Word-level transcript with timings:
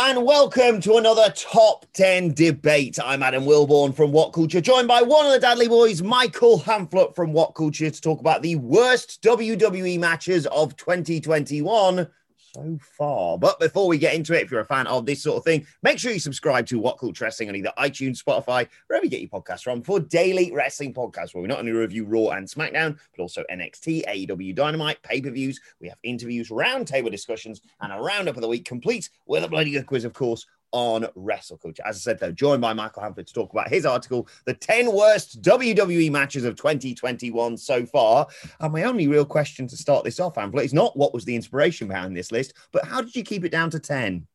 and 0.00 0.24
welcome 0.24 0.80
to 0.80 0.96
another 0.96 1.28
top 1.34 1.84
10 1.94 2.32
debate. 2.32 2.98
I'm 3.04 3.20
Adam 3.20 3.44
Wilborn 3.44 3.96
from 3.96 4.12
What 4.12 4.32
Culture, 4.32 4.60
joined 4.60 4.86
by 4.86 5.02
one 5.02 5.26
of 5.26 5.32
the 5.32 5.40
Dudley 5.40 5.66
boys, 5.66 6.02
Michael 6.02 6.60
Hamflett 6.60 7.16
from 7.16 7.32
What 7.32 7.56
Culture, 7.56 7.90
to 7.90 8.00
talk 8.00 8.20
about 8.20 8.40
the 8.42 8.54
worst 8.54 9.20
WWE 9.22 9.98
matches 9.98 10.46
of 10.46 10.76
2021 10.76 12.06
so 12.54 12.78
far. 12.80 13.38
But 13.38 13.60
before 13.60 13.88
we 13.88 13.98
get 13.98 14.14
into 14.14 14.34
it, 14.34 14.42
if 14.42 14.50
you're 14.50 14.60
a 14.60 14.66
fan 14.66 14.86
of 14.86 15.06
this 15.06 15.22
sort 15.22 15.36
of 15.36 15.44
thing, 15.44 15.66
make 15.82 15.98
sure 15.98 16.12
you 16.12 16.18
subscribe 16.18 16.66
to 16.66 16.78
What 16.78 16.98
Culture 16.98 17.24
Wrestling 17.24 17.48
on 17.48 17.56
either 17.56 17.72
iTunes, 17.78 18.22
Spotify, 18.22 18.68
wherever 18.86 19.04
you 19.04 19.10
get 19.10 19.20
your 19.20 19.30
podcasts 19.30 19.62
from 19.62 19.82
for 19.82 20.00
daily 20.00 20.52
wrestling 20.52 20.94
podcasts 20.94 21.34
where 21.34 21.42
we 21.42 21.48
not 21.48 21.58
only 21.58 21.72
review 21.72 22.04
Raw 22.04 22.30
and 22.30 22.46
SmackDown, 22.46 22.98
but 23.16 23.22
also 23.22 23.44
NXT, 23.50 24.06
AEW 24.06 24.54
Dynamite, 24.54 25.02
pay 25.02 25.20
per 25.20 25.30
views. 25.30 25.60
We 25.80 25.88
have 25.88 25.98
interviews, 26.02 26.48
roundtable 26.50 27.10
discussions, 27.10 27.60
and 27.80 27.92
a 27.92 28.00
roundup 28.00 28.36
of 28.36 28.42
the 28.42 28.48
week 28.48 28.64
complete 28.64 29.10
with 29.26 29.44
a 29.44 29.48
bloody 29.48 29.72
good 29.72 29.86
quiz, 29.86 30.04
of 30.04 30.12
course, 30.12 30.46
on 30.72 31.06
Wrestle 31.14 31.58
Culture. 31.58 31.82
As 31.86 31.96
I 31.96 32.00
said, 32.00 32.18
though, 32.18 32.32
joined 32.32 32.60
by 32.60 32.72
Michael 32.72 33.02
Hamflett 33.02 33.26
to 33.26 33.34
talk 33.34 33.52
about 33.52 33.68
his 33.68 33.86
article, 33.86 34.28
The 34.44 34.54
10 34.54 34.92
Worst 34.92 35.42
WWE 35.42 36.10
Matches 36.10 36.44
of 36.44 36.56
2021 36.56 37.56
So 37.56 37.86
Far. 37.86 38.26
And 38.60 38.72
my 38.72 38.84
only 38.84 39.08
real 39.08 39.24
question 39.24 39.66
to 39.68 39.76
start 39.76 40.04
this 40.04 40.20
off, 40.20 40.34
Hamflett, 40.34 40.64
is 40.64 40.74
not 40.74 40.96
what 40.96 41.14
was 41.14 41.24
the 41.24 41.36
inspiration 41.36 41.88
behind 41.88 42.16
this 42.16 42.32
list, 42.32 42.54
but 42.72 42.84
how 42.84 43.00
did 43.00 43.14
you 43.14 43.22
keep 43.22 43.44
it 43.44 43.52
down 43.52 43.70
to 43.70 43.78
10? 43.78 44.26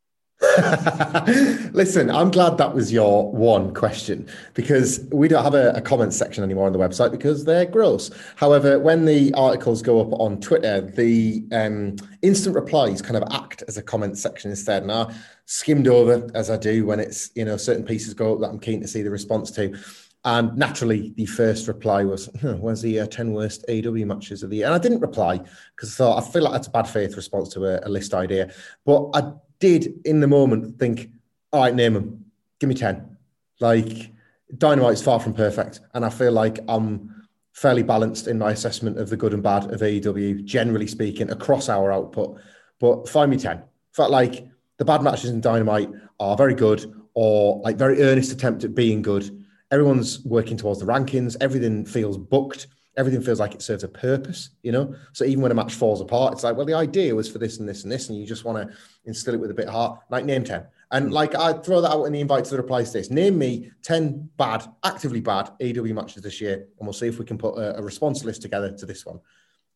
Listen, 1.74 2.12
I'm 2.12 2.30
glad 2.30 2.58
that 2.58 2.74
was 2.74 2.92
your 2.92 3.32
one 3.32 3.74
question 3.74 4.28
because 4.54 5.08
we 5.12 5.28
don't 5.28 5.44
have 5.44 5.54
a, 5.54 5.72
a 5.72 5.82
comment 5.82 6.14
section 6.14 6.44
anymore 6.44 6.66
on 6.68 6.74
the 6.74 6.80
website 6.80 7.12
because 7.12 7.46
they're 7.46 7.66
gross. 7.66 8.12
However, 8.36 8.78
when 8.78 9.06
the 9.06 9.34
articles 9.36 9.82
go 9.82 10.02
up 10.02 10.20
on 10.20 10.42
Twitter, 10.42 10.82
the 10.82 11.46
um, 11.54 11.96
instant 12.22 12.56
replies 12.56 13.02
kind 13.02 13.16
of 13.16 13.24
act 13.32 13.64
as 13.68 13.78
a 13.78 13.82
comment 13.82 14.18
section 14.18 14.52
instead. 14.52 14.84
And 14.84 14.92
I 14.92 15.14
skimmed 15.46 15.88
over 15.88 16.30
as 16.36 16.50
I 16.50 16.58
do 16.58 16.86
when 16.86 17.00
it's, 17.00 17.32
you 17.36 17.46
know, 17.46 17.56
certain 17.56 17.86
pieces 17.86 18.14
go 18.14 18.34
up 18.34 18.42
that 18.42 18.50
I'm 18.50 18.60
keen 18.60 18.82
to 18.82 18.88
see 18.88 19.02
the 19.02 19.12
response 19.12 19.50
to. 19.52 19.78
And 20.26 20.56
naturally, 20.58 21.14
the 21.18 21.26
first 21.26 21.68
reply 21.68 22.06
was, 22.06 22.30
huh, 22.42 22.56
"Where's 22.56 22.82
the 22.82 23.02
uh, 23.02 23.08
ten 23.08 23.34
worst 23.34 23.66
AEW 23.68 24.06
matches 24.06 24.42
of 24.42 24.50
the 24.50 24.58
year?" 24.58 24.68
And 24.68 24.76
I 24.76 24.78
didn't 24.78 25.02
reply 25.02 25.42
because 25.76 25.94
I 25.94 25.98
thought 25.98 26.24
I 26.24 26.32
feel 26.32 26.44
like 26.44 26.54
that's 26.54 26.68
a 26.68 26.72
bad 26.72 26.88
faith 26.88 27.18
response 27.18 27.50
to 27.50 27.66
a, 27.66 27.86
a 27.86 27.90
list 27.90 28.14
idea. 28.14 28.54
But 28.86 29.10
I 29.14 29.34
did 29.64 30.02
in 30.04 30.20
the 30.20 30.28
moment 30.28 30.78
think, 30.78 31.10
all 31.54 31.62
right, 31.62 31.74
name 31.74 31.94
them. 31.94 32.26
Give 32.60 32.68
me 32.68 32.76
10. 32.76 33.16
Like, 33.62 34.12
Dynamite 34.58 34.96
is 34.96 35.02
far 35.02 35.22
from 35.22 35.34
perfect. 35.34 35.80
And 35.94 36.04
I 36.04 36.10
feel 36.10 36.34
like 36.34 36.60
I'm 36.68 37.28
fairly 37.54 37.82
balanced 37.82 38.28
in 38.28 38.38
my 38.38 38.52
assessment 38.52 39.00
of 39.00 39.10
the 39.10 39.16
good 39.16 39.34
and 39.34 39.42
bad 39.42 39.72
of 39.72 39.80
AEW, 39.80 40.44
generally 40.44 40.86
speaking, 40.86 41.32
across 41.32 41.70
our 41.70 41.94
output. 41.94 42.42
But 42.82 43.08
find 43.08 43.32
me 43.32 43.38
10. 43.38 43.64
Felt 43.94 44.12
like 44.12 44.46
the 44.80 44.86
bad 44.86 45.02
matches 45.02 45.30
in 45.30 45.40
Dynamite 45.40 45.92
are 46.20 46.36
very 46.36 46.56
good 46.56 46.94
or 47.14 47.62
like 47.64 47.78
very 47.78 48.02
earnest 48.02 48.34
attempt 48.34 48.66
at 48.66 48.76
being 48.76 49.02
good. 49.02 49.46
Everyone's 49.72 50.26
working 50.26 50.58
towards 50.58 50.82
the 50.82 50.86
rankings. 50.86 51.38
Everything 51.40 51.86
feels 51.86 52.18
booked 52.18 52.68
everything 52.96 53.22
feels 53.22 53.40
like 53.40 53.54
it 53.54 53.62
serves 53.62 53.84
a 53.84 53.88
purpose, 53.88 54.50
you 54.62 54.72
know? 54.72 54.96
So 55.14 55.26
even 55.26 55.42
when 55.42 55.52
a 55.52 55.56
match 55.56 55.74
falls 55.74 56.02
apart, 56.02 56.34
it's 56.34 56.44
like, 56.44 56.56
well, 56.56 56.66
the 56.66 56.74
idea 56.74 57.16
was 57.16 57.30
for 57.30 57.40
this 57.40 57.60
and 57.60 57.68
this 57.68 57.84
and 57.84 57.92
this, 57.92 58.10
and 58.10 58.18
you 58.18 58.26
just 58.26 58.46
want 58.46 58.70
to 58.70 58.78
instill 59.06 59.34
it 59.34 59.40
with 59.40 59.52
a 59.52 59.54
bit 59.54 59.68
of 59.68 59.74
heart, 59.74 60.00
like 60.10 60.26
name 60.26 60.44
10. 60.44 60.66
And 60.92 61.08
hmm. 61.08 61.12
like 61.12 61.36
I 61.36 61.54
throw 61.54 61.82
that 61.82 61.92
out 61.92 62.06
in 62.06 62.14
the 62.14 62.22
invite 62.22 62.46
to 62.46 62.58
the 62.58 62.64
to 62.64 62.92
this. 62.94 63.10
Name 63.10 63.38
me 63.38 63.72
10 63.84 64.30
bad, 64.38 64.66
actively 64.84 65.22
bad 65.22 65.52
AEW 65.62 65.94
matches 65.94 66.24
this 66.24 66.42
year, 66.42 66.68
and 66.78 66.88
we'll 66.88 66.94
see 66.94 67.08
if 67.08 67.20
we 67.20 67.26
can 67.26 67.38
put 67.38 67.58
a, 67.58 67.78
a 67.78 67.82
response 67.82 68.24
list 68.24 68.42
together 68.42 68.72
to 68.72 68.86
this 68.86 69.06
one. 69.06 69.20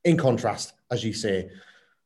In 0.03 0.17
contrast, 0.17 0.73
as 0.91 1.03
you 1.03 1.13
say, 1.13 1.49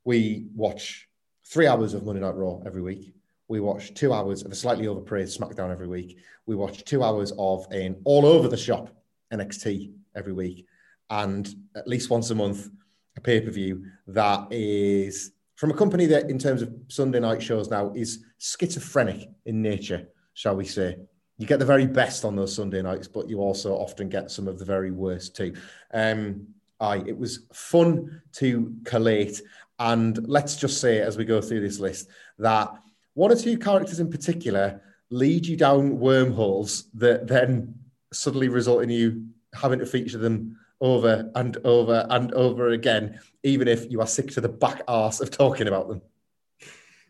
we 0.04 0.48
watch 0.56 1.08
three 1.46 1.68
hours 1.68 1.94
of 1.94 2.06
Monday 2.06 2.22
Night 2.22 2.36
Raw 2.36 2.60
every 2.66 2.82
week. 2.82 3.14
We 3.48 3.60
watch 3.60 3.94
two 3.94 4.14
hours 4.14 4.44
of 4.44 4.52
a 4.52 4.56
slightly 4.56 4.88
overpraised 4.88 5.38
SmackDown 5.38 5.72
every 5.72 5.88
week. 5.88 6.18
We 6.46 6.56
watch 6.56 6.86
two 6.86 7.04
hours 7.04 7.34
of 7.38 7.68
an 7.72 7.98
all 8.06 8.26
over 8.26 8.48
the 8.48 8.58
shop 8.58 8.90
NXT 9.34 9.92
every 10.16 10.34
week 10.34 10.66
and 11.12 11.54
at 11.76 11.88
least 11.88 12.10
once 12.10 12.30
a 12.32 12.36
month 12.36 12.70
a 13.18 13.22
pay 13.22 13.42
per 13.42 13.52
view 13.52 13.86
that 14.08 14.48
is 14.50 15.34
from 15.62 15.70
a 15.70 15.76
company 15.76 16.08
that, 16.08 16.28
in 16.28 16.40
terms 16.40 16.64
of 16.64 16.74
Sunday 16.88 17.20
night 17.20 17.40
shows 17.40 17.70
now, 17.70 17.94
is 17.96 18.26
schizophrenic 18.40 19.30
in 19.46 19.62
nature, 19.62 20.08
shall 20.34 20.56
we 20.56 20.66
say. 20.66 20.98
You 21.38 21.46
get 21.46 21.60
the 21.60 21.66
very 21.66 21.86
best 21.86 22.26
on 22.26 22.36
those 22.36 22.56
Sunday 22.56 22.82
nights, 22.82 23.08
but 23.08 23.30
you 23.30 23.42
also 23.42 23.76
often 23.76 24.10
get 24.10 24.32
some 24.32 24.48
of 24.48 24.58
the 24.58 24.66
very 24.66 24.90
worst 24.90 25.36
too. 25.36 25.54
Um, 25.94 26.48
aye, 26.80 27.04
it 27.06 27.16
was 27.16 27.46
fun 27.54 28.24
to 28.38 28.74
collate. 28.86 29.40
And 29.78 30.28
let's 30.28 30.56
just 30.56 30.82
say, 30.82 31.00
as 31.00 31.16
we 31.16 31.26
go 31.26 31.40
through 31.40 31.62
this 31.62 31.80
list, 31.80 32.10
that 32.40 32.74
one 33.14 33.32
or 33.32 33.36
two 33.36 33.60
characters 33.60 34.00
in 34.00 34.10
particular 34.10 34.82
lead 35.12 35.46
you 35.46 35.58
down 35.58 36.00
wormholes 36.00 36.86
that 36.96 37.28
then 37.28 37.76
suddenly 38.12 38.48
result 38.48 38.82
in 38.82 38.90
you 38.90 39.28
having 39.54 39.78
to 39.78 39.86
feature 39.86 40.18
them 40.18 40.58
over 40.82 41.32
and 41.36 41.58
over 41.64 42.06
and 42.10 42.34
over 42.34 42.70
again, 42.70 43.20
even 43.44 43.68
if 43.68 43.90
you 43.92 44.02
are 44.02 44.08
sick 44.08 44.32
to 44.32 44.42
the 44.42 44.50
back 44.50 44.82
arse 44.88 45.22
of 45.22 45.32
talking 45.32 45.68
about 45.68 45.88
them. 45.88 46.02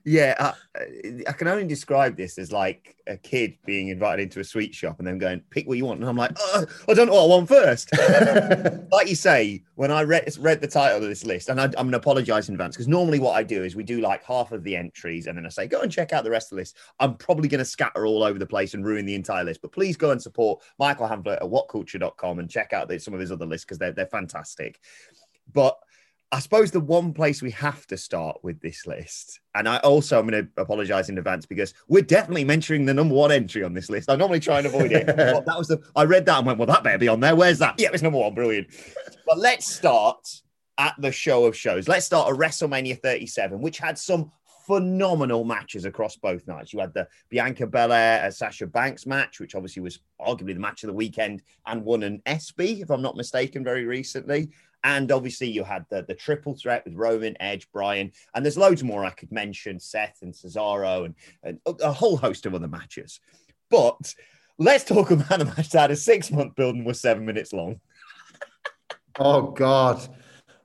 Yeah, 0.03 0.35
I, 0.39 0.53
I, 1.27 1.31
can 1.33 1.47
only 1.47 1.65
describe 1.65 2.17
this 2.17 2.39
as 2.39 2.51
like 2.51 2.95
a 3.05 3.17
kid 3.17 3.57
being 3.65 3.89
invited 3.89 4.23
into 4.23 4.39
a 4.39 4.43
sweet 4.43 4.73
shop 4.73 4.97
and 4.97 5.07
then 5.07 5.19
going, 5.19 5.41
pick 5.51 5.67
what 5.67 5.77
you 5.77 5.85
want. 5.85 5.99
And 5.99 6.09
I'm 6.09 6.17
like, 6.17 6.31
oh, 6.39 6.65
I 6.89 6.93
don't 6.93 7.07
know 7.07 7.13
what 7.13 7.23
I 7.23 7.27
want 7.27 7.47
first. 7.47 7.91
like 8.91 9.07
you 9.07 9.15
say, 9.15 9.63
when 9.75 9.91
I 9.91 10.01
read, 10.01 10.27
read 10.39 10.59
the 10.59 10.67
title 10.67 10.97
of 10.97 11.03
this 11.03 11.23
list, 11.23 11.49
and 11.49 11.61
I, 11.61 11.65
am 11.65 11.71
going 11.71 11.91
to 11.91 11.97
apologize 11.97 12.49
in 12.49 12.55
advance 12.55 12.75
because 12.75 12.87
normally 12.87 13.19
what 13.19 13.35
I 13.35 13.43
do 13.43 13.63
is 13.63 13.75
we 13.75 13.83
do 13.83 14.01
like 14.01 14.23
half 14.23 14.51
of 14.51 14.63
the 14.63 14.75
entries 14.75 15.27
and 15.27 15.37
then 15.37 15.45
I 15.45 15.49
say, 15.49 15.67
go 15.67 15.81
and 15.81 15.91
check 15.91 16.13
out 16.13 16.23
the 16.23 16.31
rest 16.31 16.47
of 16.47 16.55
the 16.55 16.61
list. 16.61 16.77
I'm 16.99 17.15
probably 17.15 17.47
going 17.47 17.59
to 17.59 17.65
scatter 17.65 18.07
all 18.07 18.23
over 18.23 18.39
the 18.39 18.45
place 18.47 18.73
and 18.73 18.83
ruin 18.83 19.05
the 19.05 19.15
entire 19.15 19.43
list. 19.43 19.61
But 19.61 19.71
please 19.71 19.97
go 19.97 20.11
and 20.11 20.21
support 20.21 20.63
Michael 20.79 21.07
Hamflett 21.07 21.37
at 21.37 21.43
whatculture.com 21.43 22.39
and 22.39 22.49
check 22.49 22.73
out 22.73 22.87
the, 22.87 22.99
some 22.99 23.13
of 23.13 23.19
his 23.19 23.31
other 23.31 23.45
lists 23.45 23.65
because 23.65 23.77
they're, 23.77 23.91
they're 23.91 24.07
fantastic. 24.07 24.79
But 25.53 25.77
I 26.33 26.39
suppose 26.39 26.71
the 26.71 26.79
one 26.79 27.13
place 27.13 27.41
we 27.41 27.51
have 27.51 27.85
to 27.87 27.97
start 27.97 28.37
with 28.41 28.61
this 28.61 28.87
list, 28.87 29.41
and 29.53 29.67
I 29.67 29.77
also 29.79 30.17
I'm 30.17 30.27
going 30.27 30.45
to 30.45 30.61
apologize 30.61 31.09
in 31.09 31.17
advance 31.17 31.45
because 31.45 31.73
we're 31.89 32.03
definitely 32.03 32.45
mentioning 32.45 32.85
the 32.85 32.93
number 32.93 33.13
one 33.13 33.31
entry 33.31 33.63
on 33.63 33.73
this 33.73 33.89
list. 33.89 34.09
I 34.09 34.15
normally 34.15 34.39
try 34.39 34.59
and 34.59 34.67
avoid 34.67 34.93
it. 34.93 35.07
but 35.07 35.45
that 35.45 35.57
was 35.57 35.67
the 35.67 35.81
I 35.93 36.03
read 36.03 36.25
that 36.27 36.37
and 36.37 36.47
went, 36.47 36.57
well, 36.57 36.67
that 36.67 36.83
better 36.83 36.97
be 36.97 37.09
on 37.09 37.19
there. 37.19 37.35
Where's 37.35 37.59
that? 37.59 37.75
Yeah, 37.77 37.89
it's 37.91 38.01
number 38.01 38.19
one. 38.19 38.33
Brilliant. 38.33 38.67
but 39.25 39.37
let's 39.37 39.71
start 39.71 40.25
at 40.77 40.95
the 40.99 41.11
show 41.11 41.45
of 41.45 41.55
shows. 41.55 41.89
Let's 41.89 42.05
start 42.05 42.31
at 42.31 42.39
WrestleMania 42.39 43.01
37, 43.01 43.59
which 43.59 43.77
had 43.77 43.97
some 43.97 44.31
phenomenal 44.65 45.43
matches 45.43 45.83
across 45.83 46.15
both 46.15 46.47
nights. 46.47 46.71
You 46.71 46.79
had 46.79 46.93
the 46.93 47.07
Bianca 47.29 47.67
Belair 47.67 48.23
and 48.23 48.33
Sasha 48.33 48.67
Banks 48.67 49.05
match, 49.05 49.41
which 49.41 49.53
obviously 49.53 49.81
was 49.81 49.99
arguably 50.19 50.53
the 50.53 50.61
match 50.61 50.83
of 50.83 50.87
the 50.87 50.93
weekend 50.93 51.41
and 51.65 51.83
won 51.83 52.03
an 52.03 52.21
ESPY, 52.25 52.81
if 52.81 52.89
I'm 52.89 53.01
not 53.01 53.17
mistaken, 53.17 53.63
very 53.63 53.85
recently. 53.85 54.51
And 54.83 55.11
obviously, 55.11 55.49
you 55.49 55.63
had 55.63 55.85
the, 55.89 56.03
the 56.03 56.15
triple 56.15 56.55
threat 56.55 56.83
with 56.85 56.95
Roman, 56.95 57.35
Edge, 57.39 57.71
Bryan, 57.71 58.11
and 58.33 58.43
there's 58.43 58.57
loads 58.57 58.83
more 58.83 59.05
I 59.05 59.11
could 59.11 59.31
mention 59.31 59.79
Seth 59.79 60.19
and 60.21 60.33
Cesaro, 60.33 61.05
and, 61.05 61.15
and 61.43 61.59
a 61.81 61.93
whole 61.93 62.17
host 62.17 62.45
of 62.45 62.55
other 62.55 62.67
matches. 62.67 63.19
But 63.69 64.13
let's 64.57 64.83
talk 64.83 65.11
about 65.11 65.41
a 65.41 65.45
match 65.45 65.69
that 65.69 65.81
had 65.81 65.91
a 65.91 65.95
six 65.95 66.31
month 66.31 66.55
build 66.55 66.75
and 66.75 66.85
was 66.85 66.99
seven 66.99 67.25
minutes 67.25 67.53
long. 67.53 67.79
oh, 69.19 69.51
God. 69.51 70.07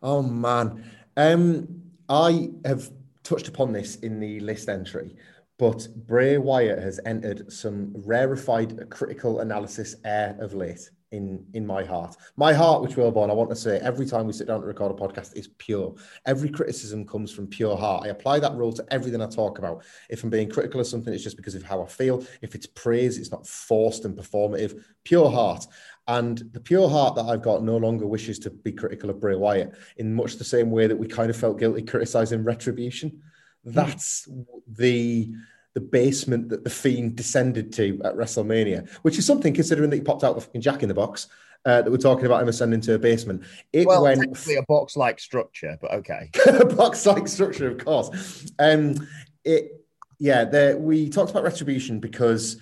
Oh, 0.03 0.23
man. 0.23 0.85
Um, 1.17 1.83
I 2.09 2.51
have 2.65 2.91
touched 3.23 3.49
upon 3.49 3.73
this 3.73 3.97
in 3.97 4.21
the 4.21 4.41
list 4.41 4.69
entry, 4.69 5.17
but 5.59 5.89
Bray 6.07 6.39
Wyatt 6.39 6.79
has 6.79 7.01
entered 7.05 7.53
some 7.53 7.93
rarefied 7.97 8.89
critical 8.91 9.41
analysis 9.41 9.97
air 10.05 10.37
of 10.39 10.55
late 10.55 10.91
in 11.13 11.45
in 11.55 11.67
my 11.67 11.85
heart. 11.85 12.17
My 12.37 12.53
heart, 12.53 12.83
which 12.83 12.97
Wilborn, 12.97 13.31
I 13.31 13.35
want 13.35 13.51
to 13.51 13.57
say 13.57 13.79
every 13.79 14.07
time 14.07 14.27
we 14.27 14.33
sit 14.33 14.47
down 14.47 14.61
to 14.61 14.67
record 14.67 14.93
a 14.93 14.95
podcast 14.95 15.37
is 15.37 15.49
pure. 15.59 15.95
Every 16.27 16.49
criticism 16.49 17.07
comes 17.07 17.33
from 17.33 17.47
pure 17.47 17.77
heart. 17.77 18.05
I 18.05 18.09
apply 18.09 18.41
that 18.41 18.55
rule 18.55 18.73
to 18.73 18.85
everything 18.91 19.23
I 19.23 19.27
talk 19.27 19.59
about. 19.59 19.85
If 20.11 20.25
I'm 20.25 20.31
being 20.31 20.51
critical 20.51 20.81
of 20.81 20.87
something, 20.87 21.13
it's 21.13 21.23
just 21.23 21.37
because 21.37 21.55
of 21.55 21.63
how 21.63 21.83
I 21.83 21.87
feel. 21.87 22.25
If 22.43 22.55
it's 22.55 22.67
praise, 22.67 23.19
it's 23.19 23.31
not 23.31 23.47
forced 23.47 24.05
and 24.05 24.17
performative. 24.17 24.83
Pure 25.05 25.31
heart. 25.31 25.67
And 26.09 26.39
the 26.53 26.61
pure 26.61 26.89
heart 26.89 27.17
that 27.17 27.27
I've 27.27 27.43
got 27.43 27.65
no 27.65 27.77
longer 27.77 28.07
wishes 28.07 28.39
to 28.41 28.51
be 28.51 28.73
critical 28.73 29.11
of 29.11 29.21
Bray 29.21 29.35
Wyatt 29.35 29.75
in 29.97 30.15
much 30.15 30.37
the 30.37 30.45
same 30.45 30.71
way 30.71 30.87
that 30.87 30.97
we 30.97 31.09
kind 31.09 31.31
of 31.31 31.37
felt 31.37 31.59
guilty 31.59 31.83
criticizing 31.83 32.45
retribution. 32.45 33.23
Hmm. 33.65 33.73
That's 33.73 34.29
the 34.69 35.33
the 35.77 35.81
basement 35.83 36.49
that 36.49 36.65
the 36.65 36.71
Fiend 36.71 37.17
descended 37.17 37.71
to 37.75 38.01
at 38.03 38.17
WrestleMania, 38.17 38.89
which 39.03 39.19
is 39.19 39.27
something 39.27 39.53
considering 39.53 39.91
that 39.91 39.97
he 39.97 40.03
popped 40.03 40.25
out 40.25 40.35
with 40.35 40.47
fucking 40.47 40.63
Jack 40.63 40.83
in 40.83 40.89
the 40.89 40.95
Box. 40.95 41.29
Uh, 41.67 41.83
that 41.83 41.91
we're 41.91 41.99
talking 41.99 42.25
about 42.27 42.41
him 42.41 42.49
ascending 42.49 42.81
to 42.81 42.95
a 42.95 42.99
basement. 42.99 43.43
It 43.73 43.89
well, 43.89 44.05
went 44.05 44.21
technically 44.21 44.55
a 44.55 44.63
box-like 44.63 45.19
structure, 45.19 45.77
but 45.81 45.93
okay, 45.95 46.31
a 46.47 46.65
box-like 46.65 47.27
structure, 47.27 47.69
of 47.69 47.85
course. 47.85 48.47
Um, 48.61 49.07
it, 49.45 49.85
yeah, 50.19 50.45
there, 50.45 50.79
we 50.79 51.11
talked 51.11 51.33
about 51.33 51.43
retribution 51.43 51.99
because 51.99 52.59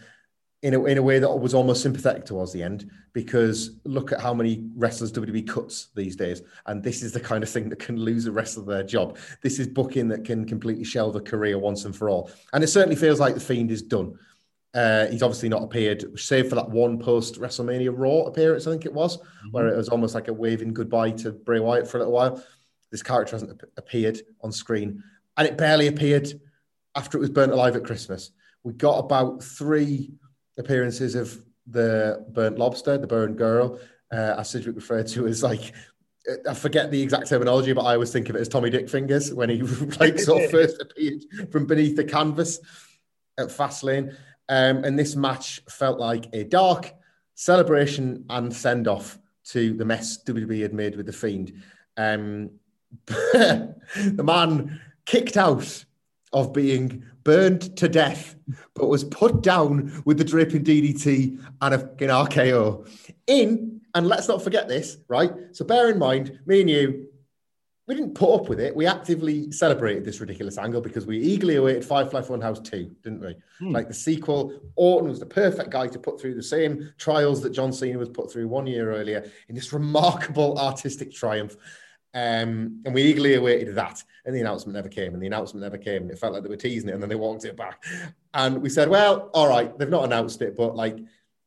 in 0.64 0.72
a, 0.72 0.84
in 0.87 0.96
a 0.96 1.02
way 1.02 1.19
that 1.19 1.31
was 1.31 1.52
almost 1.52 1.82
sympathetic 1.82 2.25
towards 2.25 2.50
the 2.50 2.62
end 2.62 2.90
because 3.12 3.78
look 3.84 4.12
at 4.12 4.20
how 4.20 4.32
many 4.32 4.66
wrestlers 4.75 5.12
WWE 5.12 5.46
cuts 5.46 5.88
these 5.94 6.16
days. 6.16 6.40
And 6.64 6.82
this 6.82 7.02
is 7.02 7.12
the 7.12 7.20
kind 7.20 7.44
of 7.44 7.50
thing 7.50 7.69
that 7.69 7.78
can 7.78 7.99
lose 7.99 8.25
a 8.25 8.32
wrestler 8.32 8.62
of 8.62 8.69
their 8.69 8.82
job. 8.82 9.19
This 9.43 9.58
is 9.58 9.69
booking 9.69 10.08
that 10.08 10.25
can 10.25 10.46
completely 10.46 10.84
shelve 10.84 11.16
a 11.16 11.20
career 11.20 11.58
once 11.58 11.84
and 11.84 11.94
for 11.94 12.08
all. 12.08 12.31
And 12.55 12.64
it 12.64 12.69
certainly 12.69 12.96
feels 12.96 13.20
like 13.20 13.34
The 13.34 13.40
Fiend 13.40 13.70
is 13.70 13.82
done. 13.82 14.19
Uh, 14.72 15.06
he's 15.08 15.22
obviously 15.22 15.50
not 15.50 15.62
appeared, 15.62 16.19
save 16.19 16.49
for 16.49 16.55
that 16.55 16.70
one 16.70 16.99
post 16.99 17.38
WrestleMania 17.38 17.93
Raw 17.94 18.22
appearance, 18.22 18.67
I 18.67 18.70
think 18.70 18.87
it 18.87 18.94
was, 18.94 19.19
mm-hmm. 19.19 19.50
where 19.50 19.69
it 19.69 19.76
was 19.76 19.90
almost 19.90 20.14
like 20.14 20.28
a 20.28 20.32
waving 20.32 20.72
goodbye 20.72 21.10
to 21.10 21.32
Bray 21.32 21.60
Wyatt 21.60 21.87
for 21.87 21.99
a 21.99 22.00
little 22.00 22.14
while. 22.14 22.43
This 22.90 23.02
character 23.02 23.37
hasn't 23.37 23.60
appeared 23.76 24.19
on 24.40 24.50
screen, 24.50 25.05
and 25.37 25.46
it 25.46 25.58
barely 25.58 25.88
appeared 25.88 26.32
after 26.96 27.19
it 27.19 27.20
was 27.20 27.31
burnt 27.31 27.52
alive 27.52 27.76
at 27.76 27.84
Christmas. 27.84 28.31
We 28.62 28.72
got 28.72 28.99
about 28.99 29.44
three 29.44 30.14
appearances 30.58 31.14
of 31.14 31.38
the 31.66 32.24
burnt 32.30 32.58
lobster, 32.58 32.98
the 32.98 33.06
burnt 33.06 33.36
girl, 33.36 33.78
uh, 34.12 34.34
as 34.38 34.50
Sidgwick 34.50 34.76
referred 34.76 35.06
to 35.08 35.26
as 35.26 35.42
like 35.42 35.72
I 36.48 36.54
forget 36.54 36.90
the 36.90 37.02
exact 37.02 37.28
terminology, 37.28 37.72
but 37.72 37.84
I 37.84 37.94
always 37.94 38.10
think 38.10 38.30
of 38.30 38.36
it 38.36 38.40
as 38.40 38.48
Tommy 38.48 38.70
Dick 38.70 38.88
fingers 38.88 39.32
when 39.32 39.50
he 39.50 39.62
like 40.00 40.18
sort 40.18 40.44
of 40.44 40.50
first 40.50 40.80
appeared 40.80 41.24
from 41.52 41.66
beneath 41.66 41.96
the 41.96 42.04
canvas 42.04 42.60
at 43.38 43.48
Fastlane. 43.48 44.16
Um, 44.48 44.84
and 44.84 44.98
this 44.98 45.16
match 45.16 45.62
felt 45.68 45.98
like 45.98 46.26
a 46.32 46.44
dark 46.44 46.92
celebration 47.34 48.24
and 48.30 48.54
send 48.54 48.88
off 48.88 49.18
to 49.46 49.74
the 49.74 49.84
mess 49.84 50.22
WWE 50.24 50.62
had 50.62 50.72
made 50.72 50.96
with 50.96 51.06
the 51.06 51.12
Fiend. 51.12 51.62
Um, 51.96 52.50
the 53.06 54.22
man 54.22 54.80
kicked 55.04 55.36
out 55.36 55.84
of 56.32 56.52
being 56.52 57.04
burned 57.24 57.76
to 57.78 57.88
death, 57.88 58.36
but 58.74 58.88
was 58.88 59.04
put 59.04 59.42
down 59.42 60.02
with 60.04 60.18
the 60.18 60.24
draping 60.24 60.62
DDT 60.62 61.42
and 61.60 61.74
a 61.74 61.78
fucking 61.78 62.08
RKO. 62.08 62.88
In, 63.26 63.80
and 63.94 64.06
let's 64.06 64.28
not 64.28 64.42
forget 64.42 64.68
this, 64.68 64.98
right? 65.08 65.32
So 65.52 65.64
bear 65.64 65.90
in 65.90 65.98
mind, 65.98 66.38
me 66.46 66.60
and 66.60 66.70
you, 66.70 67.08
we 67.86 67.94
didn't 67.94 68.14
put 68.14 68.34
up 68.34 68.48
with 68.48 68.60
it. 68.60 68.74
We 68.74 68.86
actively 68.86 69.52
celebrated 69.52 70.04
this 70.04 70.18
ridiculous 70.18 70.56
angle 70.56 70.80
because 70.80 71.04
we 71.04 71.18
eagerly 71.18 71.56
awaited 71.56 71.84
Firefly 71.84 72.22
Funhouse 72.22 72.64
2, 72.64 72.96
didn't 73.02 73.20
we? 73.20 73.36
Hmm. 73.58 73.72
Like 73.72 73.88
the 73.88 73.94
sequel, 73.94 74.58
Orton 74.76 75.10
was 75.10 75.20
the 75.20 75.26
perfect 75.26 75.70
guy 75.70 75.88
to 75.88 75.98
put 75.98 76.18
through 76.18 76.34
the 76.34 76.42
same 76.42 76.92
trials 76.96 77.42
that 77.42 77.50
John 77.50 77.72
Cena 77.72 77.98
was 77.98 78.08
put 78.08 78.32
through 78.32 78.48
one 78.48 78.66
year 78.66 78.94
earlier 78.94 79.30
in 79.48 79.54
this 79.54 79.72
remarkable 79.72 80.58
artistic 80.58 81.12
triumph. 81.12 81.56
Um, 82.14 82.81
and 82.84 82.94
we 82.94 83.02
eagerly 83.02 83.34
awaited 83.34 83.75
that. 83.75 84.02
And 84.25 84.34
the 84.34 84.40
announcement 84.40 84.75
never 84.75 84.88
came, 84.88 85.12
and 85.12 85.22
the 85.22 85.26
announcement 85.26 85.62
never 85.62 85.76
came. 85.76 86.02
And 86.02 86.11
it 86.11 86.19
felt 86.19 86.32
like 86.32 86.43
they 86.43 86.49
were 86.49 86.56
teasing 86.56 86.88
it, 86.88 86.93
and 86.93 87.02
then 87.02 87.08
they 87.08 87.16
walked 87.16 87.44
it 87.44 87.56
back. 87.56 87.84
And 88.32 88.62
we 88.62 88.70
said, 88.70 88.88
well, 88.88 89.31
all 89.34 89.49
right, 89.49 89.76
they've 89.78 89.88
not 89.88 90.05
announced 90.05 90.40
it, 90.40 90.56
but 90.56 90.76
like, 90.76 90.96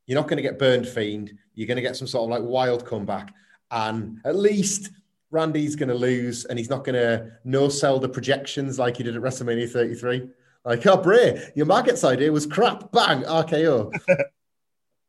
you're 0.06 0.20
not 0.20 0.28
going 0.28 0.38
to 0.38 0.44
get 0.44 0.60
burned 0.60 0.88
fiend. 0.88 1.38
You're 1.56 1.68
going 1.68 1.78
to 1.78 1.82
get 1.82 1.96
some 1.96 2.08
sort 2.08 2.24
of 2.24 2.30
like 2.30 2.50
wild 2.50 2.86
comeback. 2.86 3.34
And 3.72 4.20
at 4.24 4.36
least 4.36 4.92
Randy's 5.32 5.76
going 5.76 5.90
to 5.90 5.96
lose, 5.96 6.46
and 6.46 6.60
he's 6.60 6.70
not 6.70 6.84
going 6.84 6.96
to 6.96 7.32
no 7.44 7.70
sell 7.70 8.00
the 8.00 8.10
projections 8.10 8.78
like 8.78 8.98
he 8.98 9.04
did 9.04 9.16
at 9.16 9.22
WrestleMania 9.22 9.70
33. 9.70 10.30
Like, 10.66 10.86
oh, 10.86 10.98
Bray, 10.98 11.52
your 11.56 11.66
markets 11.66 12.04
idea 12.04 12.32
was 12.32 12.46
crap. 12.46 12.92
Bang, 12.92 13.24
RKO. 13.24 13.92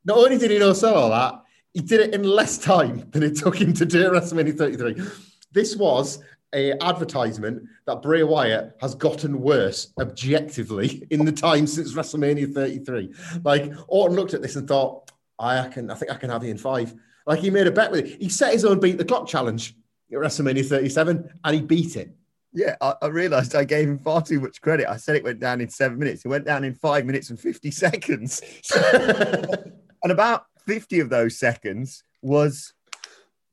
not 0.04 0.18
only 0.18 0.38
did 0.38 0.50
he 0.50 0.58
no 0.58 0.72
sell 0.72 0.94
all 0.94 1.10
that, 1.10 1.42
he 1.74 1.80
did 1.80 2.00
it 2.00 2.14
in 2.14 2.22
less 2.22 2.58
time 2.58 3.08
than 3.10 3.22
it 3.22 3.36
took 3.36 3.60
him 3.60 3.72
to 3.74 3.84
do 3.84 4.06
at 4.06 4.12
WrestleMania 4.12 4.56
33. 4.56 5.04
This 5.52 5.76
was 5.76 6.18
a 6.54 6.72
advertisement 6.82 7.62
that 7.86 8.02
Bray 8.02 8.22
Wyatt 8.22 8.76
has 8.80 8.94
gotten 8.94 9.40
worse 9.40 9.92
objectively 10.00 11.06
in 11.10 11.24
the 11.24 11.32
time 11.32 11.66
since 11.66 11.94
WrestleMania 11.94 12.52
33. 12.52 13.12
Like 13.44 13.72
Orton 13.86 14.16
looked 14.16 14.34
at 14.34 14.42
this 14.42 14.56
and 14.56 14.66
thought, 14.66 15.10
I 15.38 15.68
can, 15.68 15.90
I 15.90 15.94
think 15.94 16.10
I 16.10 16.16
can 16.16 16.30
have 16.30 16.42
you 16.42 16.50
in 16.50 16.58
five. 16.58 16.94
Like 17.26 17.40
he 17.40 17.50
made 17.50 17.66
a 17.66 17.72
bet 17.72 17.90
with 17.90 18.06
it. 18.06 18.20
He 18.20 18.28
set 18.28 18.52
his 18.52 18.64
own 18.64 18.80
beat 18.80 18.98
the 18.98 19.04
clock 19.04 19.28
challenge 19.28 19.76
at 20.10 20.18
WrestleMania 20.18 20.64
37 20.64 21.30
and 21.44 21.54
he 21.54 21.60
beat 21.60 21.96
it. 21.96 22.14
Yeah, 22.54 22.76
I, 22.80 22.94
I, 23.02 23.06
realized 23.08 23.54
I 23.54 23.64
gave 23.64 23.88
him 23.88 23.98
far 23.98 24.22
too 24.22 24.40
much 24.40 24.62
credit. 24.62 24.88
I 24.88 24.96
said 24.96 25.16
it 25.16 25.22
went 25.22 25.38
down 25.38 25.60
in 25.60 25.68
seven 25.68 25.98
minutes. 25.98 26.24
It 26.24 26.28
went 26.28 26.46
down 26.46 26.64
in 26.64 26.74
five 26.74 27.04
minutes 27.04 27.28
and 27.28 27.38
50 27.38 27.70
seconds. 27.70 28.40
and 28.74 30.10
about 30.10 30.46
50 30.66 31.00
of 31.00 31.10
those 31.10 31.38
seconds 31.38 32.02
was 32.22 32.72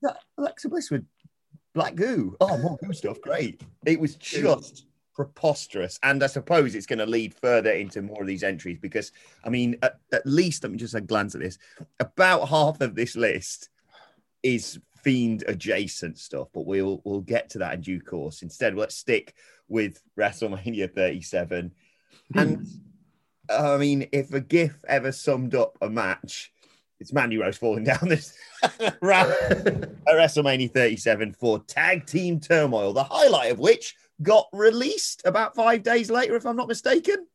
that 0.01 0.18
Alexa 0.38 0.69
Bliss 0.69 0.89
would 0.91 1.06
Black 1.75 1.94
goo. 1.94 2.36
Oh, 2.42 2.57
more 2.57 2.77
goo 2.77 2.94
stuff. 2.94 3.22
Great. 3.22 3.62
It 3.86 4.00
was 4.00 4.16
just 4.16 4.88
preposterous. 5.13 6.00
And 6.01 6.24
I 6.24 6.27
suppose 6.27 6.74
it's 6.74 6.86
going 6.86 7.00
to 7.00 7.05
lead 7.05 7.34
further 7.34 7.72
into 7.72 8.01
more 8.01 8.22
of 8.22 8.27
these 8.27 8.44
entries 8.44 8.79
because, 8.79 9.12
I 9.44 9.50
mean, 9.50 9.77
at, 9.84 10.00
at 10.12 10.25
least, 10.25 10.63
let 10.63 10.72
me 10.72 10.77
just 10.77 10.96
a 10.96 11.01
glance 11.01 11.36
at 11.36 11.41
this. 11.41 11.60
About 12.00 12.48
half 12.48 12.82
of 12.82 12.96
this 12.96 13.15
list 13.15 13.70
is 14.41 14.79
fiend 15.03 15.44
adjacent 15.48 16.17
stuff, 16.17 16.48
but 16.53 16.65
we'll 16.65 17.01
we'll 17.03 17.22
get 17.22 17.50
to 17.51 17.60
that 17.60 17.74
in 17.75 17.82
due 17.82 18.01
course. 18.01 18.41
Instead, 18.41 18.75
let's 18.75 18.96
stick 18.96 19.36
with 19.67 20.01
WrestleMania 20.17 20.91
37. 20.94 21.74
And 22.36 22.58
hmm. 22.58 22.63
I 23.50 23.77
mean, 23.77 24.08
if 24.12 24.34
a 24.34 24.39
GIF 24.39 24.84
ever 24.88 25.12
summed 25.12 25.53
up 25.53 25.77
a 25.82 25.89
match, 25.89 26.51
it's 27.05 27.13
Mandy 27.13 27.38
Rose 27.38 27.55
falling 27.55 27.83
down 27.83 28.09
this 28.09 28.35
ramp 29.00 29.29
at 29.51 29.95
WrestleMania 30.07 30.71
37 30.71 31.33
for 31.33 31.59
Tag 31.59 32.07
Team 32.07 32.39
Turmoil, 32.39 32.93
the 32.93 33.03
highlight 33.03 33.51
of 33.51 33.59
which 33.59 33.95
got 34.24 34.47
released 34.51 35.21
about 35.24 35.53
five 35.53 35.83
days 35.83 36.09
later, 36.09 36.35
if 36.35 36.47
I'm 36.47 36.55
not 36.55 36.67
mistaken. 36.67 37.27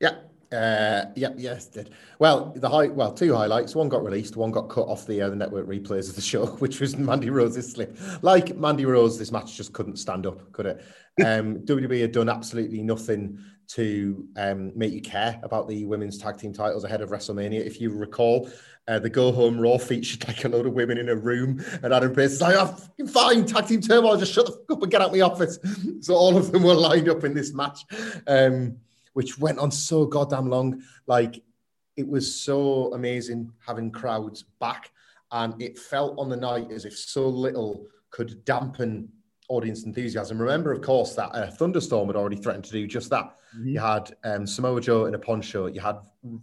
Yeah. 0.00 0.16
Uh, 0.50 1.12
yeah, 1.14 1.28
yes, 1.36 1.66
did. 1.66 1.90
Well, 2.18 2.52
the 2.56 2.68
high, 2.68 2.88
well, 2.88 3.12
two 3.12 3.36
highlights. 3.36 3.76
One 3.76 3.88
got 3.88 4.02
released, 4.02 4.34
one 4.34 4.50
got 4.50 4.68
cut 4.68 4.88
off 4.88 5.06
the 5.06 5.22
uh, 5.22 5.28
the 5.28 5.36
network 5.36 5.68
replays 5.68 6.08
of 6.08 6.16
the 6.16 6.20
show, 6.20 6.46
which 6.58 6.80
was 6.80 6.96
Mandy 6.96 7.30
Rose's 7.30 7.70
slip. 7.70 7.96
Like 8.22 8.56
Mandy 8.56 8.84
Rose, 8.84 9.16
this 9.16 9.30
match 9.30 9.56
just 9.56 9.72
couldn't 9.72 9.98
stand 9.98 10.26
up, 10.26 10.50
could 10.50 10.66
it? 10.66 10.84
Um, 11.24 11.58
WWE 11.58 12.00
had 12.00 12.12
done 12.12 12.28
absolutely 12.28 12.82
nothing 12.82 13.38
to 13.68 14.26
um, 14.36 14.72
make 14.74 14.92
you 14.92 15.02
care 15.02 15.38
about 15.42 15.68
the 15.68 15.84
women's 15.84 16.16
tag 16.16 16.38
team 16.38 16.52
titles 16.52 16.84
ahead 16.84 17.02
of 17.02 17.10
WrestleMania. 17.10 17.64
If 17.64 17.80
you 17.80 17.90
recall, 17.90 18.48
uh, 18.88 18.98
the 18.98 19.10
Go 19.10 19.30
Home 19.30 19.60
Raw 19.60 19.76
featured 19.76 20.26
like 20.26 20.44
a 20.44 20.48
load 20.48 20.66
of 20.66 20.72
women 20.72 20.96
in 20.96 21.10
a 21.10 21.14
room, 21.14 21.62
and 21.82 21.92
Adam 21.92 22.14
Pearce 22.14 22.32
is 22.32 22.40
like, 22.40 22.56
"I'm 22.56 22.74
oh, 23.02 23.06
fine, 23.06 23.44
tag 23.44 23.66
team 23.66 23.82
turmoil, 23.82 24.16
just 24.16 24.32
shut 24.32 24.46
the 24.46 24.52
fuck 24.52 24.70
up 24.70 24.82
and 24.82 24.90
get 24.90 25.02
out 25.02 25.08
of 25.08 25.14
my 25.14 25.20
office." 25.20 25.58
So 26.00 26.14
all 26.14 26.36
of 26.36 26.52
them 26.52 26.62
were 26.62 26.74
lined 26.74 27.08
up 27.08 27.24
in 27.24 27.34
this 27.34 27.52
match, 27.52 27.80
um, 28.26 28.76
which 29.12 29.38
went 29.38 29.58
on 29.58 29.70
so 29.70 30.06
goddamn 30.06 30.48
long. 30.48 30.82
Like 31.06 31.42
it 31.96 32.08
was 32.08 32.40
so 32.40 32.94
amazing 32.94 33.52
having 33.66 33.90
crowds 33.90 34.44
back, 34.60 34.90
and 35.32 35.60
it 35.60 35.78
felt 35.78 36.18
on 36.18 36.30
the 36.30 36.36
night 36.36 36.70
as 36.70 36.86
if 36.86 36.96
so 36.96 37.28
little 37.28 37.86
could 38.10 38.44
dampen 38.46 39.10
audience 39.48 39.84
enthusiasm. 39.84 40.40
Remember, 40.40 40.72
of 40.72 40.80
course, 40.80 41.14
that 41.14 41.30
uh, 41.34 41.50
Thunderstorm 41.50 42.06
had 42.06 42.16
already 42.16 42.36
threatened 42.36 42.64
to 42.64 42.72
do 42.72 42.86
just 42.86 43.10
that. 43.10 43.37
Mm-hmm. 43.56 43.68
You 43.68 43.80
had 43.80 44.14
um, 44.24 44.46
Samoa 44.46 44.80
Joe 44.80 45.06
in 45.06 45.14
a 45.14 45.18
poncho. 45.18 45.66
You 45.66 45.80
had 45.80 45.96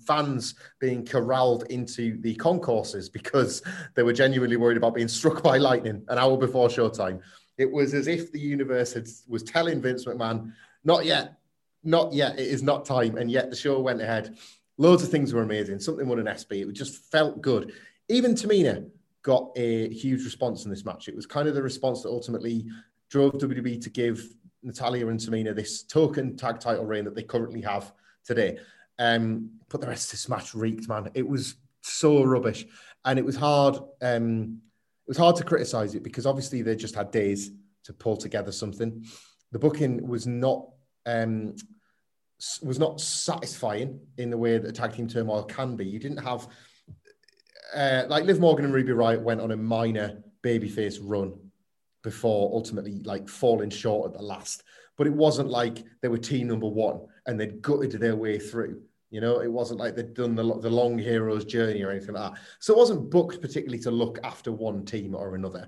fans 0.05 0.55
being 0.79 1.05
corralled 1.05 1.65
into 1.69 2.19
the 2.21 2.35
concourses 2.35 3.09
because 3.09 3.62
they 3.95 4.03
were 4.03 4.13
genuinely 4.13 4.57
worried 4.57 4.77
about 4.77 4.95
being 4.95 5.07
struck 5.19 5.43
by 5.43 5.57
lightning 5.57 6.03
an 6.07 6.17
hour 6.17 6.38
before 6.38 6.67
showtime. 6.67 7.21
It 7.57 7.71
was 7.71 7.93
as 7.93 8.07
if 8.07 8.31
the 8.31 8.39
universe 8.39 8.93
had, 8.93 9.07
was 9.27 9.43
telling 9.43 9.81
Vince 9.81 10.05
McMahon, 10.05 10.51
"Not 10.83 11.05
yet, 11.05 11.38
not 11.83 12.13
yet. 12.13 12.38
It 12.38 12.47
is 12.47 12.63
not 12.63 12.85
time." 12.85 13.17
And 13.17 13.31
yet 13.31 13.50
the 13.50 13.55
show 13.55 13.79
went 13.79 14.01
ahead. 14.01 14.35
Loads 14.77 15.03
of 15.03 15.09
things 15.09 15.33
were 15.33 15.41
amazing. 15.41 15.79
Something 15.79 16.07
won 16.07 16.19
an 16.19 16.27
ESPY. 16.27 16.62
It 16.62 16.74
just 16.74 17.12
felt 17.12 17.41
good. 17.41 17.71
Even 18.09 18.33
Tamina 18.35 18.89
got 19.21 19.51
a 19.55 19.89
huge 19.89 20.24
response 20.24 20.65
in 20.65 20.69
this 20.69 20.85
match. 20.85 21.07
It 21.07 21.15
was 21.15 21.25
kind 21.25 21.47
of 21.47 21.55
the 21.55 21.63
response 21.63 22.03
that 22.03 22.09
ultimately 22.09 22.65
drove 23.09 23.33
WWE 23.33 23.81
to 23.81 23.89
give 23.89 24.35
Natalya 24.65 25.07
and 25.07 25.19
Tamina 25.19 25.55
this 25.55 25.84
token 25.84 26.36
tag 26.36 26.60
title 26.60 26.86
reign 26.86 27.05
that 27.05 27.15
they 27.15 27.24
currently 27.24 27.62
have 27.62 27.93
today. 28.25 28.57
Um, 28.98 29.51
but 29.69 29.81
the 29.81 29.88
rest 29.88 30.07
of 30.07 30.12
this 30.12 30.29
match 30.29 30.53
reeked, 30.53 30.89
man. 30.89 31.10
It 31.13 31.27
was 31.27 31.55
so 31.81 32.24
rubbish, 32.24 32.65
and 33.03 33.19
it 33.19 33.25
was 33.25 33.36
hard. 33.36 33.75
Um, 34.01 34.62
it 35.05 35.10
was 35.10 35.17
hard 35.17 35.36
to 35.38 35.43
criticize 35.43 35.93
it 35.95 36.03
because 36.03 36.25
obviously 36.25 36.62
they 36.62 36.75
just 36.75 36.95
had 36.95 37.12
days 37.12 37.51
to 37.84 37.93
pull 37.93 38.17
together 38.17 38.51
something. 38.51 39.05
The 39.51 39.60
booking 39.60 40.07
was 40.07 40.25
not 40.25 40.67
um, 41.05 41.55
was 42.62 42.79
not 42.79 43.00
satisfying 43.00 44.00
in 44.17 44.29
the 44.29 44.38
way 44.38 44.57
that 44.57 44.67
a 44.67 44.72
tag 44.72 44.93
team 44.93 45.07
turmoil 45.07 45.43
can 45.43 45.75
be. 45.75 45.86
You 45.86 46.00
didn't 46.00 46.24
have 46.24 46.48
uh, 47.75 48.03
like 48.07 48.25
Liv 48.25 48.39
Morgan 48.39 48.65
and 48.65 48.74
Ruby 48.74 48.91
Riott 48.91 49.22
went 49.22 49.41
on 49.41 49.51
a 49.51 49.57
minor 49.57 50.24
babyface 50.41 51.00
run 51.01 51.38
before 52.05 52.51
ultimately 52.53 53.01
like 53.03 53.27
falling 53.27 53.71
short 53.71 54.12
at 54.12 54.17
the 54.17 54.24
last. 54.24 54.63
But 54.95 55.07
it 55.07 55.13
wasn't 55.13 55.50
like 55.50 55.83
they 56.01 56.07
were 56.07 56.19
team 56.19 56.47
number 56.47 56.67
one 56.67 57.01
and 57.25 57.38
they'd 57.38 57.62
gutted 57.62 57.91
their 57.93 58.15
way 58.15 58.39
through. 58.39 58.81
You 59.09 59.21
know, 59.21 59.41
it 59.41 59.51
wasn't 59.51 59.79
like 59.79 59.95
they'd 59.95 60.13
done 60.13 60.35
the, 60.35 60.43
the 60.59 60.69
long 60.69 60.97
hero's 60.97 61.43
journey 61.43 61.83
or 61.83 61.89
anything 61.91 62.13
like 62.13 62.33
that. 62.33 62.41
So 62.59 62.74
it 62.74 62.77
wasn't 62.77 63.09
booked 63.09 63.41
particularly 63.41 63.81
to 63.83 63.91
look 63.91 64.19
after 64.24 64.51
one 64.51 64.85
team 64.85 65.15
or 65.15 65.35
another. 65.35 65.67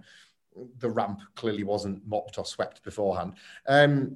The 0.77 0.89
ramp 0.89 1.22
clearly 1.36 1.63
wasn't 1.63 2.08
mopped 2.08 2.38
or 2.38 2.46
swept 2.46 2.84
beforehand. 2.84 3.34
Um, 3.67 4.15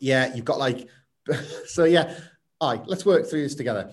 yeah, 0.00 0.34
you've 0.34 0.44
got 0.44 0.58
like, 0.58 0.86
so 1.66 1.84
yeah, 1.84 2.14
all 2.60 2.72
right, 2.72 2.86
let's 2.86 3.06
work 3.06 3.28
through 3.28 3.42
this 3.42 3.54
together. 3.54 3.92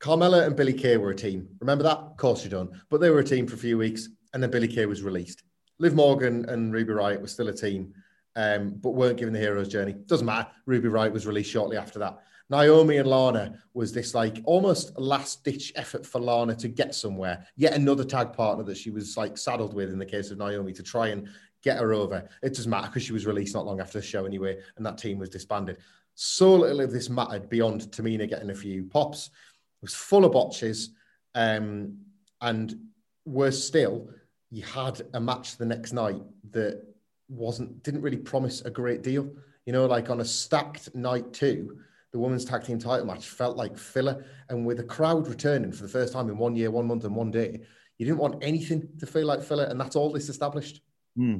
Carmella 0.00 0.46
and 0.46 0.56
Billy 0.56 0.74
Kay 0.74 0.96
were 0.96 1.10
a 1.10 1.16
team. 1.16 1.48
Remember 1.60 1.84
that? 1.84 1.98
Of 1.98 2.16
course 2.16 2.44
you 2.44 2.50
don't. 2.50 2.70
But 2.90 3.00
they 3.00 3.10
were 3.10 3.20
a 3.20 3.24
team 3.24 3.46
for 3.46 3.54
a 3.54 3.58
few 3.58 3.78
weeks, 3.78 4.08
and 4.32 4.42
then 4.42 4.50
Billy 4.50 4.68
Kay 4.68 4.86
was 4.86 5.02
released. 5.02 5.42
Liv 5.78 5.94
Morgan 5.94 6.48
and 6.48 6.72
Ruby 6.72 6.92
Riott 6.92 7.20
were 7.20 7.26
still 7.26 7.48
a 7.48 7.52
team, 7.52 7.92
um, 8.36 8.74
but 8.80 8.90
weren't 8.90 9.16
given 9.16 9.34
the 9.34 9.40
hero's 9.40 9.68
journey. 9.68 9.92
Doesn't 9.92 10.26
matter. 10.26 10.48
Ruby 10.66 10.88
Riott 10.88 11.12
was 11.12 11.26
released 11.26 11.50
shortly 11.50 11.76
after 11.76 11.98
that. 11.98 12.20
Naomi 12.50 12.98
and 12.98 13.08
Lana 13.08 13.58
was 13.72 13.92
this 13.92 14.14
like 14.14 14.42
almost 14.44 14.96
last 14.98 15.44
ditch 15.44 15.72
effort 15.76 16.04
for 16.04 16.20
Lana 16.20 16.54
to 16.56 16.68
get 16.68 16.94
somewhere. 16.94 17.46
Yet 17.56 17.72
another 17.72 18.04
tag 18.04 18.32
partner 18.32 18.64
that 18.64 18.76
she 18.76 18.90
was 18.90 19.16
like 19.16 19.38
saddled 19.38 19.74
with 19.74 19.90
in 19.90 19.98
the 19.98 20.04
case 20.04 20.30
of 20.30 20.38
Naomi 20.38 20.72
to 20.74 20.82
try 20.82 21.08
and 21.08 21.28
get 21.62 21.78
her 21.78 21.94
over. 21.94 22.28
It 22.42 22.54
doesn't 22.54 22.70
matter 22.70 22.88
because 22.88 23.02
she 23.02 23.14
was 23.14 23.26
released 23.26 23.54
not 23.54 23.64
long 23.64 23.80
after 23.80 23.98
the 23.98 24.06
show 24.06 24.26
anyway, 24.26 24.58
and 24.76 24.84
that 24.84 24.98
team 24.98 25.18
was 25.18 25.30
disbanded. 25.30 25.78
So 26.14 26.54
little 26.54 26.82
of 26.82 26.92
this 26.92 27.08
mattered 27.08 27.48
beyond 27.48 27.82
Tamina 27.90 28.28
getting 28.28 28.50
a 28.50 28.54
few 28.54 28.84
pops. 28.84 29.28
It 29.28 29.82
was 29.82 29.94
full 29.94 30.24
of 30.24 30.32
botches, 30.32 30.90
um, 31.34 31.96
and 32.40 32.78
worse 33.24 33.64
still, 33.64 34.08
you 34.54 34.62
had 34.62 35.02
a 35.14 35.20
match 35.20 35.56
the 35.56 35.66
next 35.66 35.92
night 35.92 36.22
that 36.52 36.80
wasn't 37.28 37.82
didn't 37.82 38.02
really 38.02 38.16
promise 38.16 38.60
a 38.60 38.70
great 38.70 39.02
deal. 39.02 39.28
You 39.66 39.72
know, 39.72 39.86
like 39.86 40.10
on 40.10 40.20
a 40.20 40.24
stacked 40.24 40.94
night 40.94 41.32
two, 41.32 41.78
the 42.12 42.20
women's 42.20 42.44
tag 42.44 42.62
team 42.62 42.78
title 42.78 43.04
match 43.04 43.26
felt 43.26 43.56
like 43.56 43.76
filler. 43.76 44.24
And 44.48 44.64
with 44.64 44.76
the 44.76 44.84
crowd 44.84 45.26
returning 45.26 45.72
for 45.72 45.82
the 45.82 45.88
first 45.88 46.12
time 46.12 46.28
in 46.28 46.38
one 46.38 46.54
year, 46.54 46.70
one 46.70 46.86
month, 46.86 47.04
and 47.04 47.16
one 47.16 47.32
day, 47.32 47.62
you 47.98 48.06
didn't 48.06 48.18
want 48.20 48.44
anything 48.44 48.86
to 49.00 49.06
feel 49.06 49.26
like 49.26 49.42
filler. 49.42 49.64
And 49.64 49.80
that's 49.80 49.96
all 49.96 50.12
this 50.12 50.28
established. 50.28 50.82
Hmm. 51.16 51.38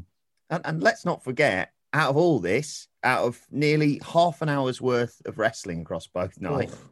And, 0.50 0.62
and 0.64 0.83
let's 0.83 1.04
not 1.04 1.23
forget, 1.23 1.71
out 1.92 2.11
of 2.11 2.16
all 2.16 2.40
this, 2.40 2.88
out 3.04 3.23
of 3.25 3.40
nearly 3.52 4.00
half 4.04 4.42
an 4.42 4.49
hour's 4.49 4.80
worth 4.80 5.23
of 5.26 5.38
wrestling 5.38 5.83
across 5.83 6.09
both 6.09 6.40
nights, 6.40 6.75
Oh. 6.75 6.88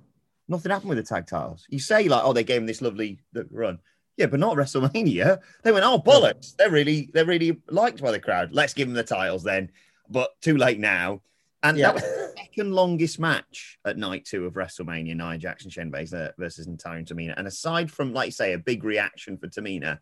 nothing 0.46 0.70
happened 0.70 0.90
with 0.90 0.98
the 0.98 1.04
tag 1.04 1.26
titles. 1.26 1.66
You 1.68 1.80
say 1.80 2.06
like, 2.06 2.22
oh, 2.24 2.32
they 2.32 2.44
gave 2.44 2.60
him 2.60 2.66
this 2.66 2.80
lovely 2.82 3.18
run. 3.50 3.80
Yeah, 4.16 4.26
but 4.26 4.40
not 4.40 4.56
WrestleMania. 4.56 5.38
They 5.62 5.72
went, 5.72 5.84
oh 5.84 5.98
bollocks. 5.98 6.54
They're 6.56 6.70
really, 6.70 7.08
they're 7.12 7.24
really 7.24 7.58
liked 7.68 8.02
by 8.02 8.12
the 8.12 8.20
crowd. 8.20 8.52
Let's 8.52 8.74
give 8.74 8.88
them 8.88 8.94
the 8.94 9.02
titles 9.02 9.42
then. 9.42 9.70
But 10.08 10.30
too 10.40 10.56
late 10.56 10.78
now. 10.78 11.22
And 11.62 11.78
Yeah. 11.78 11.92
that 11.92 11.94
was 11.94 12.02
the 12.02 12.34
second 12.36 12.72
longest 12.72 13.18
match 13.18 13.78
at 13.84 13.96
night 13.96 14.24
two 14.24 14.44
of 14.46 14.54
WrestleMania, 14.54 15.16
Nia 15.16 15.38
Jackson, 15.38 15.90
Baszler 15.90 16.32
versus 16.38 16.66
Natalya 16.66 17.04
Tamina. 17.04 17.34
And 17.36 17.46
aside 17.46 17.90
from, 17.90 18.12
like 18.12 18.26
you 18.26 18.32
say, 18.32 18.52
a 18.52 18.58
big 18.58 18.84
reaction 18.84 19.38
for 19.38 19.48
Tamina, 19.48 19.98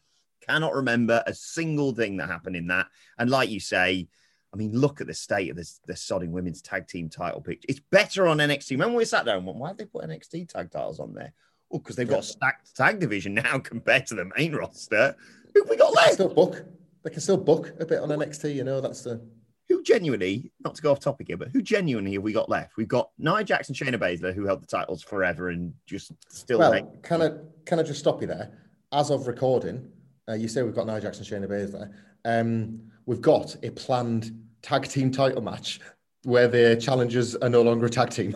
cannot 0.46 0.74
remember 0.74 1.22
a 1.26 1.34
single 1.34 1.92
thing 1.94 2.16
that 2.16 2.28
happened 2.28 2.56
in 2.56 2.66
that. 2.68 2.86
And 3.18 3.30
like 3.30 3.50
you 3.50 3.60
say, 3.60 4.08
I 4.52 4.56
mean, 4.56 4.72
look 4.76 5.00
at 5.00 5.06
the 5.06 5.14
state 5.14 5.50
of 5.50 5.56
this 5.56 5.80
the 5.86 5.92
sodding 5.92 6.30
women's 6.30 6.60
tag 6.62 6.88
team 6.88 7.08
title 7.08 7.40
picture. 7.40 7.66
It's 7.68 7.80
better 7.92 8.26
on 8.26 8.38
NXT. 8.38 8.72
Remember 8.72 8.96
we 8.96 9.04
sat 9.04 9.24
there 9.24 9.36
and 9.36 9.46
went, 9.46 9.58
why 9.58 9.68
have 9.68 9.76
they 9.76 9.84
put 9.84 10.04
NXT 10.04 10.48
tag 10.48 10.70
titles 10.72 10.98
on 10.98 11.12
there? 11.12 11.32
Well, 11.70 11.78
because 11.80 11.96
they've 11.96 12.08
got 12.08 12.20
a 12.20 12.22
stacked 12.24 12.74
tag 12.76 12.98
division 12.98 13.34
now 13.34 13.58
compared 13.62 14.06
to 14.06 14.14
the 14.14 14.30
main 14.36 14.54
roster. 14.54 15.14
Who 15.54 15.62
have 15.62 15.70
we 15.70 15.76
got 15.76 15.90
They 15.90 15.94
can 15.96 16.02
left? 16.04 16.14
still 16.14 16.28
book. 16.34 16.64
They 17.02 17.10
can 17.10 17.20
still 17.20 17.36
book 17.36 17.72
a 17.80 17.86
bit 17.86 18.00
on 18.00 18.08
NXT. 18.08 18.54
You 18.54 18.64
know, 18.64 18.80
that's 18.80 19.02
the 19.02 19.20
Who 19.68 19.82
genuinely, 19.82 20.52
not 20.64 20.74
to 20.74 20.82
go 20.82 20.90
off 20.90 21.00
topic 21.00 21.28
here, 21.28 21.36
but 21.36 21.48
who 21.48 21.62
genuinely 21.62 22.12
have 22.14 22.22
we 22.22 22.32
got 22.32 22.48
left? 22.48 22.76
We've 22.76 22.88
got 22.88 23.10
Nia 23.18 23.44
Jackson, 23.44 23.74
Shayna 23.74 23.96
Baszler, 23.98 24.34
who 24.34 24.44
held 24.46 24.62
the 24.62 24.66
titles 24.66 25.02
forever 25.02 25.48
and 25.50 25.72
just 25.86 26.12
still 26.28 26.58
well. 26.58 26.70
like, 26.70 27.02
Can 27.02 27.22
I 27.22 27.30
can 27.64 27.78
I 27.78 27.82
just 27.84 28.00
stop 28.00 28.20
you 28.20 28.26
there? 28.26 28.50
As 28.92 29.10
of 29.10 29.26
recording, 29.28 29.88
uh, 30.28 30.34
you 30.34 30.48
say 30.48 30.62
we've 30.62 30.74
got 30.74 30.86
Nia 30.86 31.00
Jackson, 31.00 31.24
Shayna 31.24 31.48
Baszler. 31.48 31.92
Um, 32.24 32.80
we've 33.06 33.20
got 33.22 33.56
a 33.62 33.70
planned 33.70 34.36
tag 34.62 34.86
team 34.88 35.10
title 35.10 35.40
match 35.40 35.80
where 36.24 36.48
the 36.48 36.76
challengers 36.76 37.34
are 37.36 37.48
no 37.48 37.62
longer 37.62 37.86
a 37.86 37.90
tag 37.90 38.10
team. 38.10 38.32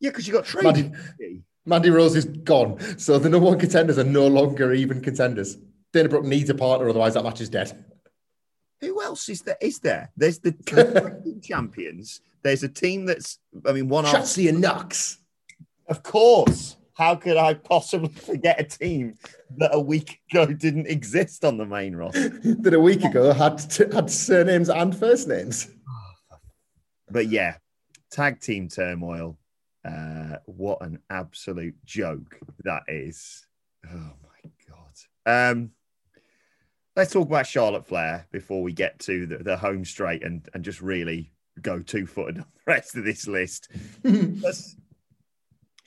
yeah, 0.00 0.10
because 0.10 0.26
you 0.26 0.32
got 0.32 0.44
traded. 0.46 0.92
Mandy 1.66 1.90
Rose 1.90 2.14
is 2.14 2.24
gone, 2.24 2.78
so 2.98 3.18
the 3.18 3.28
number 3.28 3.46
one 3.46 3.58
contenders 3.58 3.98
are 3.98 4.04
no 4.04 4.26
longer 4.28 4.72
even 4.72 5.00
contenders. 5.00 5.58
Dana 5.92 6.08
Brooke 6.08 6.24
needs 6.24 6.48
a 6.48 6.54
partner, 6.54 6.88
otherwise 6.88 7.14
that 7.14 7.24
match 7.24 7.40
is 7.40 7.48
dead. 7.48 7.84
Who 8.80 9.02
else 9.02 9.28
is 9.28 9.42
there? 9.42 9.56
Is 9.60 9.80
there? 9.80 10.10
There's 10.16 10.38
the 10.38 10.52
champions. 11.42 12.20
There's 12.42 12.62
a 12.62 12.68
team 12.68 13.06
that's, 13.06 13.38
I 13.66 13.72
mean, 13.72 13.88
one 13.88 14.04
Shotzi 14.04 14.48
and 14.48 14.60
Nox. 14.60 15.18
of 15.88 16.02
course. 16.02 16.76
How 16.94 17.14
could 17.14 17.36
I 17.36 17.52
possibly 17.52 18.08
forget 18.26 18.58
a 18.58 18.64
team 18.64 19.16
that 19.58 19.70
a 19.74 19.80
week 19.80 20.20
ago 20.30 20.46
didn't 20.46 20.86
exist 20.86 21.44
on 21.44 21.58
the 21.58 21.66
main 21.66 21.94
roster? 21.94 22.28
that 22.60 22.72
a 22.72 22.80
week 22.80 23.04
ago 23.04 23.32
had 23.34 23.60
had 23.92 24.10
surnames 24.10 24.68
and 24.70 24.96
first 24.96 25.28
names. 25.28 25.68
But 27.08 27.28
yeah, 27.28 27.56
tag 28.10 28.40
team 28.40 28.68
turmoil. 28.68 29.38
Uh, 29.86 30.38
what 30.46 30.80
an 30.80 30.98
absolute 31.10 31.76
joke 31.84 32.38
that 32.64 32.82
is. 32.88 33.46
Oh 33.86 34.12
my 34.22 34.50
god. 34.68 35.50
Um, 35.52 35.70
let's 36.96 37.12
talk 37.12 37.28
about 37.28 37.46
Charlotte 37.46 37.86
Flair 37.86 38.26
before 38.32 38.62
we 38.62 38.72
get 38.72 38.98
to 39.00 39.26
the, 39.26 39.38
the 39.38 39.56
home 39.56 39.84
straight 39.84 40.24
and 40.24 40.48
and 40.54 40.64
just 40.64 40.80
really 40.80 41.32
go 41.62 41.80
two 41.80 42.06
footed 42.06 42.38
on 42.38 42.46
the 42.54 42.72
rest 42.72 42.96
of 42.96 43.04
this 43.04 43.26
list. 43.26 43.70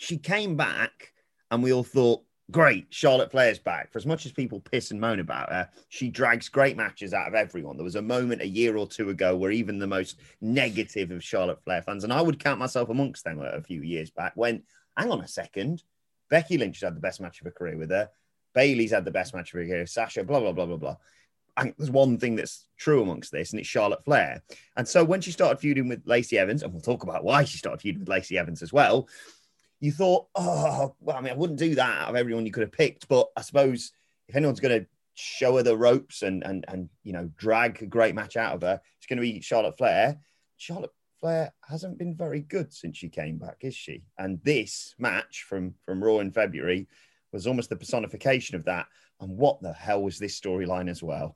She 0.01 0.17
came 0.17 0.55
back 0.55 1.11
and 1.51 1.61
we 1.61 1.73
all 1.73 1.83
thought, 1.83 2.23
great, 2.51 2.87
Charlotte 2.89 3.31
Flair's 3.31 3.59
back. 3.59 3.91
For 3.91 3.97
as 3.97 4.05
much 4.05 4.25
as 4.25 4.31
people 4.31 4.59
piss 4.59 4.91
and 4.91 4.99
moan 4.99 5.19
about 5.19 5.51
her, 5.51 5.69
she 5.89 6.09
drags 6.09 6.49
great 6.49 6.77
matches 6.77 7.13
out 7.13 7.27
of 7.27 7.33
everyone. 7.33 7.77
There 7.77 7.83
was 7.83 7.95
a 7.95 8.01
moment 8.01 8.41
a 8.41 8.47
year 8.47 8.77
or 8.77 8.87
two 8.87 9.09
ago 9.09 9.35
where 9.35 9.51
even 9.51 9.79
the 9.79 9.87
most 9.87 10.19
negative 10.41 11.11
of 11.11 11.23
Charlotte 11.23 11.63
Flair 11.63 11.81
fans, 11.81 12.03
and 12.03 12.13
I 12.13 12.21
would 12.21 12.39
count 12.39 12.59
myself 12.59 12.89
amongst 12.89 13.23
them 13.23 13.41
a 13.41 13.61
few 13.61 13.81
years 13.81 14.09
back, 14.09 14.33
went, 14.35 14.63
hang 14.97 15.11
on 15.11 15.21
a 15.21 15.27
second, 15.27 15.83
Becky 16.29 16.57
Lynch 16.57 16.81
had 16.81 16.95
the 16.95 17.01
best 17.01 17.21
match 17.21 17.39
of 17.39 17.45
her 17.45 17.51
career 17.51 17.77
with 17.77 17.89
her. 17.89 18.09
Bayley's 18.53 18.91
had 18.91 19.05
the 19.05 19.11
best 19.11 19.33
match 19.33 19.53
of 19.53 19.59
her 19.59 19.65
career. 19.65 19.85
Sasha, 19.85 20.23
blah, 20.23 20.39
blah, 20.39 20.51
blah, 20.51 20.65
blah, 20.65 20.77
blah. 20.77 20.95
Think 21.59 21.75
there's 21.77 21.91
one 21.91 22.17
thing 22.17 22.35
that's 22.35 22.67
true 22.77 23.01
amongst 23.01 23.31
this, 23.31 23.51
and 23.51 23.59
it's 23.59 23.67
Charlotte 23.67 24.03
Flair. 24.05 24.41
And 24.77 24.87
so 24.87 25.03
when 25.03 25.21
she 25.21 25.31
started 25.31 25.59
feuding 25.59 25.89
with 25.89 26.03
Lacey 26.05 26.37
Evans, 26.37 26.63
and 26.63 26.71
we'll 26.71 26.81
talk 26.81 27.03
about 27.03 27.23
why 27.23 27.43
she 27.43 27.57
started 27.57 27.81
feuding 27.81 27.99
with 27.99 28.09
Lacey 28.09 28.37
Evans 28.37 28.61
as 28.61 28.71
well, 28.71 29.09
you 29.79 29.91
thought, 29.91 30.27
oh, 30.35 30.95
well, 30.99 31.17
I 31.17 31.21
mean, 31.21 31.33
I 31.33 31.37
wouldn't 31.37 31.59
do 31.59 31.75
that 31.75 32.09
of 32.09 32.15
everyone 32.15 32.45
you 32.45 32.51
could 32.51 32.61
have 32.61 32.71
picked, 32.71 33.07
but 33.07 33.27
I 33.37 33.41
suppose 33.41 33.91
if 34.27 34.35
anyone's 34.35 34.59
going 34.59 34.81
to 34.81 34.87
show 35.15 35.57
her 35.57 35.63
the 35.63 35.75
ropes 35.75 36.21
and 36.21 36.43
and 36.43 36.63
and 36.69 36.87
you 37.03 37.11
know 37.11 37.29
drag 37.35 37.81
a 37.81 37.85
great 37.85 38.15
match 38.15 38.37
out 38.37 38.55
of 38.55 38.61
her, 38.61 38.79
it's 38.97 39.07
going 39.07 39.17
to 39.17 39.21
be 39.21 39.41
Charlotte 39.41 39.77
Flair. 39.77 40.17
Charlotte 40.57 40.91
Flair 41.19 41.53
hasn't 41.67 41.97
been 41.97 42.15
very 42.15 42.41
good 42.41 42.73
since 42.73 42.97
she 42.97 43.09
came 43.09 43.37
back, 43.37 43.57
is 43.61 43.75
she? 43.75 44.03
And 44.17 44.39
this 44.43 44.95
match 44.97 45.45
from 45.47 45.75
from 45.85 46.03
Raw 46.03 46.19
in 46.19 46.31
February 46.31 46.87
was 47.31 47.47
almost 47.47 47.69
the 47.69 47.75
personification 47.75 48.55
of 48.55 48.65
that. 48.65 48.87
And 49.21 49.37
what 49.37 49.61
the 49.61 49.73
hell 49.73 50.03
was 50.03 50.17
this 50.17 50.39
storyline 50.39 50.89
as 50.89 51.03
well? 51.03 51.35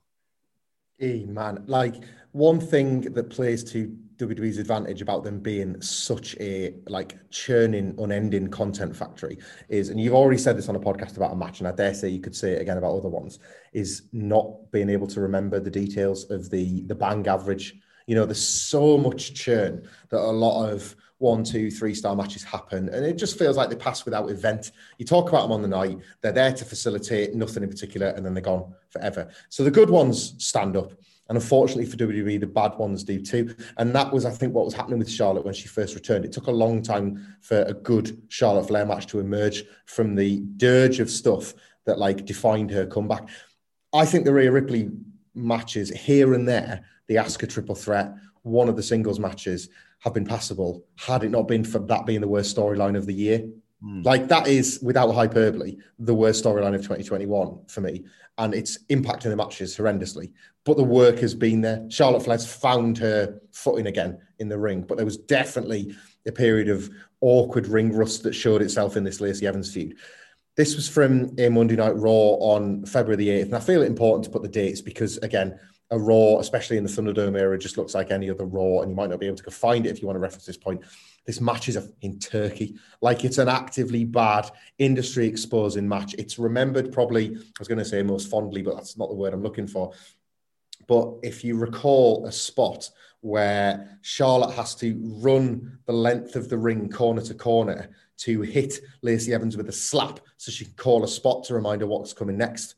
Hey 1.00 1.26
man, 1.26 1.64
like 1.66 1.96
one 2.34 2.60
thing 2.60 3.02
that 3.02 3.30
plays 3.30 3.64
to 3.72 3.98
WWE's 4.18 4.60
advantage 4.60 5.02
about 5.02 5.24
them 5.24 5.40
being 5.40 5.82
such 5.82 6.36
a 6.40 6.76
like 6.88 7.18
churning, 7.32 7.96
unending 7.98 8.48
content 8.50 8.96
factory 8.96 9.40
is, 9.70 9.90
and 9.90 10.00
you've 10.00 10.14
already 10.14 10.38
said 10.38 10.56
this 10.56 10.70
on 10.70 10.76
a 10.76 10.80
podcast 10.80 11.18
about 11.18 11.34
a 11.34 11.36
match, 11.36 11.60
and 11.60 11.68
I 11.68 11.72
dare 11.72 11.96
say 11.96 12.10
you 12.10 12.22
could 12.22 12.36
say 12.36 12.52
it 12.52 12.62
again 12.62 12.78
about 12.78 12.96
other 12.96 13.10
ones, 13.10 13.40
is 13.74 14.04
not 14.14 14.72
being 14.72 14.90
able 14.90 15.08
to 15.08 15.20
remember 15.20 15.60
the 15.60 15.72
details 15.72 16.30
of 16.30 16.50
the 16.52 16.84
the 16.84 16.96
bang 16.96 17.28
average. 17.28 17.76
You 18.06 18.16
know, 18.16 18.26
there's 18.26 18.46
so 18.46 18.98
much 18.98 19.34
churn 19.34 19.88
that 20.10 20.20
a 20.20 20.32
lot 20.32 20.70
of 20.70 20.96
one, 21.24 21.44
two, 21.44 21.72
three 21.72 21.96
star 21.96 22.16
matches 22.16 22.44
happen, 22.44 22.90
and 22.90 23.06
it 23.06 23.18
just 23.18 23.40
feels 23.40 23.56
like 23.56 23.70
they 23.70 23.76
pass 23.78 24.04
without 24.04 24.30
event. 24.30 24.72
You 24.98 25.06
talk 25.06 25.30
about 25.30 25.44
them 25.44 25.54
on 25.54 25.62
the 25.62 25.68
night, 25.70 25.98
they're 26.22 26.34
there 26.34 26.52
to 26.52 26.66
facilitate 26.66 27.34
nothing 27.34 27.64
in 27.64 27.70
particular, 27.70 28.08
and 28.08 28.26
then 28.26 28.34
they're 28.34 28.44
gone 28.44 28.74
forever. 28.90 29.30
So 29.50 29.64
the 29.64 29.72
good 29.72 29.90
ones 29.90 30.36
stand 30.38 30.76
up. 30.76 30.92
And 31.30 31.38
unfortunately 31.38 31.86
for 31.86 31.96
WWE, 31.96 32.42
the 32.42 32.48
bad 32.48 32.76
ones 32.76 33.06
do 33.06 33.22
too. 33.22 33.56
And 33.78 33.96
that 33.96 34.12
was, 34.12 34.26
I 34.26 34.32
think, 34.32 34.54
what 34.54 34.66
was 34.66 34.74
happening 34.74 35.00
with 35.00 35.10
Charlotte 35.10 35.46
when 35.46 35.54
she 35.54 35.70
first 35.70 35.96
returned. 35.96 36.26
It 36.26 36.34
took 36.34 36.48
a 36.48 36.52
long 36.52 36.82
time 36.82 37.38
for 37.40 37.62
a 37.62 37.74
good 37.74 38.22
Charlotte 38.28 38.68
Flair 38.68 38.86
match 38.86 39.08
to 39.08 39.20
emerge 39.20 39.64
from 39.86 40.16
the 40.16 40.44
dirge 40.58 41.00
of 41.00 41.10
stuff 41.10 41.54
that 41.86 41.98
like 41.98 42.26
defined 42.26 42.72
her 42.72 42.86
comeback. 42.86 43.30
I 43.94 44.06
think 44.06 44.26
the 44.26 44.34
Rhea 44.34 44.52
Ripley 44.52 44.90
matches 45.34 45.90
here 45.90 46.34
and 46.34 46.46
there, 46.46 46.84
the 47.08 47.16
Asuka 47.16 47.50
triple 47.50 47.76
threat, 47.76 48.14
one 48.42 48.68
of 48.68 48.76
the 48.76 48.84
singles 48.84 49.20
matches 49.20 49.70
have 50.04 50.14
been 50.14 50.26
passable 50.26 50.84
had 50.98 51.24
it 51.24 51.32
not 51.32 51.48
been 51.48 51.64
for 51.64 51.80
that 51.80 52.06
being 52.06 52.22
the 52.22 52.28
worst 52.28 52.56
storyline 52.56 52.98
of 52.98 53.06
the 53.06 53.14
year. 53.14 53.48
Mm. 53.84 54.06
Like 54.06 54.28
that 54.28 54.48
is, 54.48 54.80
without 54.82 55.12
hyperbole, 55.12 55.78
the 56.00 56.14
worst 56.14 56.44
storyline 56.44 56.76
of 56.76 56.82
2021 56.82 57.60
for 57.68 57.82
me. 57.82 58.04
And 58.38 58.54
it's 58.54 58.84
impacting 58.86 59.30
the 59.30 59.36
matches 59.36 59.78
horrendously. 59.78 60.32
But 60.66 60.78
the 60.78 60.84
work 60.84 61.20
has 61.20 61.34
been 61.34 61.62
there. 61.62 61.86
Charlotte 61.90 62.24
Flair's 62.24 62.52
found 62.52 62.98
her 62.98 63.40
footing 63.52 63.88
again 63.88 64.18
in 64.40 64.50
the 64.50 64.58
ring. 64.58 64.82
But 64.82 64.98
there 64.98 65.06
was 65.06 65.18
definitely 65.18 65.96
a 66.26 66.32
period 66.32 66.68
of 66.68 66.90
awkward 67.22 67.68
ring 67.68 67.96
rust 67.96 68.24
that 68.24 68.34
showed 68.34 68.62
itself 68.62 68.98
in 68.98 69.04
this 69.04 69.22
Lacey 69.22 69.48
Evans 69.48 69.74
feud. 69.74 69.98
This 70.56 70.76
was 70.76 70.88
from 70.90 71.34
a 71.38 71.50
Monday 71.50 71.76
Night 71.76 71.96
Raw 71.96 72.38
on 72.40 72.86
February 72.86 73.16
the 73.16 73.30
8th. 73.30 73.46
And 73.46 73.56
I 73.56 73.60
feel 73.60 73.82
it 73.82 73.88
important 73.88 74.26
to 74.26 74.32
put 74.32 74.42
the 74.42 74.50
dates 74.50 74.82
because, 74.82 75.18
again, 75.18 75.60
a 75.94 76.00
Raw, 76.00 76.40
especially 76.40 76.78
in 76.78 76.84
the 76.84 76.90
Thunderdome 76.90 77.40
era, 77.40 77.58
just 77.58 77.78
looks 77.78 77.94
like 77.94 78.10
any 78.10 78.28
other 78.28 78.46
Raw, 78.46 78.82
and 78.82 78.90
you 78.90 78.96
might 78.96 79.12
not 79.12 79.20
be 79.20 79.28
able 79.28 79.38
to 79.38 79.52
find 79.52 79.86
it 79.86 79.92
if 79.92 80.02
you 80.02 80.08
want 80.08 80.16
to 80.16 80.22
reference 80.22 80.46
this 80.46 80.58
point. 80.58 80.82
This 81.28 81.40
match 81.40 81.70
is 81.70 81.78
in 82.02 82.18
Turkey, 82.18 82.76
like 83.00 83.24
it's 83.24 83.38
an 83.38 83.48
actively 83.48 84.04
bad 84.04 84.50
industry 84.80 85.28
exposing 85.28 85.88
match. 85.88 86.16
It's 86.16 86.40
remembered 86.40 86.92
probably, 86.92 87.36
I 87.36 87.40
was 87.60 87.68
going 87.68 87.78
to 87.78 87.86
say 87.86 88.02
most 88.02 88.28
fondly, 88.30 88.64
but 88.64 88.76
that's 88.76 88.98
not 88.98 89.10
the 89.10 89.16
word 89.16 89.34
I'm 89.34 89.44
looking 89.44 89.68
for. 89.68 89.94
But 90.88 91.14
if 91.22 91.44
you 91.44 91.58
recall 91.58 92.26
a 92.26 92.32
spot 92.32 92.90
where 93.22 94.00
Charlotte 94.02 94.56
has 94.56 94.74
to 94.76 95.00
run 95.00 95.78
the 95.86 95.94
length 95.94 96.36
of 96.36 96.50
the 96.50 96.58
ring 96.58 96.90
corner 96.90 97.22
to 97.22 97.36
corner 97.36 97.90
to 98.18 98.42
hit 98.42 98.80
Lacey 99.04 99.32
Evans 99.34 99.56
with 99.56 99.70
a 99.70 99.72
slap 99.72 100.20
so 100.38 100.52
she 100.52 100.66
can 100.66 100.74
call 100.74 101.04
a 101.04 101.08
spot 101.08 101.44
to 101.46 101.54
remind 101.54 101.82
her 101.82 101.88
what's 101.88 102.14
coming 102.14 102.38
next 102.38 102.76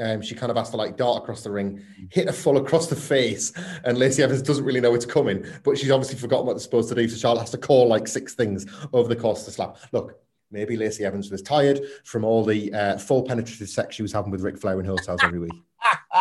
um, 0.00 0.22
she 0.22 0.34
kind 0.34 0.50
of 0.50 0.56
has 0.56 0.70
to 0.70 0.76
like 0.76 0.96
dart 0.96 1.22
across 1.22 1.42
the 1.42 1.50
ring, 1.50 1.82
hit 2.10 2.28
a 2.28 2.32
full 2.32 2.56
across 2.56 2.88
the 2.88 2.96
face, 2.96 3.52
and 3.84 3.98
Lacey 3.98 4.22
Evans 4.22 4.42
doesn't 4.42 4.64
really 4.64 4.80
know 4.80 4.94
it's 4.94 5.06
coming, 5.06 5.44
but 5.62 5.78
she's 5.78 5.90
obviously 5.90 6.18
forgotten 6.18 6.46
what 6.46 6.54
they're 6.54 6.60
supposed 6.60 6.88
to 6.88 6.94
do. 6.94 7.08
So 7.08 7.16
Charlotte 7.16 7.40
has 7.40 7.50
to 7.50 7.58
call 7.58 7.88
like 7.88 8.08
six 8.08 8.34
things 8.34 8.66
over 8.92 9.08
the 9.08 9.20
course 9.20 9.40
of 9.40 9.46
the 9.46 9.52
slap. 9.52 9.76
Look, 9.92 10.18
maybe 10.50 10.76
Lacey 10.76 11.04
Evans 11.04 11.30
was 11.30 11.42
tired 11.42 11.80
from 12.04 12.24
all 12.24 12.44
the 12.44 12.72
uh, 12.72 12.98
full 12.98 13.22
penetrative 13.22 13.68
sex 13.68 13.94
she 13.94 14.02
was 14.02 14.12
having 14.12 14.30
with 14.30 14.42
Ric 14.42 14.58
Flair 14.58 14.80
in 14.80 14.86
hotels 14.86 15.20
every 15.22 15.38
week. 15.38 15.52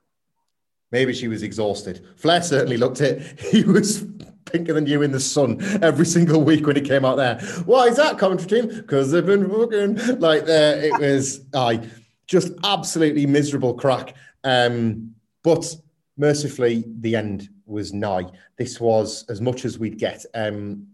maybe 0.92 1.12
she 1.12 1.28
was 1.28 1.42
exhausted. 1.42 2.06
Flair 2.16 2.42
certainly 2.42 2.76
looked 2.76 3.00
it. 3.00 3.40
He 3.40 3.64
was 3.64 4.04
pinker 4.44 4.72
than 4.72 4.86
you 4.86 5.02
in 5.02 5.10
the 5.10 5.20
sun 5.20 5.58
every 5.82 6.06
single 6.06 6.42
week 6.42 6.66
when 6.66 6.76
he 6.76 6.82
came 6.82 7.04
out 7.04 7.16
there. 7.16 7.40
Why 7.64 7.86
is 7.86 7.96
that 7.96 8.18
commentary 8.18 8.62
team? 8.62 8.76
Because 8.76 9.10
they've 9.10 9.26
been 9.26 9.50
fucking 9.50 10.20
like 10.20 10.46
there. 10.46 10.82
It 10.84 11.00
was 11.00 11.40
I 11.52 11.80
just 12.26 12.52
absolutely 12.64 13.26
miserable 13.26 13.74
crack. 13.74 14.14
Um, 14.44 15.14
but 15.42 15.74
mercifully, 16.16 16.84
the 17.00 17.16
end 17.16 17.48
was 17.66 17.92
nigh. 17.92 18.26
This 18.56 18.80
was 18.80 19.24
as 19.28 19.40
much 19.40 19.64
as 19.64 19.78
we'd 19.78 19.98
get. 19.98 20.24
Um, 20.34 20.88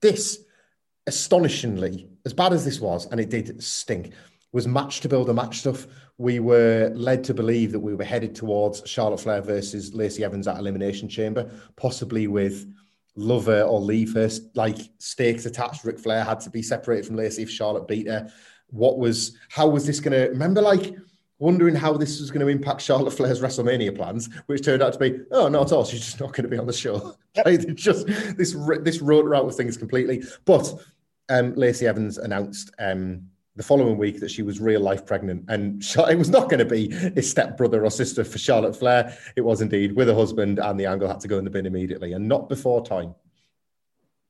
this, 0.00 0.44
astonishingly, 1.06 2.08
as 2.24 2.32
bad 2.32 2.52
as 2.52 2.64
this 2.64 2.80
was, 2.80 3.06
and 3.06 3.20
it 3.20 3.30
did 3.30 3.62
stink, 3.62 4.12
was 4.52 4.66
match 4.66 5.00
to 5.00 5.08
build 5.08 5.28
a 5.28 5.34
match 5.34 5.58
stuff. 5.58 5.86
We 6.18 6.40
were 6.40 6.90
led 6.94 7.24
to 7.24 7.34
believe 7.34 7.72
that 7.72 7.80
we 7.80 7.94
were 7.94 8.04
headed 8.04 8.34
towards 8.34 8.88
Charlotte 8.88 9.20
Flair 9.20 9.42
versus 9.42 9.94
Lacey 9.94 10.24
Evans 10.24 10.48
at 10.48 10.58
Elimination 10.58 11.08
Chamber, 11.08 11.50
possibly 11.76 12.26
with 12.26 12.66
Lover 13.16 13.62
or 13.62 13.80
leave 13.80 14.14
her 14.14 14.28
like 14.54 14.78
stakes 14.98 15.46
attached. 15.46 15.84
Ric 15.84 15.98
Flair 15.98 16.22
had 16.24 16.40
to 16.40 16.50
be 16.50 16.62
separated 16.62 17.06
from 17.06 17.16
Lacey 17.16 17.42
if 17.42 17.50
Charlotte 17.50 17.88
beat 17.88 18.08
her 18.08 18.30
what 18.70 18.98
was 18.98 19.36
how 19.48 19.68
was 19.68 19.86
this 19.86 20.00
going 20.00 20.12
to 20.12 20.28
remember 20.30 20.60
like 20.60 20.94
wondering 21.38 21.74
how 21.74 21.92
this 21.92 22.20
was 22.20 22.30
going 22.30 22.40
to 22.40 22.50
impact 22.50 22.80
Charlotte 22.80 23.12
Flair's 23.12 23.40
WrestleMania 23.40 23.94
plans, 23.94 24.28
which 24.46 24.64
turned 24.64 24.82
out 24.82 24.92
to 24.94 24.98
be, 24.98 25.20
oh, 25.32 25.48
not 25.48 25.66
at 25.66 25.72
all. 25.72 25.84
She's 25.84 26.00
just 26.00 26.20
not 26.20 26.32
going 26.32 26.44
to 26.44 26.48
be 26.48 26.58
on 26.58 26.66
the 26.66 26.72
show. 26.72 27.14
like, 27.44 27.74
just 27.74 28.06
this 28.06 28.56
this 28.82 29.00
wrote 29.00 29.26
her 29.26 29.34
out 29.34 29.44
of 29.44 29.54
things 29.54 29.76
completely. 29.76 30.22
But 30.44 30.72
um, 31.28 31.54
Lacey 31.54 31.86
Evans 31.86 32.18
announced 32.18 32.70
um, 32.78 33.28
the 33.56 33.62
following 33.62 33.98
week 33.98 34.20
that 34.20 34.30
she 34.30 34.42
was 34.42 34.60
real 34.60 34.80
life 34.80 35.04
pregnant, 35.04 35.44
and 35.48 35.82
it 36.08 36.18
was 36.18 36.30
not 36.30 36.48
going 36.48 36.58
to 36.58 36.64
be 36.64 36.92
a 37.16 37.22
step 37.22 37.56
brother 37.56 37.84
or 37.84 37.90
sister 37.90 38.24
for 38.24 38.38
Charlotte 38.38 38.76
Flair. 38.76 39.16
It 39.36 39.42
was 39.42 39.60
indeed 39.60 39.92
with 39.92 40.08
a 40.08 40.14
husband, 40.14 40.58
and 40.58 40.78
the 40.78 40.86
angle 40.86 41.08
had 41.08 41.20
to 41.20 41.28
go 41.28 41.38
in 41.38 41.44
the 41.44 41.50
bin 41.50 41.66
immediately, 41.66 42.12
and 42.12 42.26
not 42.26 42.48
before 42.48 42.84
time. 42.84 43.14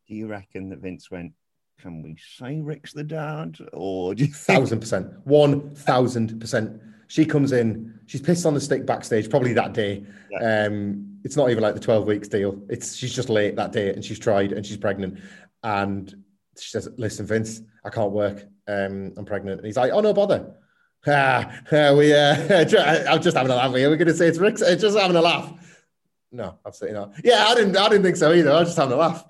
Do 0.08 0.14
you 0.14 0.28
reckon 0.28 0.68
that 0.70 0.78
Vince 0.78 1.10
went? 1.10 1.32
Can 1.80 2.02
we 2.02 2.16
say 2.36 2.60
Ric's 2.60 2.92
the 2.92 3.04
dad? 3.04 3.58
Or 3.72 4.14
do 4.14 4.24
you 4.24 4.32
think... 4.32 4.58
Thousand 4.58 4.80
percent. 4.80 5.12
One 5.24 5.74
thousand 5.74 6.40
percent. 6.40 6.80
She 7.08 7.24
comes 7.24 7.52
in, 7.52 8.00
she's 8.06 8.20
pissed 8.20 8.46
on 8.46 8.54
the 8.54 8.60
stick 8.60 8.84
backstage, 8.84 9.30
probably 9.30 9.52
that 9.52 9.72
day. 9.72 10.04
Yeah. 10.30 10.66
Um, 10.66 11.18
it's 11.22 11.36
not 11.36 11.50
even 11.50 11.62
like 11.62 11.74
the 11.74 11.80
12 11.80 12.06
weeks 12.06 12.28
deal. 12.28 12.60
It's 12.68 12.94
she's 12.96 13.14
just 13.14 13.28
late 13.28 13.56
that 13.56 13.72
day 13.72 13.92
and 13.92 14.04
she's 14.04 14.18
tried 14.18 14.52
and 14.52 14.64
she's 14.64 14.76
pregnant. 14.76 15.20
And 15.62 16.12
she 16.58 16.70
says, 16.70 16.88
Listen, 16.96 17.26
Vince, 17.26 17.62
I 17.84 17.90
can't 17.90 18.12
work. 18.12 18.44
Um, 18.66 19.12
I'm 19.16 19.24
pregnant. 19.24 19.58
And 19.58 19.66
he's 19.66 19.76
like, 19.76 19.92
Oh 19.92 20.00
no 20.00 20.12
bother. 20.12 20.54
Ah, 21.08 21.62
we 21.70 22.12
uh, 22.12 22.34
I'm 23.08 23.22
just 23.22 23.36
having 23.36 23.52
a 23.52 23.54
laugh 23.54 23.72
here. 23.72 23.88
We're 23.88 23.96
gonna 23.96 24.12
say 24.12 24.26
it's 24.26 24.38
Ric's 24.38 24.60
uh, 24.60 24.74
just 24.74 24.98
having 24.98 25.16
a 25.16 25.20
laugh. 25.20 25.52
No, 26.32 26.58
absolutely 26.66 26.98
not. 26.98 27.12
Yeah, 27.22 27.44
I 27.46 27.54
didn't 27.54 27.76
I 27.76 27.88
didn't 27.88 28.02
think 28.02 28.16
so 28.16 28.32
either. 28.32 28.50
I 28.50 28.60
was 28.60 28.74
just 28.74 28.78
having 28.78 28.94
a 28.94 28.96
laugh. 28.96 29.24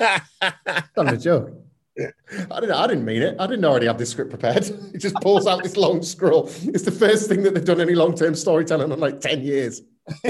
not 0.96 1.12
a 1.12 1.18
joke. 1.18 1.52
I 1.98 2.60
didn't. 2.60 2.72
I 2.72 2.86
didn't 2.86 3.04
mean 3.04 3.22
it. 3.22 3.36
I 3.38 3.46
didn't 3.46 3.64
already 3.64 3.86
have 3.86 3.98
this 3.98 4.10
script 4.10 4.30
prepared. 4.30 4.68
It 4.94 4.98
just 4.98 5.14
pulls 5.16 5.46
out 5.46 5.62
this 5.62 5.76
long 5.76 6.02
scroll. 6.02 6.48
It's 6.62 6.84
the 6.84 6.90
first 6.92 7.28
thing 7.28 7.42
that 7.42 7.54
they've 7.54 7.64
done 7.64 7.80
any 7.80 7.94
long-term 7.94 8.34
storytelling 8.34 8.90
in 8.90 9.00
like 9.00 9.20
ten 9.20 9.42
years. 9.42 9.82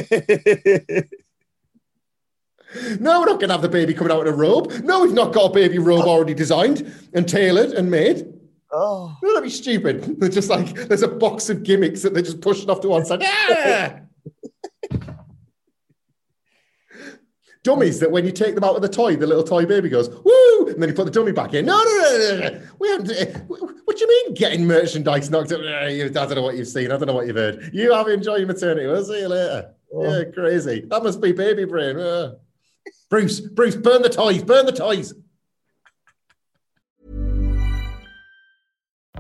no, 3.01 3.21
we're 3.21 3.27
not 3.27 3.41
going 3.41 3.49
to 3.49 3.53
have 3.53 3.63
the 3.63 3.69
baby 3.69 3.95
coming 3.95 4.13
out 4.13 4.27
in 4.27 4.33
a 4.33 4.37
robe. 4.37 4.73
No, 4.83 5.03
we've 5.03 5.13
not 5.13 5.33
got 5.33 5.51
a 5.51 5.55
baby 5.55 5.79
robe 5.79 6.07
already 6.07 6.35
designed 6.35 6.93
and 7.15 7.29
tailored 7.29 7.71
and 7.73 7.91
made. 7.91 8.27
Oh, 8.71 9.17
no, 9.23 9.29
that'd 9.31 9.45
be 9.45 9.51
stupid. 9.51 10.21
They're 10.21 10.29
just 10.29 10.51
like 10.51 10.75
there's 10.75 11.03
a 11.03 11.09
box 11.09 11.49
of 11.49 11.63
gimmicks 11.63 12.03
that 12.03 12.13
they're 12.13 12.23
just 12.23 12.41
pushing 12.41 12.69
off 12.69 12.81
to 12.83 12.89
one 12.89 13.05
side. 13.05 13.23
Ah! 14.91 15.15
Dummies 17.63 18.01
that 18.01 18.11
when 18.11 18.25
you 18.25 18.33
take 18.33 18.55
them 18.55 18.65
out 18.65 18.77
of 18.77 18.83
the 18.83 18.89
toy, 18.89 19.17
the 19.17 19.27
little 19.27 19.45
toy 19.45 19.67
baby 19.67 19.89
goes, 19.89 20.09
woo, 20.09 20.67
and 20.69 20.83
then 20.83 20.89
you 20.89 20.95
put 20.95 21.05
the 21.05 21.11
dummy 21.11 21.33
back 21.33 21.55
in. 21.55 21.67
No, 21.67 21.77
no, 21.77 21.83
no, 21.83 22.19
no, 22.19 22.49
no. 22.49 22.63
We 22.79 22.89
haven't, 22.89 23.11
eh, 23.11 23.39
what 23.49 23.97
do 23.97 24.01
you 24.01 24.09
mean 24.09 24.35
getting 24.35 24.67
merchandise 24.67 25.31
knocked 25.31 25.53
up? 25.53 25.61
Eh, 25.61 26.05
I 26.05 26.09
don't 26.09 26.35
know 26.35 26.43
what 26.43 26.57
you've 26.57 26.69
seen. 26.69 26.87
I 26.87 26.97
don't 26.97 27.07
know 27.07 27.15
what 27.15 27.27
you've 27.27 27.37
heard. 27.37 27.71
You 27.73 27.93
have 27.93 28.09
enjoyed 28.09 28.39
your 28.39 28.47
maternity. 28.47 28.87
We'll 28.87 29.05
see 29.05 29.21
you 29.21 29.29
later. 29.29 29.75
Oh. 29.95 30.19
Yeah, 30.19 30.25
crazy. 30.33 30.85
That 30.89 31.03
must 31.03 31.21
be 31.21 31.33
baby 31.33 31.65
brain. 31.65 31.99
Uh. 31.99 32.35
Bruce, 33.11 33.41
Bruce, 33.41 33.77
burn 33.77 34.03
the 34.03 34.11
toys, 34.11 34.43
burn 34.43 34.67
the 34.67 34.73
toys. 34.73 35.15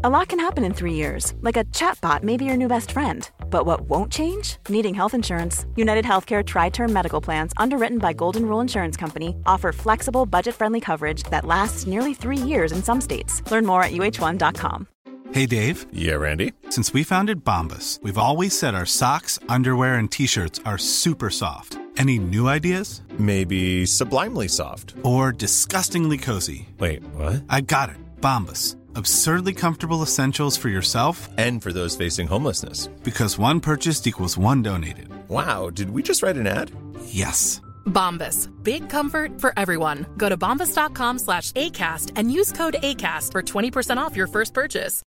A 0.05 0.09
lot 0.09 0.29
can 0.29 0.39
happen 0.39 0.63
in 0.63 0.73
three 0.73 0.95
years, 0.95 1.35
like 1.41 1.57
a 1.57 1.65
chatbot 1.65 2.23
may 2.23 2.37
be 2.37 2.45
your 2.45 2.57
new 2.57 2.69
best 2.69 2.93
friend 2.93 3.29
but 3.51 3.67
what 3.67 3.81
won't 3.83 4.13
change? 4.13 4.59
Needing 4.69 4.95
health 4.95 5.15
insurance. 5.15 5.67
United 5.75 6.05
Healthcare 6.05 6.45
Tri 6.47 6.69
Term 6.69 6.93
Medical 6.93 7.21
Plans, 7.21 7.53
underwritten 7.57 7.99
by 7.99 8.13
Golden 8.13 8.47
Rule 8.47 8.61
Insurance 8.61 8.97
Company, 8.97 9.35
offer 9.45 9.73
flexible, 9.73 10.25
budget 10.25 10.55
friendly 10.55 10.81
coverage 10.81 11.25
that 11.25 11.45
lasts 11.45 11.87
nearly 11.87 12.15
three 12.15 12.37
years 12.37 12.71
in 12.71 12.83
some 12.83 13.01
states. 13.01 13.43
Learn 13.51 13.67
more 13.67 13.83
at 13.83 13.93
uh1.com. 13.93 14.87
Hey, 15.33 15.45
Dave. 15.45 15.87
Yeah, 15.93 16.15
Randy. 16.15 16.55
Since 16.71 16.95
we 16.95 17.05
founded 17.05 17.45
Bombas, 17.45 18.03
we've 18.03 18.17
always 18.17 18.59
said 18.59 18.75
our 18.75 18.87
socks, 18.87 19.39
underwear, 19.49 19.97
and 19.97 20.11
t 20.11 20.27
shirts 20.27 20.61
are 20.65 20.79
super 20.79 21.29
soft. 21.29 21.79
Any 21.99 22.19
new 22.19 22.49
ideas? 22.49 23.03
Maybe 23.19 23.85
sublimely 23.85 24.49
soft. 24.49 24.95
Or 25.03 25.33
disgustingly 25.33 26.17
cozy. 26.17 26.69
Wait, 26.79 27.03
what? 27.15 27.45
I 27.51 27.61
got 27.61 27.91
it. 27.91 27.97
Bombas 28.21 28.78
Absurdly 28.99 29.53
comfortable 29.55 30.03
essentials 30.03 30.57
for 30.57 30.69
yourself 30.69 31.29
And 31.39 31.63
for 31.63 31.73
those 31.73 31.95
facing 31.97 32.27
homelessness. 32.27 32.89
because 33.05 33.39
one 33.39 33.61
purchased 33.61 34.07
equals 34.09 34.37
one 34.37 34.61
donated. 34.63 35.09
Wow, 35.29 35.71
did 35.71 35.91
we 35.91 36.03
just 36.03 36.21
write 36.23 36.37
an 36.37 36.49
ad? 36.49 36.73
Yes. 37.05 37.61
Bombas. 37.87 38.49
Big 38.65 38.89
comfort 38.91 39.41
for 39.41 39.53
everyone. 39.57 40.05
Go 40.17 40.29
to 40.29 40.37
bombas.com 40.37 41.21
slash 41.21 41.53
ACAST 41.53 42.13
and 42.17 42.33
use 42.33 42.51
code 42.51 42.77
ACAST 42.83 43.31
for 43.31 43.41
20% 43.43 43.99
off 43.99 44.17
your 44.17 44.27
first 44.27 44.53
purchase. 44.53 45.01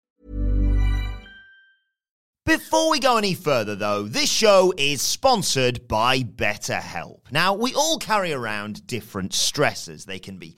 Before 2.46 2.90
we 2.92 3.00
go 3.00 3.18
any 3.18 3.34
further, 3.36 3.76
though, 3.76 4.04
this 4.04 4.30
show 4.32 4.72
is 4.78 5.02
sponsored 5.02 5.88
by 5.88 6.22
BetterHelp. 6.22 7.32
Now, 7.32 7.54
we 7.54 7.74
all 7.76 7.98
carry 8.00 8.34
around 8.34 8.86
different 8.88 9.34
stresses. 9.34 10.06
They 10.06 10.20
can 10.20 10.38
be 10.38 10.58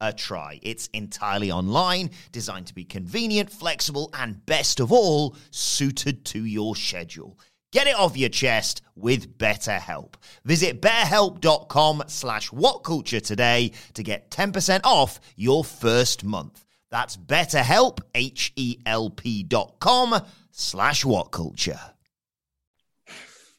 a 0.00 0.12
try. 0.12 0.60
It's 0.62 0.88
entirely 0.92 1.50
online, 1.50 2.10
designed 2.32 2.66
to 2.68 2.74
be 2.74 2.84
convenient, 2.84 3.50
flexible, 3.50 4.10
and 4.14 4.44
best 4.46 4.80
of 4.80 4.92
all, 4.92 5.36
suited 5.50 6.24
to 6.26 6.44
your 6.44 6.76
schedule. 6.76 7.38
Get 7.72 7.88
it 7.88 7.96
off 7.96 8.16
your 8.16 8.28
chest 8.28 8.82
with 8.94 9.36
BetterHelp. 9.36 10.14
Visit 10.44 10.80
betterhelp.com 10.80 12.04
slash 12.06 12.50
whatculture 12.50 13.20
today 13.20 13.72
to 13.94 14.02
get 14.04 14.30
10% 14.30 14.82
off 14.84 15.18
your 15.34 15.64
first 15.64 16.22
month. 16.22 16.64
That's 16.92 17.16
betterhelp, 17.16 17.98
H-E-L-P 18.14 19.42
dot 19.42 19.80
com 19.80 20.22
slash 20.52 21.02
whatculture. 21.04 21.80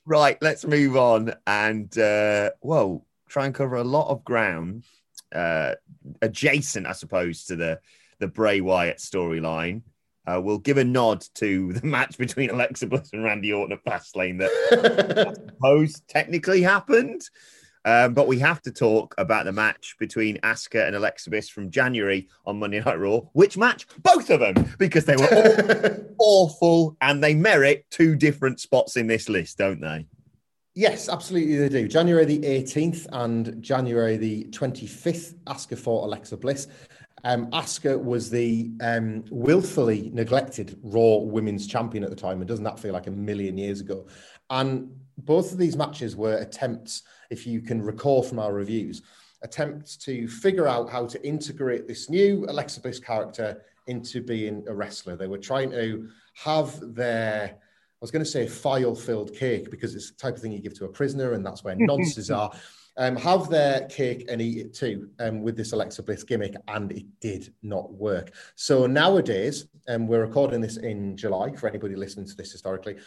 Right, 0.05 0.37
let's 0.41 0.65
move 0.65 0.95
on 0.95 1.33
and 1.45 1.97
uh 1.97 2.51
well, 2.61 3.05
try 3.27 3.47
and 3.47 3.53
cover 3.53 3.75
a 3.75 3.83
lot 3.83 4.09
of 4.09 4.23
ground 4.23 4.85
uh 5.33 5.75
adjacent, 6.21 6.87
I 6.87 6.93
suppose, 6.93 7.45
to 7.45 7.55
the 7.55 7.79
the 8.19 8.27
Bray 8.27 8.61
Wyatt 8.61 8.97
storyline. 8.97 9.81
Uh, 10.27 10.41
we'll 10.43 10.57
give 10.57 10.77
a 10.77 10.83
nod 10.83 11.23
to 11.35 11.73
the 11.73 11.85
match 11.85 12.17
between 12.17 12.49
Alexa 12.49 12.87
Bliss 12.87 13.11
and 13.13 13.23
Randy 13.23 13.53
Orton 13.53 13.77
at 13.77 13.85
Fastlane 13.85 14.39
that 14.39 15.27
I 15.27 15.33
suppose 15.33 16.01
technically 16.07 16.61
happened. 16.61 17.21
Um, 17.85 18.15
but 18.15 18.27
we 18.27 18.39
have 18.39 18.63
to 18.63 18.71
talk 18.71 19.13
about 19.19 19.45
the 19.45 19.51
match 19.51 19.95
between 19.99 20.39
Asuka 20.39 20.87
and 20.87 20.95
Alexa 20.95 21.29
Bliss 21.29 21.49
from 21.49 21.69
January 21.69 22.27
on 22.43 22.57
Monday 22.57 22.79
Night 22.79 22.99
Raw. 22.99 23.19
Which 23.33 23.57
match? 23.57 23.85
Both 24.01 24.31
of 24.31 24.39
them, 24.39 24.73
because 24.79 25.05
they 25.05 25.15
were 25.15 25.27
all 25.27 26.15
awful 26.17 26.97
and 26.99 27.23
they 27.23 27.35
merit 27.35 27.85
two 27.91 28.15
different 28.15 28.59
spots 28.59 28.97
in 28.97 29.05
this 29.05 29.29
list, 29.29 29.59
don't 29.59 29.81
they? 29.81 30.07
Yes, 30.77 31.07
absolutely 31.07 31.55
they 31.55 31.69
do. 31.69 31.87
January 31.87 32.25
the 32.25 32.39
18th 32.39 33.07
and 33.13 33.63
January 33.63 34.17
the 34.17 34.43
25th, 34.49 35.35
Asuka 35.45 35.77
for 35.77 36.03
Alexa 36.03 36.35
Bliss. 36.35 36.67
Um, 37.23 37.49
Asuka 37.51 37.97
was 37.97 38.29
the 38.29 38.71
um, 38.81 39.23
willfully 39.31 40.11
neglected 40.13 40.77
Raw 40.83 41.19
Women's 41.19 41.65
Champion 41.65 42.03
at 42.03 42.09
the 42.09 42.15
time, 42.15 42.41
and 42.41 42.47
doesn't 42.47 42.65
that 42.65 42.77
feel 42.77 42.91
like 42.91 43.07
a 43.07 43.11
million 43.11 43.57
years 43.57 43.79
ago? 43.79 44.05
And 44.49 44.93
both 45.19 45.53
of 45.53 45.57
these 45.57 45.77
matches 45.77 46.17
were 46.17 46.39
attempts, 46.39 47.03
if 47.29 47.47
you 47.47 47.61
can 47.61 47.81
recall 47.81 48.21
from 48.21 48.39
our 48.39 48.51
reviews, 48.51 49.01
attempts 49.43 49.95
to 49.95 50.27
figure 50.27 50.67
out 50.67 50.89
how 50.89 51.05
to 51.05 51.25
integrate 51.25 51.87
this 51.87 52.09
new 52.09 52.45
Alexa 52.49 52.81
Bliss 52.81 52.99
character 52.99 53.63
into 53.87 54.21
being 54.21 54.65
a 54.67 54.75
wrestler. 54.75 55.15
They 55.15 55.27
were 55.27 55.37
trying 55.37 55.71
to 55.71 56.09
have 56.33 56.77
their 56.93 57.59
was 58.01 58.11
going 58.11 58.23
to 58.23 58.29
say 58.29 58.47
file 58.47 58.95
filled 58.95 59.33
cake 59.33 59.69
because 59.71 59.95
it's 59.95 60.11
the 60.11 60.17
type 60.17 60.35
of 60.35 60.41
thing 60.41 60.51
you 60.51 60.61
give 60.61 60.77
to 60.79 60.85
a 60.85 60.89
prisoner, 60.89 61.33
and 61.33 61.45
that's 61.45 61.63
where 61.63 61.75
nonces 61.75 62.35
are. 62.35 62.51
Um, 62.97 63.17
have 63.17 63.49
their 63.49 63.87
cake 63.87 64.25
and 64.29 64.41
eat 64.41 64.57
it 64.57 64.73
too 64.73 65.09
um, 65.19 65.41
with 65.41 65.57
this 65.57 65.73
Alexa 65.73 66.03
Bliss 66.03 66.23
gimmick, 66.23 66.55
and 66.69 66.91
it 66.93 67.05
did 67.19 67.53
not 67.61 67.91
work. 67.93 68.33
So 68.55 68.85
nowadays, 68.85 69.67
um, 69.89 70.07
we're 70.07 70.25
recording 70.25 70.61
this 70.61 70.77
in 70.77 71.17
July 71.17 71.53
for 71.55 71.67
anybody 71.67 71.95
listening 71.95 72.25
to 72.27 72.35
this 72.35 72.53
historically. 72.53 72.97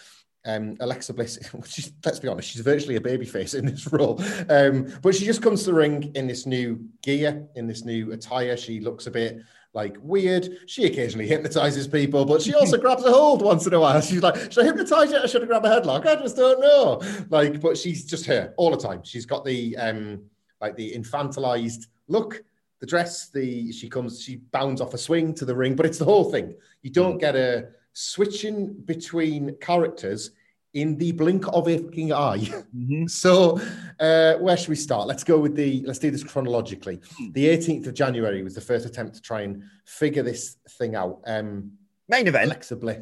Um, 0.44 0.76
Alexa 0.80 1.14
Bliss, 1.14 1.38
she's, 1.66 1.92
let's 2.04 2.18
be 2.18 2.28
honest, 2.28 2.50
she's 2.50 2.60
virtually 2.60 2.96
a 2.96 3.00
babyface 3.00 3.58
in 3.58 3.66
this 3.66 3.90
role. 3.90 4.22
Um, 4.48 4.92
but 5.02 5.14
she 5.14 5.24
just 5.24 5.42
comes 5.42 5.60
to 5.60 5.70
the 5.70 5.74
ring 5.74 6.12
in 6.14 6.26
this 6.26 6.46
new 6.46 6.86
gear, 7.02 7.46
in 7.54 7.66
this 7.66 7.84
new 7.84 8.12
attire. 8.12 8.56
She 8.56 8.80
looks 8.80 9.06
a 9.06 9.10
bit 9.10 9.38
like 9.74 9.96
weird. 10.00 10.48
She 10.66 10.86
occasionally 10.86 11.26
hypnotizes 11.28 11.86
people, 11.86 12.24
but 12.24 12.42
she 12.42 12.54
also 12.54 12.78
grabs 12.78 13.04
a 13.04 13.12
hold 13.12 13.42
once 13.42 13.66
in 13.66 13.74
a 13.74 13.80
while. 13.80 14.00
She's 14.00 14.22
like, 14.22 14.52
should 14.52 14.64
I 14.64 14.66
hypnotize 14.66 15.10
you? 15.10 15.22
Or 15.22 15.28
should 15.28 15.42
I 15.42 15.46
grab 15.46 15.64
a 15.64 15.68
headlock? 15.68 16.06
I 16.06 16.16
just 16.16 16.36
don't 16.36 16.60
know. 16.60 17.02
Like, 17.30 17.60
but 17.60 17.76
she's 17.76 18.04
just 18.04 18.26
her 18.26 18.54
all 18.56 18.70
the 18.70 18.76
time. 18.76 19.02
She's 19.04 19.26
got 19.26 19.44
the 19.44 19.76
um 19.76 20.22
like 20.60 20.76
the 20.76 20.92
infantilized 20.92 21.86
look, 22.08 22.42
the 22.80 22.86
dress, 22.86 23.28
the 23.28 23.70
she 23.72 23.88
comes, 23.88 24.22
she 24.22 24.36
bounds 24.36 24.80
off 24.80 24.94
a 24.94 24.98
swing 24.98 25.34
to 25.34 25.44
the 25.44 25.54
ring, 25.54 25.76
but 25.76 25.86
it's 25.86 25.98
the 25.98 26.04
whole 26.04 26.30
thing. 26.30 26.54
You 26.82 26.90
don't 26.90 27.18
get 27.18 27.36
a 27.36 27.68
switching 27.92 28.74
between 28.84 29.56
characters 29.60 30.30
in 30.74 30.96
the 30.96 31.12
blink 31.12 31.44
of 31.52 31.68
a 31.68 31.78
fucking 31.78 32.12
eye. 32.12 32.48
So, 33.08 33.60
uh, 34.00 34.34
where 34.34 34.56
should 34.56 34.68
we 34.68 34.76
start? 34.76 35.08
Let's 35.08 35.24
go 35.24 35.38
with 35.38 35.54
the. 35.54 35.82
Let's 35.86 35.98
do 35.98 36.10
this 36.10 36.22
chronologically. 36.22 37.00
The 37.32 37.46
18th 37.46 37.86
of 37.86 37.94
January 37.94 38.42
was 38.42 38.54
the 38.54 38.60
first 38.60 38.86
attempt 38.86 39.14
to 39.16 39.22
try 39.22 39.42
and 39.42 39.62
figure 39.84 40.22
this 40.22 40.56
thing 40.78 40.94
out. 40.94 41.20
Um, 41.26 41.72
Main 42.08 42.26
event. 42.26 42.46
Alexa 42.46 42.76
Bliss. 42.76 42.98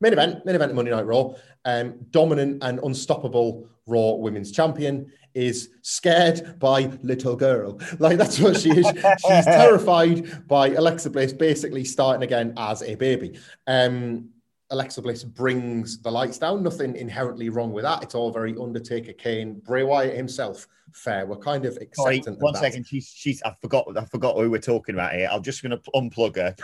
Main 0.00 0.14
event, 0.14 0.46
main 0.46 0.54
event 0.54 0.74
Monday 0.74 0.90
Night 0.90 1.06
Raw. 1.06 1.34
Um, 1.64 2.06
dominant 2.10 2.62
and 2.62 2.78
unstoppable 2.82 3.68
Raw 3.86 4.12
Women's 4.12 4.50
Champion 4.50 5.12
is 5.34 5.70
scared 5.82 6.58
by 6.58 6.90
little 7.02 7.36
girl. 7.36 7.78
Like 7.98 8.16
that's 8.16 8.38
what 8.40 8.58
she 8.58 8.70
is. 8.70 8.86
She's 9.26 9.44
terrified 9.44 10.48
by 10.48 10.70
Alexa 10.70 11.10
Bliss 11.10 11.32
basically 11.32 11.84
starting 11.84 12.22
again 12.22 12.54
as 12.56 12.82
a 12.82 12.94
baby. 12.94 13.38
Um, 13.66 14.30
Alexa 14.70 15.02
Bliss 15.02 15.24
brings 15.24 16.00
the 16.00 16.10
lights 16.10 16.38
down. 16.38 16.62
Nothing 16.62 16.96
inherently 16.96 17.48
wrong 17.48 17.72
with 17.72 17.84
that. 17.84 18.02
It's 18.02 18.14
all 18.14 18.30
very 18.30 18.56
Undertaker, 18.56 19.12
Kane, 19.12 19.60
Bray 19.64 19.82
Wyatt 19.82 20.16
himself. 20.16 20.66
Fair. 20.92 21.26
We're 21.26 21.36
kind 21.36 21.64
of 21.64 21.76
acceptant. 21.76 22.36
of 22.36 22.42
one 22.42 22.54
that. 22.54 22.60
second. 22.60 22.86
She's 22.86 23.12
she's. 23.14 23.42
I 23.42 23.54
forgot. 23.60 23.86
I 23.96 24.04
forgot 24.04 24.36
who 24.36 24.50
we're 24.50 24.58
talking 24.58 24.94
about 24.94 25.12
here. 25.12 25.28
I'm 25.30 25.42
just 25.42 25.62
going 25.62 25.70
to 25.70 25.90
unplug 25.92 26.36
her. 26.36 26.54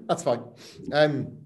That's 0.08 0.22
fine. 0.22 0.42
Um, 0.92 1.36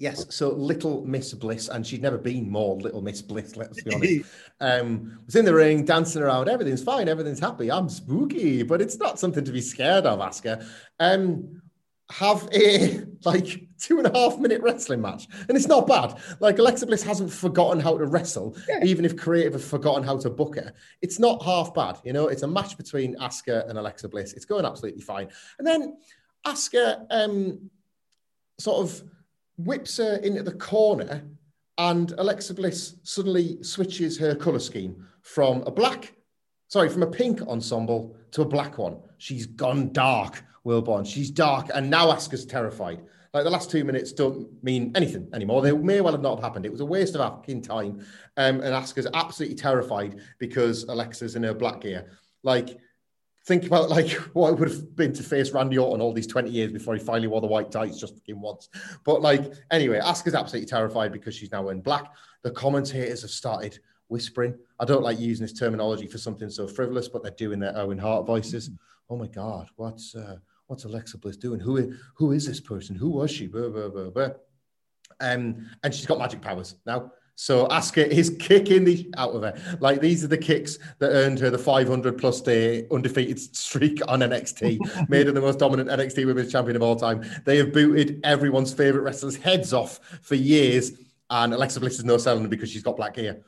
yes, 0.00 0.34
so 0.34 0.50
Little 0.50 1.04
Miss 1.04 1.32
Bliss, 1.34 1.68
and 1.68 1.86
she'd 1.86 2.02
never 2.02 2.18
been 2.18 2.50
more 2.50 2.76
Little 2.76 3.02
Miss 3.02 3.22
Bliss, 3.22 3.56
let's 3.56 3.82
be 3.82 3.94
honest. 3.94 4.30
um, 4.60 5.20
was 5.26 5.36
in 5.36 5.44
the 5.44 5.54
ring, 5.54 5.84
dancing 5.84 6.22
around. 6.22 6.48
Everything's 6.48 6.82
fine, 6.82 7.08
everything's 7.08 7.38
happy. 7.38 7.70
I'm 7.70 7.88
spooky, 7.88 8.62
but 8.62 8.80
it's 8.80 8.98
not 8.98 9.20
something 9.20 9.44
to 9.44 9.52
be 9.52 9.60
scared 9.60 10.06
of, 10.06 10.18
Asuka. 10.18 10.66
Um, 10.98 11.62
have 12.10 12.48
a 12.52 13.04
like 13.24 13.68
two 13.80 13.98
and 13.98 14.06
a 14.06 14.18
half 14.18 14.38
minute 14.38 14.60
wrestling 14.62 15.00
match, 15.00 15.26
and 15.48 15.56
it's 15.56 15.66
not 15.66 15.86
bad. 15.86 16.16
Like 16.40 16.58
Alexa 16.58 16.86
Bliss 16.86 17.02
hasn't 17.02 17.32
forgotten 17.32 17.80
how 17.80 17.96
to 17.98 18.06
wrestle, 18.06 18.56
even 18.82 19.04
if 19.04 19.16
creative 19.16 19.54
have 19.54 19.64
forgotten 19.64 20.04
how 20.04 20.18
to 20.18 20.30
book 20.30 20.56
her. 20.56 20.72
It's 21.02 21.18
not 21.18 21.42
half 21.42 21.74
bad, 21.74 21.98
you 22.04 22.12
know. 22.12 22.28
It's 22.28 22.42
a 22.42 22.48
match 22.48 22.76
between 22.76 23.16
Asuka 23.16 23.68
and 23.68 23.78
Alexa 23.78 24.08
Bliss. 24.08 24.34
It's 24.34 24.44
going 24.44 24.64
absolutely 24.64 25.02
fine, 25.02 25.28
and 25.58 25.66
then 25.66 25.96
Asuka 26.46 27.06
um, 27.10 27.70
sort 28.58 28.82
of 28.82 29.02
whips 29.56 29.96
her 29.98 30.16
into 30.16 30.42
the 30.42 30.52
corner, 30.52 31.22
and 31.78 32.12
Alexa 32.18 32.54
Bliss 32.54 32.96
suddenly 33.02 33.62
switches 33.62 34.18
her 34.18 34.34
color 34.34 34.58
scheme 34.58 35.06
from 35.22 35.62
a 35.62 35.70
black, 35.70 36.14
sorry, 36.68 36.88
from 36.88 37.02
a 37.02 37.06
pink 37.06 37.42
ensemble 37.42 38.16
to 38.32 38.42
a 38.42 38.44
black 38.46 38.78
one. 38.78 38.98
She's 39.18 39.46
gone 39.46 39.92
dark, 39.92 40.44
Wilborn. 40.66 41.06
She's 41.06 41.30
dark, 41.30 41.70
and 41.74 41.90
now 41.90 42.06
Asuka's 42.12 42.46
terrified. 42.46 43.02
Like 43.32 43.44
the 43.44 43.50
last 43.50 43.70
two 43.70 43.84
minutes 43.84 44.12
don't 44.12 44.48
mean 44.62 44.92
anything 44.96 45.28
anymore. 45.32 45.62
They 45.62 45.72
may 45.72 46.00
well 46.00 46.12
have 46.12 46.22
not 46.22 46.40
happened. 46.40 46.66
It 46.66 46.72
was 46.72 46.80
a 46.80 46.86
waste 46.86 47.14
of 47.14 47.20
fucking 47.20 47.62
time. 47.62 48.04
Um, 48.36 48.60
and 48.60 48.74
Asuka's 48.74 49.06
absolutely 49.14 49.56
terrified 49.56 50.20
because 50.38 50.84
Alexa's 50.84 51.36
in 51.36 51.44
her 51.44 51.54
black 51.54 51.82
gear. 51.82 52.10
Like, 52.42 52.78
think 53.46 53.66
about 53.66 53.88
like 53.88 54.10
what 54.32 54.52
it 54.52 54.58
would 54.58 54.68
have 54.68 54.96
been 54.96 55.12
to 55.12 55.22
face 55.22 55.52
Randy 55.52 55.78
Orton 55.78 56.00
all 56.00 56.12
these 56.12 56.26
20 56.26 56.50
years 56.50 56.72
before 56.72 56.94
he 56.94 57.00
finally 57.00 57.28
wore 57.28 57.40
the 57.40 57.46
white 57.46 57.70
tights 57.70 58.00
just 58.00 58.14
fucking 58.14 58.40
once. 58.40 58.68
But 59.04 59.22
like, 59.22 59.52
anyway, 59.70 60.00
Asuka's 60.00 60.34
absolutely 60.34 60.66
terrified 60.66 61.12
because 61.12 61.34
she's 61.34 61.52
now 61.52 61.68
in 61.68 61.80
black. 61.80 62.12
The 62.42 62.50
commentators 62.50 63.22
have 63.22 63.30
started 63.30 63.78
whispering. 64.08 64.56
I 64.80 64.84
don't 64.84 65.04
like 65.04 65.20
using 65.20 65.46
this 65.46 65.58
terminology 65.58 66.08
for 66.08 66.18
something 66.18 66.50
so 66.50 66.66
frivolous, 66.66 67.08
but 67.08 67.22
they're 67.22 67.32
doing 67.32 67.60
their 67.60 67.76
Owen 67.76 67.98
Hart 67.98 68.26
voices. 68.26 68.70
Oh 69.08 69.16
my 69.16 69.28
God, 69.28 69.68
what's 69.76 70.14
uh, 70.14 70.36
what's 70.70 70.84
Alexa 70.84 71.18
Bliss 71.18 71.36
doing? 71.36 71.58
Who 71.58 71.78
is, 71.78 71.96
who 72.14 72.30
is 72.30 72.46
this 72.46 72.60
person? 72.60 72.94
Who 72.94 73.10
was 73.10 73.30
she? 73.30 73.48
Blah, 73.48 73.70
blah, 73.70 73.88
blah, 73.88 74.10
blah. 74.10 74.28
Um, 75.20 75.68
and 75.82 75.92
she's 75.92 76.06
got 76.06 76.18
magic 76.18 76.40
powers 76.40 76.76
now. 76.86 77.10
So 77.34 77.66
Asuka 77.68 78.06
is 78.06 78.36
kicking 78.38 78.84
the 78.84 79.12
out 79.16 79.30
of 79.30 79.42
her. 79.42 79.78
Like 79.80 80.00
these 80.00 80.22
are 80.22 80.28
the 80.28 80.38
kicks 80.38 80.78
that 80.98 81.10
earned 81.10 81.38
her 81.40 81.50
the 81.50 81.58
500 81.58 82.18
plus 82.18 82.40
day 82.40 82.86
undefeated 82.92 83.40
streak 83.40 84.00
on 84.06 84.20
NXT, 84.20 85.08
made 85.08 85.26
her 85.26 85.32
the 85.32 85.40
most 85.40 85.58
dominant 85.58 85.88
NXT 85.88 86.26
Women's 86.26 86.52
Champion 86.52 86.76
of 86.76 86.82
all 86.82 86.96
time. 86.96 87.24
They 87.44 87.56
have 87.56 87.72
booted 87.72 88.20
everyone's 88.22 88.72
favorite 88.72 89.02
wrestlers' 89.02 89.36
heads 89.36 89.72
off 89.72 89.98
for 90.22 90.36
years, 90.36 90.92
and 91.30 91.52
Alexa 91.52 91.80
Bliss 91.80 91.98
is 91.98 92.04
no 92.04 92.18
selling 92.18 92.48
because 92.48 92.70
she's 92.70 92.82
got 92.82 92.96
black 92.96 93.14
gear. 93.14 93.42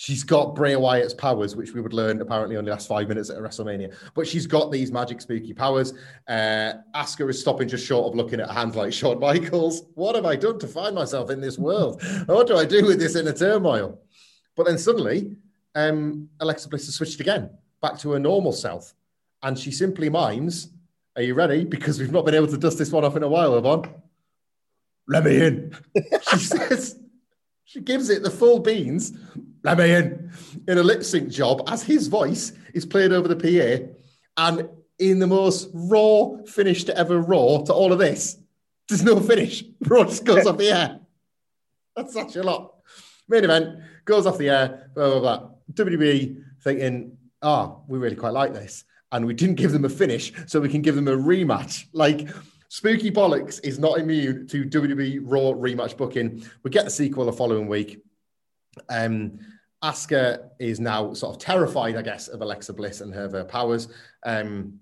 She's 0.00 0.22
got 0.22 0.54
Bray 0.54 0.76
Wyatt's 0.76 1.12
powers, 1.12 1.56
which 1.56 1.74
we 1.74 1.80
would 1.80 1.92
learn 1.92 2.20
apparently 2.20 2.56
only 2.56 2.70
last 2.70 2.86
five 2.86 3.08
minutes 3.08 3.30
at 3.30 3.36
a 3.36 3.40
WrestleMania. 3.40 3.92
But 4.14 4.28
she's 4.28 4.46
got 4.46 4.70
these 4.70 4.92
magic 4.92 5.20
spooky 5.20 5.52
powers. 5.52 5.92
Uh, 6.28 6.74
Asuka 6.94 7.28
is 7.28 7.40
stopping 7.40 7.66
just 7.66 7.84
short 7.84 8.06
of 8.06 8.14
looking 8.14 8.38
at 8.38 8.48
hands 8.48 8.76
like 8.76 8.92
Shawn 8.92 9.18
Michaels. 9.18 9.86
What 9.94 10.14
have 10.14 10.24
I 10.24 10.36
done 10.36 10.60
to 10.60 10.68
find 10.68 10.94
myself 10.94 11.30
in 11.30 11.40
this 11.40 11.58
world? 11.58 12.00
what 12.26 12.46
do 12.46 12.56
I 12.56 12.64
do 12.64 12.86
with 12.86 13.00
this 13.00 13.16
inner 13.16 13.32
turmoil? 13.32 14.00
But 14.54 14.66
then 14.66 14.78
suddenly, 14.78 15.34
um, 15.74 16.28
Alexa 16.38 16.68
Bliss 16.68 16.86
has 16.86 16.94
switched 16.94 17.18
again 17.18 17.50
back 17.82 17.98
to 17.98 18.12
her 18.12 18.20
normal 18.20 18.52
self. 18.52 18.94
And 19.42 19.58
she 19.58 19.72
simply 19.72 20.08
mimes, 20.08 20.68
Are 21.16 21.22
you 21.22 21.34
ready? 21.34 21.64
Because 21.64 21.98
we've 21.98 22.12
not 22.12 22.24
been 22.24 22.36
able 22.36 22.46
to 22.46 22.56
dust 22.56 22.78
this 22.78 22.92
one 22.92 23.04
off 23.04 23.16
in 23.16 23.24
a 23.24 23.28
while, 23.28 23.58
Yvonne. 23.58 23.92
Let 25.08 25.24
me 25.24 25.44
in. 25.44 25.76
she 26.30 26.38
says, 26.38 27.00
she 27.64 27.80
gives 27.80 28.10
it 28.10 28.22
the 28.22 28.30
full 28.30 28.60
beans 28.60 29.12
let 29.62 29.78
me 29.78 29.94
in, 29.94 30.30
in 30.66 30.78
a 30.78 30.82
lip 30.82 31.02
sync 31.02 31.30
job 31.30 31.62
as 31.66 31.82
his 31.82 32.08
voice 32.08 32.52
is 32.74 32.86
played 32.86 33.12
over 33.12 33.28
the 33.28 33.36
PA. 33.36 33.92
And 34.36 34.68
in 34.98 35.18
the 35.18 35.26
most 35.26 35.70
raw 35.72 36.36
finish 36.46 36.84
to 36.84 36.96
ever 36.96 37.20
raw 37.20 37.58
to 37.58 37.72
all 37.72 37.92
of 37.92 37.98
this, 37.98 38.36
there's 38.88 39.02
no 39.02 39.20
finish. 39.20 39.64
Raw 39.86 40.04
just 40.04 40.24
goes 40.24 40.46
off 40.46 40.56
the 40.56 40.70
air. 40.70 41.00
That's 41.94 42.14
such 42.14 42.36
a 42.36 42.42
lot. 42.42 42.74
Main 43.28 43.44
event 43.44 43.80
goes 44.06 44.26
off 44.26 44.38
the 44.38 44.48
air, 44.48 44.90
blah, 44.94 45.10
blah, 45.10 45.20
blah. 45.20 45.50
WWE 45.74 46.42
thinking, 46.62 47.18
oh, 47.42 47.82
we 47.86 47.98
really 47.98 48.16
quite 48.16 48.32
like 48.32 48.54
this. 48.54 48.84
And 49.12 49.26
we 49.26 49.34
didn't 49.34 49.56
give 49.56 49.72
them 49.72 49.84
a 49.84 49.90
finish, 49.90 50.32
so 50.46 50.60
we 50.60 50.68
can 50.68 50.80
give 50.80 50.94
them 50.94 51.08
a 51.08 51.16
rematch. 51.16 51.86
Like, 51.92 52.28
Spooky 52.68 53.10
Bollocks 53.10 53.60
is 53.62 53.78
not 53.78 53.98
immune 53.98 54.46
to 54.48 54.64
WWE 54.64 55.20
Raw 55.22 55.52
rematch 55.52 55.96
booking. 55.96 56.44
We 56.62 56.70
get 56.70 56.84
the 56.84 56.90
sequel 56.90 57.26
the 57.26 57.32
following 57.32 57.68
week. 57.68 58.02
Um, 58.88 59.38
Asuka 59.82 60.50
is 60.58 60.80
now 60.80 61.12
sort 61.14 61.36
of 61.36 61.42
terrified, 61.42 61.96
I 61.96 62.02
guess, 62.02 62.28
of 62.28 62.40
Alexa 62.42 62.72
Bliss 62.72 63.00
and 63.00 63.14
her, 63.14 63.28
her 63.30 63.44
powers. 63.44 63.88
Um, 64.24 64.78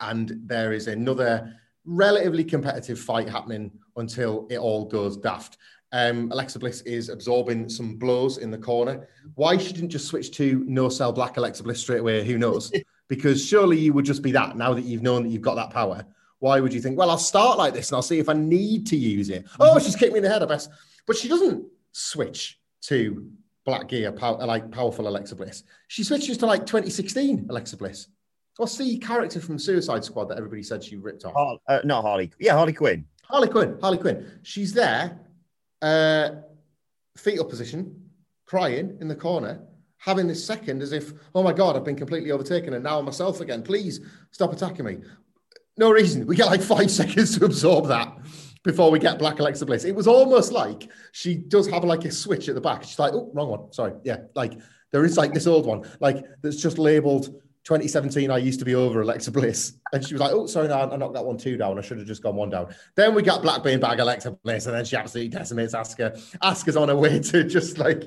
and 0.00 0.40
there 0.44 0.72
is 0.72 0.86
another 0.86 1.54
relatively 1.84 2.44
competitive 2.44 2.98
fight 2.98 3.28
happening 3.28 3.72
until 3.96 4.46
it 4.50 4.58
all 4.58 4.84
goes 4.84 5.16
daft. 5.16 5.56
Um, 5.92 6.30
Alexa 6.30 6.58
Bliss 6.58 6.82
is 6.82 7.08
absorbing 7.08 7.70
some 7.70 7.96
blows 7.96 8.36
in 8.36 8.50
the 8.50 8.58
corner. 8.58 9.08
Why 9.34 9.56
she 9.56 9.72
didn't 9.72 9.88
just 9.88 10.06
switch 10.06 10.30
to 10.32 10.62
no 10.66 10.90
sell 10.90 11.12
black 11.12 11.38
Alexa 11.38 11.62
Bliss 11.62 11.80
straight 11.80 12.00
away? 12.00 12.24
Who 12.24 12.36
knows? 12.36 12.70
because 13.08 13.44
surely 13.44 13.78
you 13.78 13.94
would 13.94 14.04
just 14.04 14.22
be 14.22 14.32
that 14.32 14.56
now 14.56 14.74
that 14.74 14.84
you've 14.84 15.02
known 15.02 15.22
that 15.22 15.30
you've 15.30 15.40
got 15.40 15.54
that 15.54 15.70
power. 15.70 16.04
Why 16.40 16.60
would 16.60 16.74
you 16.74 16.80
think, 16.80 16.98
well, 16.98 17.10
I'll 17.10 17.18
start 17.18 17.56
like 17.56 17.72
this 17.72 17.88
and 17.88 17.96
I'll 17.96 18.02
see 18.02 18.18
if 18.18 18.28
I 18.28 18.34
need 18.34 18.86
to 18.88 18.96
use 18.96 19.30
it? 19.30 19.46
Oh, 19.58 19.78
she's 19.78 19.96
kicked 19.96 20.12
me 20.12 20.18
in 20.18 20.24
the 20.24 20.30
head, 20.30 20.42
I 20.42 20.46
guess. 20.46 20.68
But 21.06 21.16
she 21.16 21.26
doesn't 21.26 21.64
switch 21.92 22.57
to 22.82 23.30
black 23.64 23.88
gear, 23.88 24.12
pow- 24.12 24.36
like 24.44 24.70
powerful 24.70 25.08
Alexa 25.08 25.36
Bliss. 25.36 25.62
She 25.88 26.02
switches 26.04 26.38
to 26.38 26.46
like 26.46 26.66
2016 26.66 27.46
Alexa 27.50 27.76
Bliss. 27.76 28.08
What's 28.56 28.76
the 28.76 28.98
character 28.98 29.40
from 29.40 29.58
Suicide 29.58 30.04
Squad 30.04 30.24
that 30.30 30.38
everybody 30.38 30.62
said 30.62 30.82
she 30.82 30.96
ripped 30.96 31.24
off? 31.24 31.34
Har- 31.34 31.58
uh, 31.68 31.80
not 31.84 32.02
Harley. 32.02 32.30
Yeah, 32.40 32.54
Harley 32.54 32.72
Quinn. 32.72 33.04
Harley 33.24 33.48
Quinn. 33.48 33.78
Harley 33.80 33.98
Quinn. 33.98 34.40
She's 34.42 34.72
there, 34.72 35.20
uh, 35.82 36.30
fetal 37.16 37.44
position, 37.44 38.10
crying 38.46 38.96
in 39.00 39.08
the 39.08 39.14
corner, 39.14 39.60
having 39.98 40.26
this 40.26 40.44
second 40.44 40.82
as 40.82 40.92
if, 40.92 41.12
oh 41.34 41.42
my 41.42 41.52
God, 41.52 41.76
I've 41.76 41.84
been 41.84 41.96
completely 41.96 42.30
overtaken 42.30 42.72
and 42.74 42.82
now 42.84 42.98
I'm 42.98 43.04
myself 43.04 43.40
again. 43.40 43.62
Please 43.62 44.00
stop 44.30 44.52
attacking 44.52 44.84
me. 44.86 44.98
No 45.76 45.90
reason. 45.90 46.26
We 46.26 46.34
get 46.36 46.46
like 46.46 46.62
five 46.62 46.90
seconds 47.00 47.38
to 47.38 47.44
absorb 47.44 47.86
that 47.88 48.16
before 48.68 48.90
we 48.90 48.98
get 48.98 49.18
Black 49.18 49.38
Alexa 49.38 49.64
Bliss. 49.64 49.84
It 49.84 49.94
was 49.94 50.06
almost 50.06 50.52
like 50.52 50.90
she 51.12 51.36
does 51.36 51.66
have 51.70 51.84
like 51.84 52.04
a 52.04 52.12
switch 52.12 52.50
at 52.50 52.54
the 52.54 52.60
back. 52.60 52.84
She's 52.84 52.98
like, 52.98 53.14
oh, 53.14 53.30
wrong 53.32 53.48
one. 53.48 53.72
Sorry. 53.72 53.94
Yeah. 54.04 54.18
Like 54.34 54.58
there 54.92 55.06
is 55.06 55.16
like 55.16 55.32
this 55.32 55.46
old 55.46 55.64
one, 55.64 55.88
like 56.00 56.22
that's 56.42 56.60
just 56.60 56.78
labeled 56.78 57.34
2017. 57.68 58.30
I 58.30 58.38
used 58.38 58.58
to 58.60 58.64
be 58.64 58.74
over 58.74 59.02
Alexa 59.02 59.30
Bliss. 59.30 59.74
And 59.92 60.02
she 60.02 60.14
was 60.14 60.22
like, 60.22 60.32
oh, 60.32 60.46
sorry, 60.46 60.68
no, 60.68 60.90
I 60.90 60.96
knocked 60.96 61.12
that 61.12 61.24
one 61.24 61.36
two 61.36 61.58
down. 61.58 61.78
I 61.78 61.82
should 61.82 61.98
have 61.98 62.06
just 62.06 62.22
gone 62.22 62.34
one 62.34 62.48
down. 62.48 62.74
Then 62.94 63.14
we 63.14 63.20
got 63.20 63.42
Black 63.42 63.62
Bean 63.62 63.78
Bag 63.78 64.00
Alexa 64.00 64.30
Bliss, 64.42 64.64
and 64.64 64.74
then 64.74 64.86
she 64.86 64.96
absolutely 64.96 65.28
decimates 65.28 65.74
Asuka. 65.74 66.18
Asuka's 66.38 66.78
on 66.78 66.88
her 66.88 66.96
way 66.96 67.20
to 67.20 67.44
just 67.44 67.76
like 67.76 68.04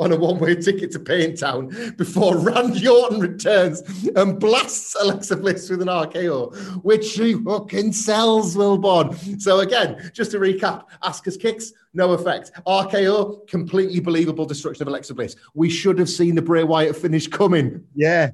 on 0.00 0.10
a 0.10 0.16
one-way 0.16 0.56
ticket 0.56 0.90
to 0.90 0.98
Pain 0.98 1.36
Town 1.36 1.68
before 1.96 2.38
Randy 2.38 2.88
Orton 2.88 3.20
returns 3.20 3.82
and 4.16 4.40
blasts 4.40 4.96
Alexa 5.00 5.36
Bliss 5.36 5.70
with 5.70 5.80
an 5.80 5.88
RKO, 5.88 6.82
which 6.82 7.04
she 7.04 7.34
fucking 7.34 7.92
sells, 7.92 8.56
Wilborn. 8.56 9.40
So 9.40 9.60
again, 9.60 10.10
just 10.12 10.32
to 10.32 10.38
recap, 10.38 10.86
Asuka's 11.04 11.36
kicks, 11.36 11.72
no 11.92 12.14
effect. 12.14 12.50
RKO, 12.66 13.46
completely 13.46 14.00
believable 14.00 14.44
destruction 14.46 14.82
of 14.82 14.88
Alexa 14.88 15.14
Bliss. 15.14 15.36
We 15.54 15.70
should 15.70 16.00
have 16.00 16.10
seen 16.10 16.34
the 16.34 16.42
Bray 16.42 16.64
Wyatt 16.64 16.96
finish 16.96 17.28
coming. 17.28 17.84
Yeah. 17.94 18.30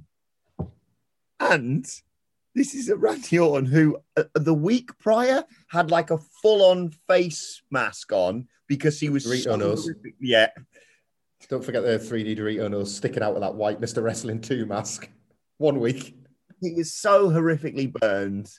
And 1.41 1.87
this 2.55 2.75
is 2.75 2.89
a 2.89 2.97
Randy 2.97 3.39
Orton 3.39 3.67
who 3.67 3.99
uh, 4.17 4.25
the 4.35 4.55
week 4.55 4.97
prior 4.99 5.45
had 5.69 5.91
like 5.91 6.11
a 6.11 6.19
full-on 6.19 6.91
face 7.09 7.63
mask 7.71 8.13
on 8.13 8.47
because 8.67 9.01
he 9.01 9.09
was 9.09 9.27
Dorito 9.27 9.43
so 9.43 9.57
nose. 9.57 9.91
Yeah. 10.21 10.49
Don't 11.49 11.65
forget 11.65 11.83
the 11.83 11.99
3D 11.99 12.39
Dorito 12.39 12.71
nose 12.71 12.95
sticking 12.95 13.23
out 13.23 13.33
with 13.33 13.43
that 13.43 13.55
white 13.55 13.81
Mr. 13.81 14.03
Wrestling 14.03 14.41
2 14.41 14.67
mask. 14.67 15.09
One 15.59 15.81
week. 15.81 16.17
He 16.61 16.75
was 16.75 16.93
so 16.93 17.31
horrifically 17.31 17.91
burned 17.91 18.51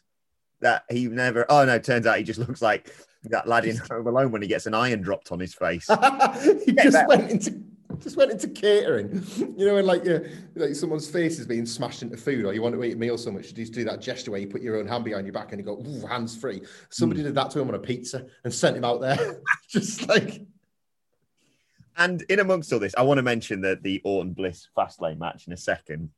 that 0.61 0.83
he 0.89 1.07
never. 1.07 1.45
Oh 1.49 1.65
no! 1.65 1.77
Turns 1.77 2.07
out 2.07 2.17
he 2.17 2.23
just 2.23 2.39
looks 2.39 2.61
like 2.61 2.93
that 3.25 3.47
lad 3.47 3.65
in 3.65 3.77
Home 3.77 4.07
Alone 4.07 4.31
when 4.31 4.41
he 4.41 4.47
gets 4.47 4.65
an 4.65 4.73
iron 4.73 5.01
dropped 5.01 5.31
on 5.31 5.39
his 5.39 5.53
face. 5.53 5.87
he 6.65 6.73
just 6.73 7.07
went 7.07 7.29
into 7.29 7.61
just 8.01 8.17
went 8.17 8.31
into 8.31 8.47
catering. 8.47 9.23
You 9.37 9.65
know, 9.67 9.75
when 9.75 9.85
like 9.85 10.03
yeah, 10.03 10.19
like 10.55 10.75
someone's 10.75 11.09
face 11.09 11.39
is 11.39 11.47
being 11.47 11.65
smashed 11.65 12.01
into 12.01 12.17
food, 12.17 12.45
or 12.45 12.53
you 12.53 12.61
want 12.61 12.75
to 12.75 12.83
eat 12.83 12.93
a 12.93 12.97
meal 12.97 13.17
so 13.17 13.31
much, 13.31 13.47
you 13.47 13.53
just 13.53 13.73
do 13.73 13.83
that 13.85 14.01
gesture 14.01 14.31
where 14.31 14.39
you 14.39 14.47
put 14.47 14.61
your 14.61 14.77
own 14.77 14.87
hand 14.87 15.03
behind 15.03 15.25
your 15.25 15.33
back 15.33 15.51
and 15.51 15.59
you 15.59 15.65
go 15.65 16.07
hands 16.07 16.35
free. 16.35 16.61
Somebody 16.89 17.21
hmm. 17.21 17.27
did 17.27 17.35
that 17.35 17.51
to 17.51 17.59
him 17.59 17.67
on 17.69 17.75
a 17.75 17.79
pizza 17.79 18.25
and 18.43 18.53
sent 18.53 18.77
him 18.77 18.85
out 18.85 19.01
there, 19.01 19.41
just 19.69 20.07
like. 20.07 20.41
And 21.97 22.21
in 22.23 22.39
amongst 22.39 22.71
all 22.73 22.79
this, 22.79 22.95
I 22.97 23.03
want 23.03 23.17
to 23.19 23.23
mention 23.23 23.61
that 23.61 23.83
the 23.83 24.01
Orton 24.03 24.33
Bliss 24.33 24.67
Fastlane 24.75 25.19
match 25.19 25.45
in 25.47 25.53
a 25.53 25.57
second. 25.57 26.09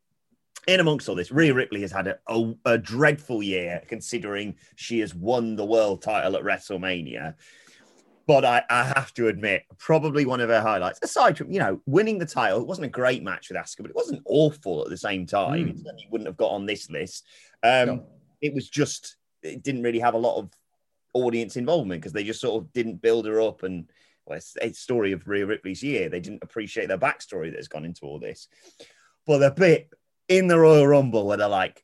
In 0.67 0.80
amongst 0.80 1.10
all 1.10 1.15
this, 1.15 1.32
Rhea 1.32 1.54
Ripley 1.54 1.82
has 1.82 1.91
had 1.91 2.08
a, 2.08 2.19
a, 2.28 2.54
a 2.65 2.78
dreadful 2.78 3.43
year 3.43 3.82
considering 3.88 4.56
she 4.76 5.00
has 5.00 5.13
won 5.13 5.58
the 5.58 5.65
world 5.65 6.02
title 6.02 6.38
at 6.38 6.43
WrestleMania. 6.43 7.36
But 8.25 8.45
I, 8.45 8.63
I 8.69 8.83
have 8.86 9.13
to 9.15 9.27
admit, 9.27 9.63
probably 9.77 10.25
one 10.25 10.39
of 10.39 10.49
her 10.49 10.62
highlights, 10.62 10.99
aside 11.03 11.38
from, 11.38 11.51
you 11.51 11.59
know, 11.59 11.81
winning 11.86 12.19
the 12.19 12.25
title, 12.25 12.62
it 12.62 12.67
wasn't 12.67 12.86
a 12.86 12.89
great 12.89 13.21
match 13.21 13.49
with 13.49 13.57
Asuka, 13.57 13.81
but 13.81 13.89
it 13.89 13.95
wasn't 13.95 14.21
awful 14.25 14.81
at 14.83 14.89
the 14.89 14.97
same 14.97 15.25
time. 15.25 15.67
It 15.69 15.77
certainly 15.79 16.07
wouldn't 16.09 16.27
have 16.27 16.38
got 16.38 16.51
on 16.51 16.65
this 16.65 16.89
list. 16.89 17.25
Um, 17.63 17.89
It 18.41 18.53
was 18.53 18.69
just, 18.69 19.17
it 19.41 19.62
didn't 19.62 19.83
really 19.83 19.99
have 19.99 20.13
a 20.13 20.17
lot 20.17 20.38
of 20.39 20.49
audience 21.13 21.57
involvement 21.57 22.01
because 22.01 22.13
they 22.13 22.23
just 22.23 22.39
sort 22.41 22.62
of 22.63 22.71
didn't 22.73 23.01
build 23.01 23.25
her 23.25 23.41
up. 23.41 23.63
And 23.63 23.89
well, 24.25 24.38
it's 24.38 24.55
a 24.62 24.71
story 24.73 25.12
of 25.12 25.27
Rhea 25.27 25.45
Ripley's 25.45 25.83
year. 25.83 26.07
They 26.09 26.19
didn't 26.21 26.43
appreciate 26.43 26.88
the 26.88 26.97
backstory 26.97 27.49
that 27.51 27.57
has 27.57 27.67
gone 27.67 27.86
into 27.86 28.05
all 28.05 28.19
this. 28.19 28.47
But 29.27 29.39
the 29.39 29.51
bit 29.51 29.89
in 30.29 30.47
the 30.47 30.57
Royal 30.59 30.88
Rumble 30.88 31.27
where 31.27 31.38
they're 31.38 31.47
like, 31.49 31.83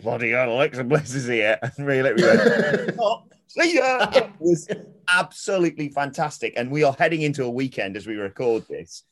bloody 0.00 0.30
hell, 0.30 0.52
Alexa 0.52 0.84
Bliss 0.84 1.14
is 1.14 1.26
here. 1.26 1.58
And 1.76 1.86
Rhea 1.86 2.02
Ripley 2.04 2.24
went, 2.24 2.96
"Oh, 3.00 3.24
see 3.46 3.76
ya." 3.76 4.10
It 4.14 4.30
was 4.40 4.68
absolutely 5.12 5.88
fantastic. 5.88 6.54
And 6.56 6.70
we 6.70 6.82
are 6.82 6.94
heading 6.98 7.22
into 7.22 7.44
a 7.44 7.50
weekend 7.50 7.96
as 7.96 8.06
we 8.06 8.16
record 8.16 8.66
this 8.68 9.04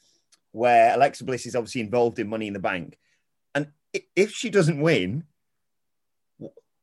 where 0.53 0.95
Alexa 0.95 1.25
Bliss 1.25 1.47
is 1.47 1.57
obviously 1.57 1.81
involved 1.81 2.19
in 2.19 2.29
Money 2.29 2.47
in 2.47 2.53
the 2.53 2.59
Bank. 2.59 2.99
And 3.55 3.69
if 4.15 4.33
she 4.33 4.51
doesn't 4.51 4.81
win, 4.81 5.25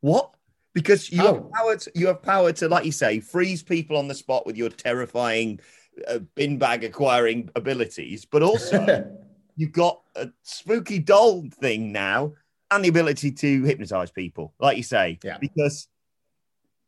what? 0.02 0.32
Because 0.74 1.12
you 1.12 1.22
have 1.22 1.52
power 1.52 1.76
to, 1.78 1.92
you 1.96 2.08
have 2.08 2.22
power 2.22 2.52
to, 2.54 2.68
like 2.68 2.86
you 2.86 2.92
say, 2.92 3.20
freeze 3.20 3.64
people 3.64 3.98
on 3.98 4.08
the 4.08 4.16
spot 4.16 4.46
with 4.46 4.58
your 4.58 4.70
terrifying 4.70 5.60
uh, 6.08 6.20
bin 6.36 6.58
bag 6.58 6.84
acquiring 6.84 7.50
abilities, 7.56 8.26
but 8.26 8.44
also 8.44 9.12
you've 9.56 9.72
got 9.72 10.02
a 10.16 10.30
spooky 10.44 11.00
doll 11.00 11.46
thing 11.60 11.92
now 11.92 12.34
and 12.72 12.84
the 12.84 12.90
ability 12.90 13.32
to 13.32 13.64
hypnotize 13.64 14.12
people, 14.12 14.54
like 14.60 14.78
you 14.78 14.84
say. 14.84 15.20
Yeah. 15.24 15.38
Because 15.40 15.88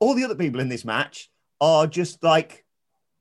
all 0.02 0.14
the 0.16 0.26
other 0.26 0.36
people 0.36 0.60
in 0.60 0.68
this 0.68 0.84
match 0.84 1.30
are 1.62 1.88
just 1.88 2.22
like 2.24 2.66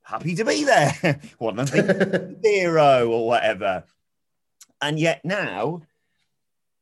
happy 0.02 0.34
to 0.34 0.44
be 0.44 0.64
there. 0.64 1.20
One 1.38 1.60
of 1.60 1.70
them 1.70 2.42
zero 2.42 3.08
or 3.08 3.26
whatever. 3.28 3.84
And 4.82 4.98
yet 4.98 5.24
now 5.24 5.82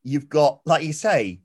you've 0.05 0.29
got, 0.29 0.61
like 0.65 0.85
you 0.85 0.93
say, 0.93 1.41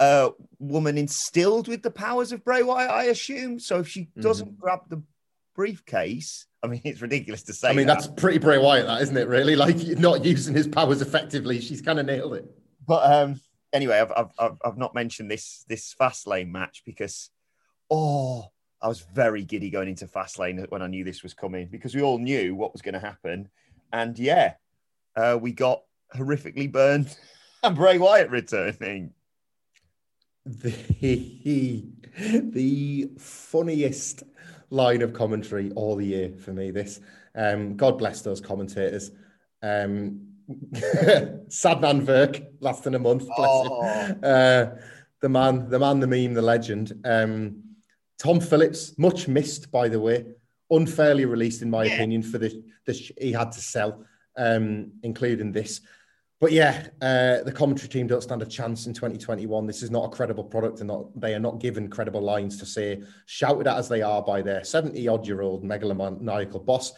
a 0.00 0.30
woman 0.60 0.96
instilled 0.96 1.66
with 1.66 1.82
the 1.82 1.90
powers 1.90 2.30
of 2.30 2.44
Bray 2.44 2.62
Wyatt, 2.62 2.90
I 2.90 3.04
assume. 3.06 3.58
So 3.58 3.80
if 3.80 3.88
she 3.88 4.08
doesn't 4.18 4.48
Mm-hmm. 4.52 4.60
grab 4.60 4.80
the 4.88 5.02
briefcase, 5.56 6.46
I 6.62 6.68
mean, 6.68 6.80
it's 6.84 7.02
ridiculous 7.02 7.42
to 7.44 7.52
say. 7.52 7.68
I 7.68 7.72
mean, 7.72 7.88
that. 7.88 7.94
that's 8.00 8.20
pretty 8.20 8.38
Bray 8.38 8.58
Wyatt, 8.58 8.86
that 8.86 9.02
isn't 9.02 9.16
it? 9.16 9.26
Really, 9.26 9.56
like 9.56 9.76
not 9.98 10.24
using 10.24 10.54
his 10.54 10.68
powers 10.68 11.02
effectively. 11.02 11.60
She's 11.60 11.82
kind 11.82 11.98
of 11.98 12.06
nailed 12.06 12.34
it. 12.34 12.44
But 12.86 13.12
um, 13.12 13.40
anyway, 13.72 13.98
I've, 13.98 14.12
I've, 14.16 14.30
I've, 14.38 14.58
I've 14.64 14.78
not 14.78 14.94
mentioned 14.94 15.30
this 15.30 15.64
this 15.68 15.94
Fastlane 16.00 16.50
match 16.50 16.82
because, 16.86 17.30
oh, 17.90 18.50
I 18.80 18.88
was 18.88 19.00
very 19.00 19.44
giddy 19.44 19.70
going 19.70 19.88
into 19.88 20.06
Fastlane 20.06 20.64
when 20.70 20.82
I 20.82 20.86
knew 20.86 21.04
this 21.04 21.22
was 21.22 21.34
coming 21.34 21.68
because 21.70 21.94
we 21.94 22.02
all 22.02 22.18
knew 22.18 22.54
what 22.54 22.72
was 22.72 22.82
going 22.82 22.94
to 22.94 23.00
happen. 23.00 23.48
And 23.92 24.18
yeah, 24.18 24.54
uh, 25.16 25.38
we 25.40 25.52
got 25.52 25.82
horrifically 26.14 26.70
burned 26.70 27.16
and 27.62 27.76
Bray 27.76 27.98
Wyatt 27.98 28.30
returning. 28.30 29.12
the 30.44 31.92
the 32.18 33.10
funniest 33.18 34.22
line 34.70 35.02
of 35.02 35.12
commentary 35.12 35.70
all 35.72 35.96
the 35.96 36.06
year 36.06 36.32
for 36.38 36.52
me. 36.52 36.70
This, 36.70 37.00
um, 37.34 37.76
God 37.76 37.98
bless 37.98 38.22
those 38.22 38.40
commentators. 38.40 39.10
Um, 39.62 40.28
Adnan 40.72 42.04
Virk, 42.06 42.46
lasting 42.60 42.94
a 42.94 42.98
month. 42.98 43.26
Bless 43.36 43.66
him. 43.66 43.72
Oh. 43.72 44.16
Uh, 44.22 44.76
the 45.20 45.28
man, 45.28 45.68
the 45.68 45.78
man, 45.78 46.00
the 46.00 46.06
meme, 46.06 46.34
the 46.34 46.42
legend. 46.42 46.92
Um, 47.04 47.64
Tom 48.18 48.40
Phillips, 48.40 48.98
much 48.98 49.28
missed 49.28 49.70
by 49.70 49.88
the 49.88 50.00
way, 50.00 50.26
unfairly 50.70 51.24
released 51.24 51.62
in 51.62 51.70
my 51.70 51.84
opinion 51.84 52.22
for 52.22 52.38
the 52.38 52.62
the 52.84 52.94
sh- 52.94 53.12
he 53.20 53.32
had 53.32 53.52
to 53.52 53.60
sell, 53.60 54.04
um, 54.36 54.92
including 55.02 55.52
this. 55.52 55.80
But 56.40 56.52
yeah, 56.52 56.86
uh, 57.02 57.42
the 57.42 57.52
commentary 57.52 57.88
team 57.88 58.06
don't 58.06 58.22
stand 58.22 58.42
a 58.42 58.46
chance 58.46 58.86
in 58.86 58.94
2021. 58.94 59.66
This 59.66 59.82
is 59.82 59.90
not 59.90 60.04
a 60.04 60.08
credible 60.08 60.44
product, 60.44 60.78
and 60.78 60.88
not, 60.88 61.20
they 61.20 61.34
are 61.34 61.40
not 61.40 61.58
given 61.58 61.88
credible 61.88 62.20
lines 62.20 62.58
to 62.58 62.66
say, 62.66 63.02
shouted 63.26 63.66
at 63.66 63.76
as 63.76 63.88
they 63.88 64.02
are 64.02 64.22
by 64.22 64.40
their 64.40 64.62
70 64.62 65.08
odd 65.08 65.26
year 65.26 65.42
old 65.42 65.64
megalomaniacal 65.64 66.64
boss. 66.64 66.92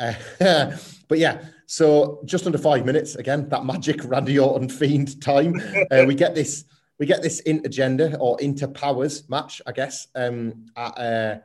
Uh, 0.00 0.14
but 1.08 1.18
yeah, 1.18 1.44
so 1.66 2.20
just 2.24 2.46
under 2.46 2.58
five 2.58 2.84
minutes 2.84 3.14
again, 3.14 3.48
that 3.50 3.64
magic 3.64 4.00
Randy 4.04 4.38
Orton 4.40 4.68
fiend 4.68 5.22
time. 5.22 5.54
Uh, 5.90 6.04
we 6.06 6.16
get 6.16 6.34
this, 6.34 6.64
we 7.00 7.06
get 7.06 7.22
this 7.22 7.42
intergender 7.46 8.14
or 8.20 8.36
interpowers 8.38 9.28
match, 9.28 9.60
I 9.66 9.72
guess, 9.72 10.06
um, 10.14 10.66
at 10.76 10.98
uh, 10.98 11.38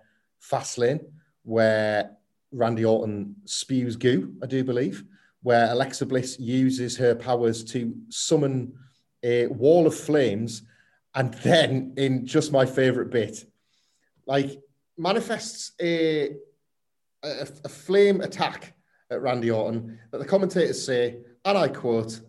Fastlane, 0.44 1.00
where 1.44 2.12
Randy 2.52 2.84
Orton 2.84 3.38
spews 3.46 3.96
goo, 3.96 4.36
I 4.44 4.46
do 4.46 4.64
believe 4.64 5.04
where 5.42 5.72
Alexa 5.72 6.08
Bliss 6.08 6.40
uses 6.40 6.98
her 6.98 7.14
powers 7.14 7.64
to 7.66 7.96
summon 8.10 8.74
a 9.22 9.46
wall 9.46 9.86
of 9.86 9.96
flames, 9.96 10.64
and 11.14 11.36
then 11.36 11.94
in 11.98 12.26
just 12.26 12.52
my 12.52 12.66
favorite 12.66 13.12
bit, 13.12 13.46
like 14.26 14.60
manifests 14.98 15.74
a, 15.80 16.32
a, 17.24 17.48
a 17.64 17.70
flame 17.70 18.22
attack 18.22 18.74
at 19.12 19.22
Randy 19.22 19.52
Orton 19.52 20.00
that 20.12 20.18
the 20.18 20.26
commentators 20.26 20.84
say, 20.84 21.18
and 21.46 21.56
I 21.56 21.68
quote, 21.68 22.22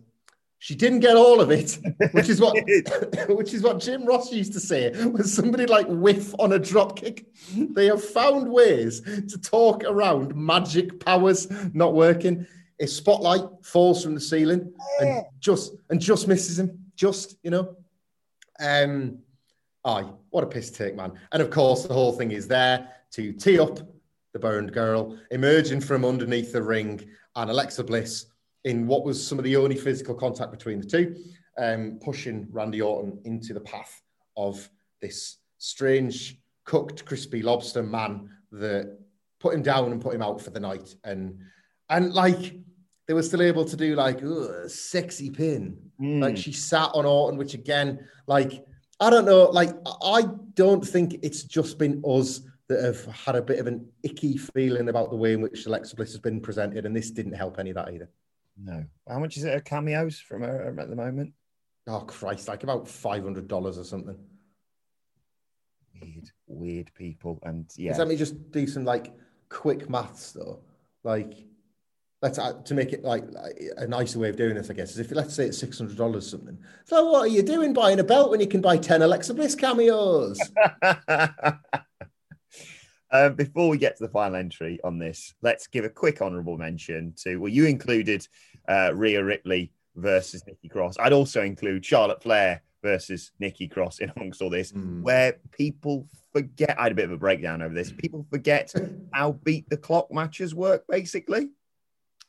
she 0.59 0.75
didn't 0.75 0.99
get 1.01 1.15
all 1.15 1.39
of 1.39 1.51
it, 1.51 1.77
which 2.11 2.29
is 2.29 2.41
what 2.41 2.55
which 3.29 3.53
is 3.53 3.61
what 3.61 3.79
Jim 3.79 4.05
Ross 4.05 4.31
used 4.31 4.53
to 4.53 4.59
say 4.59 4.91
when 5.05 5.23
somebody 5.23 5.65
like 5.65 5.87
whiff 5.87 6.33
on 6.39 6.53
a 6.53 6.59
drop 6.59 6.97
kick. 6.97 7.25
They 7.55 7.85
have 7.87 8.03
found 8.03 8.51
ways 8.51 9.01
to 9.01 9.37
talk 9.39 9.83
around 9.83 10.35
magic 10.35 11.03
powers 11.03 11.47
not 11.73 11.93
working. 11.93 12.47
A 12.79 12.87
spotlight 12.87 13.43
falls 13.63 14.03
from 14.03 14.13
the 14.13 14.21
ceiling 14.21 14.71
and 14.99 15.25
just 15.39 15.73
and 15.89 15.99
just 15.99 16.27
misses 16.27 16.59
him. 16.59 16.85
Just, 16.95 17.37
you 17.43 17.51
know. 17.51 17.75
Um 18.59 19.19
aye, 19.85 20.09
what 20.31 20.43
a 20.43 20.47
piss 20.47 20.71
take, 20.71 20.95
man. 20.95 21.13
And 21.31 21.41
of 21.41 21.49
course, 21.49 21.83
the 21.83 21.93
whole 21.93 22.13
thing 22.13 22.31
is 22.31 22.47
there 22.47 22.89
to 23.11 23.31
tee 23.33 23.59
up 23.59 23.79
the 24.33 24.39
burned 24.39 24.73
girl, 24.73 25.17
emerging 25.31 25.81
from 25.81 26.03
underneath 26.03 26.51
the 26.51 26.61
ring, 26.61 27.09
and 27.35 27.49
Alexa 27.49 27.83
Bliss 27.83 28.25
in 28.67 28.85
what 28.85 29.05
was 29.05 29.25
some 29.25 29.37
of 29.37 29.45
the 29.45 29.55
only 29.55 29.77
physical 29.77 30.13
contact 30.13 30.51
between 30.51 30.81
the 30.81 30.85
two, 30.85 31.15
um, 31.57 31.99
pushing 32.03 32.47
Randy 32.51 32.81
Orton 32.81 33.17
into 33.23 33.53
the 33.53 33.61
path 33.61 34.01
of 34.35 34.69
this 35.01 35.37
strange 35.57 36.37
cooked 36.65 37.05
crispy 37.05 37.41
lobster 37.41 37.81
man 37.81 38.29
that 38.51 38.99
put 39.39 39.53
him 39.53 39.61
down 39.61 39.93
and 39.93 40.01
put 40.01 40.13
him 40.13 40.21
out 40.21 40.41
for 40.41 40.49
the 40.49 40.59
night. 40.59 40.95
And 41.05 41.39
and 41.89 42.13
like 42.13 42.55
they 43.07 43.13
were 43.13 43.23
still 43.23 43.41
able 43.41 43.63
to 43.63 43.77
do 43.77 43.95
like 43.95 44.21
"Ugh, 44.21 44.69
sexy 44.69 45.29
pin. 45.29 45.77
Like 46.19 46.35
she 46.35 46.51
sat 46.51 46.91
on 46.93 47.05
Orton, 47.05 47.39
which 47.39 47.53
again, 47.53 48.05
like 48.27 48.65
I 48.99 49.09
don't 49.09 49.25
know, 49.25 49.45
like 49.45 49.71
I 50.03 50.23
don't 50.55 50.85
think 50.85 51.19
it's 51.23 51.43
just 51.43 51.77
been 51.77 52.03
us 52.05 52.41
that 52.67 52.83
have 52.83 53.05
had 53.05 53.37
a 53.37 53.41
bit 53.41 53.59
of 53.59 53.67
an 53.67 53.87
icky 54.03 54.35
feeling 54.35 54.89
about 54.89 55.09
the 55.09 55.15
way 55.15 55.31
in 55.31 55.39
which 55.39 55.65
Alexa 55.65 55.95
Bliss 55.95 56.11
has 56.11 56.19
been 56.19 56.41
presented, 56.41 56.85
and 56.85 56.93
this 56.93 57.11
didn't 57.11 57.31
help 57.31 57.59
any 57.59 57.69
of 57.69 57.77
that 57.77 57.93
either. 57.93 58.09
No. 58.61 58.85
How 59.07 59.19
much 59.19 59.37
is 59.37 59.43
it? 59.43 59.53
Her 59.53 59.59
cameos 59.59 60.19
from 60.19 60.41
her 60.41 60.75
at 60.79 60.89
the 60.89 60.95
moment? 60.95 61.33
Oh 61.87 62.01
Christ, 62.01 62.47
like 62.47 62.63
about 62.63 62.87
five 62.87 63.23
hundred 63.23 63.47
dollars 63.47 63.77
or 63.77 63.83
something. 63.83 64.17
Weird, 66.01 66.29
weird 66.47 66.91
people. 66.93 67.39
And 67.43 67.65
yeah. 67.75 67.97
Let 67.97 68.07
me 68.07 68.15
just 68.15 68.51
do 68.51 68.67
some 68.67 68.83
like 68.83 69.13
quick 69.49 69.89
maths 69.89 70.31
though. 70.31 70.59
Like, 71.03 71.33
let's 72.21 72.39
uh, 72.39 72.53
to 72.53 72.73
make 72.73 72.93
it 72.93 73.03
like, 73.03 73.23
like 73.31 73.59
a 73.77 73.87
nicer 73.87 74.19
way 74.19 74.29
of 74.29 74.35
doing 74.35 74.55
this, 74.55 74.69
I 74.69 74.73
guess, 74.73 74.91
is 74.91 74.99
if 74.99 75.11
let's 75.11 75.33
say 75.33 75.45
it's 75.45 75.57
six 75.57 75.77
hundred 75.77 75.97
dollars 75.97 76.29
something. 76.29 76.57
So 76.85 77.05
what 77.09 77.21
are 77.21 77.27
you 77.27 77.43
doing 77.43 77.73
buying 77.73 77.99
a 77.99 78.03
belt 78.03 78.31
when 78.31 78.39
you 78.39 78.47
can 78.47 78.61
buy 78.61 78.77
ten 78.77 79.01
Alexa 79.01 79.33
Bliss 79.33 79.55
cameos? 79.55 80.39
Um, 83.11 83.35
before 83.35 83.69
we 83.69 83.77
get 83.77 83.97
to 83.97 84.03
the 84.03 84.11
final 84.11 84.35
entry 84.35 84.79
on 84.83 84.99
this, 84.99 85.33
let's 85.41 85.67
give 85.67 85.85
a 85.85 85.89
quick 85.89 86.21
honourable 86.21 86.57
mention 86.57 87.13
to 87.23 87.37
well, 87.37 87.51
you 87.51 87.65
included 87.65 88.27
uh, 88.67 88.91
Rhea 88.93 89.23
Ripley 89.23 89.71
versus 89.95 90.43
Nikki 90.45 90.67
Cross. 90.67 90.97
I'd 90.99 91.13
also 91.13 91.41
include 91.41 91.85
Charlotte 91.85 92.21
Flair 92.21 92.61
versus 92.83 93.31
Nikki 93.39 93.67
Cross 93.67 93.99
in 93.99 94.11
amongst 94.15 94.41
all 94.41 94.49
this, 94.49 94.71
where 95.01 95.37
people 95.51 96.07
forget. 96.33 96.79
I 96.79 96.83
had 96.83 96.91
a 96.91 96.95
bit 96.95 97.05
of 97.05 97.11
a 97.11 97.17
breakdown 97.17 97.61
over 97.61 97.73
this. 97.73 97.91
People 97.91 98.25
forget 98.29 98.73
how 99.13 99.33
beat 99.33 99.69
the 99.69 99.77
clock 99.77 100.11
matches 100.11 100.53
work, 100.53 100.83
basically. 100.87 101.49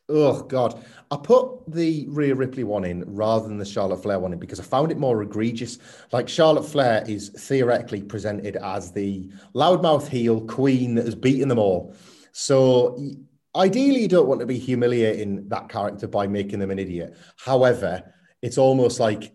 Oh 0.08 0.42
God! 0.42 0.82
I 1.10 1.16
put 1.16 1.70
the 1.70 2.06
Rhea 2.08 2.34
Ripley 2.34 2.64
one 2.64 2.84
in 2.84 3.04
rather 3.06 3.46
than 3.46 3.58
the 3.58 3.64
Charlotte 3.64 4.02
Flair 4.02 4.18
one 4.18 4.32
in 4.32 4.38
because 4.38 4.60
I 4.60 4.62
found 4.62 4.90
it 4.90 4.98
more 4.98 5.22
egregious. 5.22 5.78
Like 6.12 6.28
Charlotte 6.28 6.64
Flair 6.64 7.04
is 7.06 7.28
theoretically 7.30 8.02
presented 8.02 8.56
as 8.56 8.92
the 8.92 9.30
loudmouth 9.54 10.08
heel 10.08 10.40
queen 10.42 10.94
that 10.94 11.04
has 11.04 11.14
beaten 11.14 11.48
them 11.48 11.58
all. 11.58 11.94
So 12.32 12.98
ideally, 13.54 14.00
you 14.00 14.08
don't 14.08 14.28
want 14.28 14.40
to 14.40 14.46
be 14.46 14.58
humiliating 14.58 15.48
that 15.48 15.68
character 15.68 16.06
by 16.06 16.26
making 16.26 16.58
them 16.58 16.70
an 16.70 16.78
idiot. 16.78 17.16
However, 17.36 18.14
it's 18.40 18.58
almost 18.58 19.00
like 19.00 19.32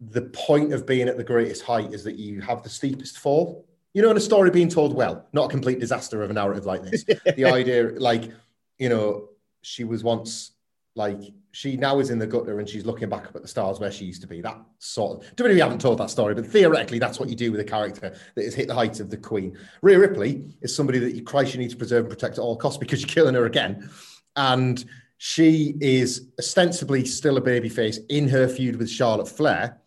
the 0.00 0.22
point 0.22 0.72
of 0.72 0.86
being 0.86 1.08
at 1.08 1.16
the 1.16 1.24
greatest 1.24 1.62
height 1.62 1.92
is 1.92 2.04
that 2.04 2.16
you 2.16 2.40
have 2.40 2.62
the 2.62 2.68
steepest 2.68 3.18
fall. 3.18 3.66
You 3.94 4.02
know, 4.02 4.10
in 4.10 4.16
a 4.16 4.20
story 4.20 4.50
being 4.50 4.68
told 4.68 4.94
well, 4.94 5.26
not 5.32 5.46
a 5.46 5.48
complete 5.48 5.80
disaster 5.80 6.22
of 6.22 6.30
a 6.30 6.34
narrative 6.34 6.66
like 6.66 6.82
this. 6.82 7.04
the 7.36 7.44
idea, 7.46 7.92
like, 7.96 8.30
you 8.78 8.88
know, 8.88 9.30
she 9.66 9.82
was 9.82 10.04
once 10.04 10.52
like 10.94 11.20
she 11.50 11.76
now 11.76 11.98
is 11.98 12.10
in 12.10 12.18
the 12.18 12.26
gutter 12.26 12.58
and 12.58 12.68
she's 12.68 12.86
looking 12.86 13.08
back 13.08 13.26
up 13.26 13.36
at 13.36 13.42
the 13.42 13.48
stars 13.48 13.80
where 13.80 13.90
she 13.90 14.04
used 14.04 14.22
to 14.22 14.28
be. 14.28 14.40
That 14.40 14.58
sort 14.78 15.24
of 15.24 15.36
WWE 15.36 15.58
haven't 15.58 15.80
told 15.80 15.98
that 15.98 16.08
story, 16.08 16.34
but 16.34 16.46
theoretically, 16.46 16.98
that's 16.98 17.18
what 17.18 17.28
you 17.28 17.34
do 17.34 17.50
with 17.50 17.60
a 17.60 17.64
character 17.64 18.16
that 18.34 18.44
has 18.44 18.54
hit 18.54 18.68
the 18.68 18.74
height 18.74 19.00
of 19.00 19.10
the 19.10 19.16
Queen. 19.16 19.58
Rhea 19.82 19.98
Ripley 19.98 20.56
is 20.62 20.74
somebody 20.74 20.98
that 21.00 21.14
you 21.14 21.22
Christ 21.22 21.52
you 21.52 21.60
need 21.60 21.70
to 21.70 21.76
preserve 21.76 22.04
and 22.04 22.10
protect 22.10 22.38
at 22.38 22.42
all 22.42 22.56
costs 22.56 22.78
because 22.78 23.00
you're 23.00 23.08
killing 23.08 23.34
her 23.34 23.46
again. 23.46 23.90
And 24.36 24.84
she 25.18 25.74
is 25.80 26.28
ostensibly 26.38 27.04
still 27.04 27.36
a 27.36 27.42
babyface 27.42 27.98
in 28.08 28.28
her 28.28 28.46
feud 28.48 28.76
with 28.76 28.88
Charlotte 28.88 29.28
Flair, 29.28 29.80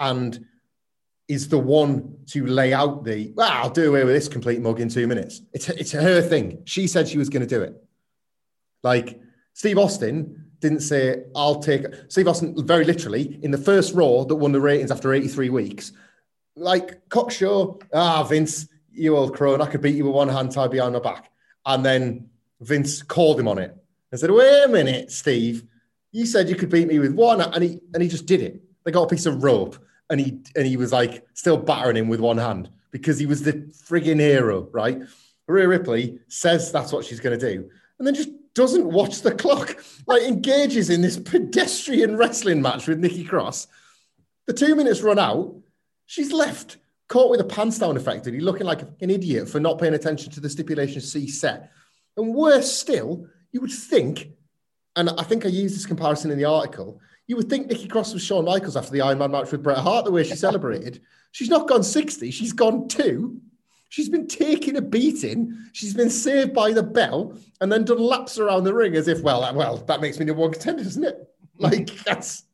and 0.00 0.46
is 1.28 1.48
the 1.48 1.58
one 1.58 2.16
to 2.28 2.46
lay 2.46 2.72
out 2.72 3.04
the 3.04 3.32
well, 3.36 3.50
I'll 3.52 3.70
do 3.70 3.90
away 3.90 4.04
with 4.04 4.14
this 4.14 4.28
complete 4.28 4.60
mug 4.60 4.80
in 4.80 4.88
two 4.88 5.06
minutes. 5.06 5.42
It's 5.52 5.68
it's 5.68 5.92
her 5.92 6.22
thing. 6.22 6.62
She 6.64 6.86
said 6.86 7.06
she 7.06 7.18
was 7.18 7.28
going 7.28 7.46
to 7.46 7.48
do 7.48 7.62
it. 7.62 7.74
Like 8.82 9.20
Steve 9.56 9.78
Austin 9.78 10.44
didn't 10.60 10.80
say, 10.80 11.24
I'll 11.34 11.60
take 11.60 11.86
Steve 12.08 12.28
Austin 12.28 12.54
very 12.66 12.84
literally 12.84 13.40
in 13.42 13.50
the 13.50 13.56
first 13.56 13.94
Raw 13.94 14.24
that 14.24 14.34
won 14.34 14.52
the 14.52 14.60
ratings 14.60 14.90
after 14.90 15.14
83 15.14 15.48
weeks. 15.48 15.92
Like 16.56 17.08
cocksure, 17.08 17.68
ah, 17.94 18.22
Vince, 18.24 18.68
you 18.92 19.16
old 19.16 19.34
crone, 19.34 19.62
I 19.62 19.66
could 19.66 19.80
beat 19.80 19.94
you 19.94 20.04
with 20.04 20.14
one 20.14 20.28
hand 20.28 20.52
tied 20.52 20.72
behind 20.72 20.92
my 20.92 20.98
back. 21.00 21.30
And 21.64 21.82
then 21.82 22.28
Vince 22.60 23.02
called 23.02 23.40
him 23.40 23.48
on 23.48 23.56
it 23.56 23.74
and 24.10 24.20
said, 24.20 24.30
Wait 24.30 24.64
a 24.64 24.68
minute, 24.68 25.10
Steve. 25.10 25.64
You 26.12 26.26
said 26.26 26.50
you 26.50 26.56
could 26.56 26.70
beat 26.70 26.86
me 26.86 26.98
with 26.98 27.14
one, 27.14 27.40
and 27.40 27.64
he 27.64 27.80
and 27.94 28.02
he 28.02 28.10
just 28.10 28.26
did 28.26 28.42
it. 28.42 28.62
They 28.84 28.92
got 28.92 29.04
a 29.04 29.08
piece 29.08 29.24
of 29.24 29.42
rope 29.42 29.78
and 30.10 30.20
he 30.20 30.38
and 30.54 30.66
he 30.66 30.76
was 30.76 30.92
like 30.92 31.26
still 31.32 31.56
battering 31.56 31.96
him 31.96 32.08
with 32.08 32.20
one 32.20 32.38
hand 32.38 32.68
because 32.90 33.18
he 33.18 33.24
was 33.24 33.42
the 33.42 33.54
frigging 33.54 34.20
hero, 34.20 34.68
right? 34.72 35.00
Rhea 35.48 35.66
Ripley 35.66 36.18
says 36.28 36.72
that's 36.72 36.92
what 36.92 37.06
she's 37.06 37.20
going 37.20 37.38
to 37.38 37.52
do. 37.52 37.70
And 37.98 38.06
then 38.06 38.14
just 38.14 38.30
doesn't 38.54 38.90
watch 38.90 39.22
the 39.22 39.34
clock, 39.34 39.76
like 40.06 40.22
engages 40.22 40.90
in 40.90 41.02
this 41.02 41.18
pedestrian 41.18 42.16
wrestling 42.16 42.62
match 42.62 42.86
with 42.86 42.98
Nikki 42.98 43.24
Cross. 43.24 43.68
The 44.46 44.52
two 44.52 44.74
minutes 44.74 45.02
run 45.02 45.18
out, 45.18 45.54
she's 46.06 46.32
left 46.32 46.78
caught 47.08 47.30
with 47.30 47.40
a 47.40 47.44
pants 47.44 47.78
down 47.78 47.96
effectively, 47.96 48.40
looking 48.40 48.66
like 48.66 48.82
an 48.82 49.10
idiot 49.10 49.48
for 49.48 49.60
not 49.60 49.78
paying 49.78 49.94
attention 49.94 50.32
to 50.32 50.40
the 50.40 50.50
stipulation 50.50 51.00
C 51.00 51.28
set. 51.28 51.70
And 52.16 52.34
worse 52.34 52.72
still, 52.72 53.26
you 53.52 53.60
would 53.60 53.70
think, 53.70 54.30
and 54.96 55.10
I 55.10 55.22
think 55.22 55.44
I 55.44 55.50
used 55.50 55.74
this 55.74 55.86
comparison 55.86 56.30
in 56.30 56.38
the 56.38 56.46
article, 56.46 57.00
you 57.26 57.36
would 57.36 57.48
think 57.48 57.66
Nikki 57.66 57.88
Cross 57.88 58.14
was 58.14 58.22
Shawn 58.22 58.44
Michaels 58.44 58.76
after 58.76 58.92
the 58.92 59.00
Iron 59.00 59.18
Man 59.18 59.32
match 59.32 59.50
with 59.50 59.62
Bret 59.62 59.78
Hart, 59.78 60.04
the 60.04 60.12
way 60.12 60.24
she 60.24 60.36
celebrated. 60.36 61.00
She's 61.32 61.48
not 61.48 61.68
gone 61.68 61.82
60, 61.82 62.30
she's 62.30 62.52
gone 62.52 62.88
two. 62.88 63.40
She's 63.88 64.08
been 64.08 64.26
taking 64.26 64.76
a 64.76 64.82
beating. 64.82 65.56
She's 65.72 65.94
been 65.94 66.10
saved 66.10 66.52
by 66.52 66.72
the 66.72 66.82
bell 66.82 67.38
and 67.60 67.70
then 67.70 67.84
done 67.84 67.98
laps 67.98 68.38
around 68.38 68.64
the 68.64 68.74
ring 68.74 68.96
as 68.96 69.08
if, 69.08 69.22
well, 69.22 69.54
well, 69.54 69.78
that 69.78 70.00
makes 70.00 70.18
me 70.18 70.24
the 70.24 70.34
one 70.34 70.52
contender, 70.52 70.84
doesn't 70.84 71.04
it? 71.04 71.16
Like 71.58 71.88
that's 72.04 72.44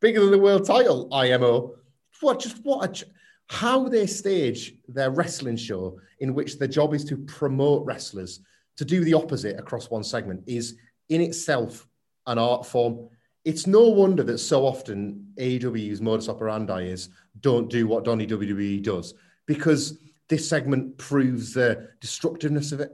bigger 0.00 0.20
than 0.20 0.30
the 0.30 0.38
world 0.38 0.64
title, 0.64 1.12
IMO. 1.12 1.74
What 2.22 2.40
just 2.40 2.64
what 2.64 3.04
how 3.48 3.86
they 3.86 4.06
stage 4.06 4.76
their 4.88 5.10
wrestling 5.10 5.58
show 5.58 5.98
in 6.20 6.32
which 6.32 6.58
the 6.58 6.66
job 6.66 6.94
is 6.94 7.04
to 7.04 7.18
promote 7.18 7.84
wrestlers 7.84 8.40
to 8.78 8.84
do 8.86 9.04
the 9.04 9.12
opposite 9.12 9.58
across 9.58 9.90
one 9.90 10.02
segment 10.02 10.42
is 10.46 10.76
in 11.10 11.20
itself 11.20 11.86
an 12.26 12.38
art 12.38 12.66
form. 12.66 13.08
It's 13.44 13.66
no 13.66 13.88
wonder 13.88 14.22
that 14.24 14.38
so 14.38 14.66
often 14.66 15.32
AEW's 15.38 16.00
modus 16.00 16.28
operandi 16.28 16.84
is 16.84 17.10
don't 17.40 17.70
do 17.70 17.86
what 17.86 18.04
Donny 18.04 18.26
WWE 18.26 18.82
does 18.82 19.14
because 19.46 19.98
this 20.28 20.48
segment 20.48 20.98
proves 20.98 21.54
the 21.54 21.90
destructiveness 22.00 22.72
of 22.72 22.80
it. 22.80 22.92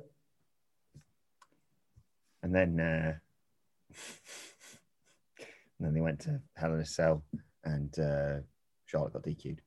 And 2.43 2.55
then, 2.55 2.81
uh, 2.81 3.15
and 5.39 5.87
then 5.87 5.95
they 5.95 6.01
went 6.01 6.21
to 6.21 6.41
Hell 6.55 6.75
in 6.75 6.81
a 6.81 6.87
Cell, 6.87 7.23
and 7.65 7.97
uh, 7.99 8.39
Charlotte 8.87 9.13
got 9.13 9.23
DQ'd. 9.23 9.63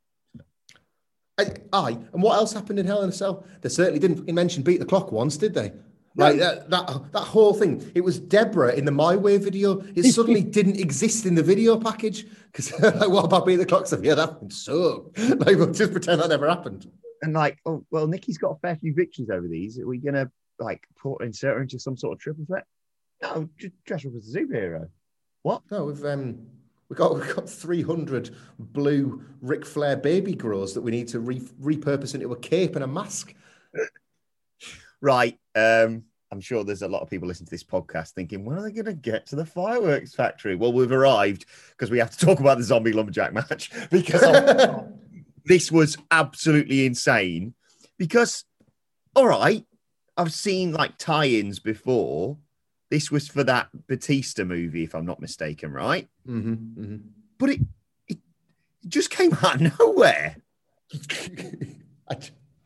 I, 1.37 1.47
aye, 1.73 1.97
and 2.13 2.23
what 2.23 2.35
else 2.35 2.53
happened 2.53 2.79
in 2.79 2.85
Hell 2.85 3.03
in 3.03 3.09
a 3.09 3.13
Cell? 3.13 3.45
They 3.61 3.69
certainly 3.69 3.99
didn't 3.99 4.31
mention 4.33 4.63
beat 4.63 4.79
the 4.79 4.85
clock 4.85 5.11
once, 5.11 5.37
did 5.37 5.53
they? 5.53 5.73
Like 6.17 6.37
that, 6.37 6.69
that, 6.69 7.11
that 7.11 7.19
whole 7.19 7.53
thing. 7.53 7.91
It 7.93 8.01
was 8.01 8.19
Deborah 8.19 8.73
in 8.73 8.85
the 8.85 8.91
My 8.91 9.17
Way 9.17 9.37
video. 9.37 9.83
It 9.95 10.03
suddenly 10.13 10.43
didn't 10.43 10.79
exist 10.79 11.25
in 11.25 11.35
the 11.35 11.43
video 11.43 11.77
package 11.77 12.25
because, 12.51 12.71
like, 12.79 13.09
what 13.09 13.25
about 13.25 13.45
beat 13.45 13.57
the 13.57 13.65
clock 13.65 13.85
stuff? 13.87 13.99
Yeah, 14.01 14.15
that 14.15 14.29
happened 14.29 14.53
so. 14.53 15.11
Like, 15.17 15.57
we'll 15.57 15.73
just 15.73 15.91
pretend 15.91 16.21
that 16.21 16.29
never 16.29 16.47
happened. 16.47 16.89
And 17.21 17.33
like, 17.33 17.59
oh 17.65 17.85
well, 17.91 18.07
Nikki's 18.07 18.37
got 18.37 18.51
a 18.51 18.59
fair 18.59 18.75
few 18.75 18.93
victories 18.93 19.29
over 19.29 19.47
these. 19.47 19.79
Are 19.79 19.87
we 19.87 19.97
gonna 19.97 20.29
like 20.59 20.85
put 20.97 21.21
insert 21.23 21.55
her 21.55 21.61
into 21.61 21.79
some 21.79 21.97
sort 21.97 22.13
of 22.13 22.19
triple 22.19 22.45
threat? 22.45 22.65
No, 23.21 23.49
just 23.57 23.73
dress 23.85 24.03
her 24.03 24.09
up 24.09 24.15
as 24.15 24.35
a 24.35 24.39
superhero. 24.39 24.89
What? 25.43 25.61
No, 25.71 25.85
we've 25.85 26.03
um, 26.05 26.47
we 26.89 26.95
got 26.95 27.15
we've 27.15 27.35
got 27.35 27.49
three 27.49 27.81
hundred 27.81 28.35
blue 28.59 29.23
Ric 29.41 29.65
Flair 29.65 29.97
baby 29.97 30.35
grows 30.35 30.73
that 30.73 30.81
we 30.81 30.91
need 30.91 31.07
to 31.09 31.19
re- 31.19 31.39
repurpose 31.61 32.15
into 32.15 32.31
a 32.31 32.37
cape 32.37 32.75
and 32.75 32.83
a 32.83 32.87
mask. 32.87 33.33
Right. 35.01 35.37
Um, 35.53 36.05
I'm 36.31 36.41
sure 36.41 36.63
there's 36.63 36.81
a 36.81 36.87
lot 36.87 37.01
of 37.01 37.09
people 37.09 37.27
listening 37.27 37.45
to 37.45 37.51
this 37.51 37.63
podcast 37.63 38.11
thinking, 38.11 38.43
when 38.43 38.57
are 38.57 38.63
they 38.63 38.71
going 38.71 38.85
to 38.85 38.93
get 38.93 39.27
to 39.27 39.35
the 39.35 39.45
fireworks 39.45 40.15
factory? 40.15 40.55
Well, 40.55 40.73
we've 40.73 40.91
arrived 40.91 41.45
because 41.69 41.91
we 41.91 41.99
have 41.99 42.09
to 42.11 42.25
talk 42.25 42.39
about 42.39 42.57
the 42.57 42.63
zombie 42.63 42.91
lumberjack 42.91 43.31
match 43.31 43.71
because 43.91 44.23
this 45.45 45.71
was 45.71 45.97
absolutely 46.11 46.85
insane. 46.85 47.53
Because, 47.97 48.43
all 49.15 49.27
right, 49.27 49.65
I've 50.17 50.33
seen 50.33 50.73
like 50.73 50.97
tie 50.97 51.27
ins 51.27 51.59
before. 51.59 52.37
This 52.91 53.09
was 53.09 53.27
for 53.27 53.43
that 53.43 53.69
Batista 53.87 54.43
movie, 54.43 54.83
if 54.83 54.93
I'm 54.93 55.05
not 55.05 55.19
mistaken, 55.19 55.71
right? 55.71 56.07
Mm-hmm, 56.27 56.53
mm-hmm. 56.81 56.97
But 57.37 57.49
it, 57.49 57.61
it 58.07 58.17
just 58.87 59.09
came 59.09 59.33
out 59.43 59.61
of 59.61 59.79
nowhere. 59.79 60.37
I, 62.09 62.17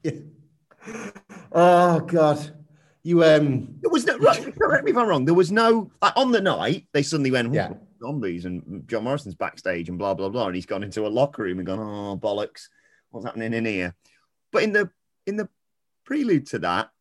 yeah. 0.04 0.12
Oh 1.52 2.00
God, 2.02 2.56
you 3.04 3.24
um. 3.24 3.76
There 3.82 3.90
was 3.90 4.06
no. 4.06 4.18
Right, 4.18 4.56
correct 4.58 4.84
me 4.84 4.92
if 4.92 4.98
I'm 4.98 5.08
wrong. 5.08 5.26
There 5.26 5.34
was 5.34 5.52
no 5.52 5.92
like, 6.02 6.14
on 6.16 6.32
the 6.32 6.42
night. 6.42 6.88
They 6.94 7.04
suddenly 7.04 7.32
went, 7.32 7.54
Yeah. 7.54 7.74
Zombies, 8.00 8.45
and 8.45 8.88
John 8.88 9.04
Morrison's 9.04 9.36
backstage, 9.36 9.89
and 9.89 9.97
blah 9.97 10.14
blah 10.14 10.30
blah, 10.30 10.47
and 10.47 10.56
he's 10.56 10.66
gone 10.66 10.84
into 10.84 11.06
a 11.06 11.10
locker 11.10 11.43
room 11.43 11.60
and 11.60 11.68
gone, 11.68 11.80
oh 11.80 12.18
bollocks, 12.18 12.68
what's 13.12 13.26
happening 13.26 13.54
in 13.54 13.66
here? 13.66 13.95
But 14.52 14.64
in 14.64 14.74
the 14.74 14.89
in 15.26 15.38
the 15.38 15.50
prelude 16.06 16.47
to 16.47 16.60
that, 16.60 16.91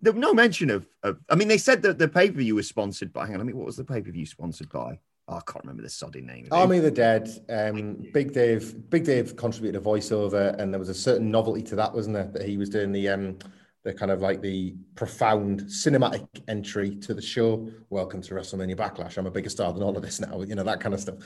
there 0.00 0.12
was 0.12 0.20
no 0.20 0.34
mention 0.34 0.70
of. 0.70 0.86
of 1.02 1.18
I 1.28 1.34
mean, 1.34 1.48
they 1.48 1.58
said 1.58 1.82
that 1.82 1.98
the 1.98 2.08
pay 2.08 2.30
per 2.30 2.38
view 2.38 2.56
was 2.56 2.68
sponsored 2.68 3.12
by. 3.12 3.26
Hang 3.26 3.36
on, 3.36 3.40
I 3.40 3.44
mean, 3.44 3.56
what 3.56 3.66
was 3.66 3.76
the 3.76 3.84
pay 3.84 4.00
per 4.00 4.10
view 4.10 4.26
sponsored 4.26 4.70
by? 4.70 4.98
Oh, 5.28 5.36
I 5.36 5.40
can't 5.40 5.64
remember 5.64 5.82
the 5.82 5.88
sodding 5.88 6.24
name. 6.24 6.48
Army 6.50 6.78
of 6.78 6.84
the 6.84 6.90
Dead. 6.90 7.28
Um, 7.50 8.02
Big 8.14 8.32
Dave. 8.32 8.88
Big 8.88 9.04
Dave 9.04 9.36
contributed 9.36 9.80
a 9.80 9.84
voiceover, 9.84 10.58
and 10.58 10.72
there 10.72 10.78
was 10.78 10.88
a 10.88 10.94
certain 10.94 11.30
novelty 11.30 11.62
to 11.64 11.76
that, 11.76 11.92
wasn't 11.92 12.14
there? 12.14 12.30
That 12.32 12.48
he 12.48 12.56
was 12.56 12.70
doing 12.70 12.92
the 12.92 13.08
um, 13.08 13.38
the 13.84 13.94
kind 13.94 14.10
of 14.10 14.20
like 14.20 14.40
the 14.42 14.74
profound 14.94 15.62
cinematic 15.62 16.26
entry 16.48 16.96
to 16.96 17.14
the 17.14 17.22
show. 17.22 17.70
Welcome 17.90 18.20
to 18.22 18.34
WrestleMania 18.34 18.76
Backlash. 18.76 19.18
I'm 19.18 19.26
a 19.26 19.30
bigger 19.30 19.50
star 19.50 19.72
than 19.72 19.82
all 19.82 19.96
of 19.96 20.02
this 20.02 20.20
now. 20.20 20.42
You 20.42 20.54
know 20.54 20.64
that 20.64 20.80
kind 20.80 20.94
of 20.94 21.00
stuff. 21.00 21.16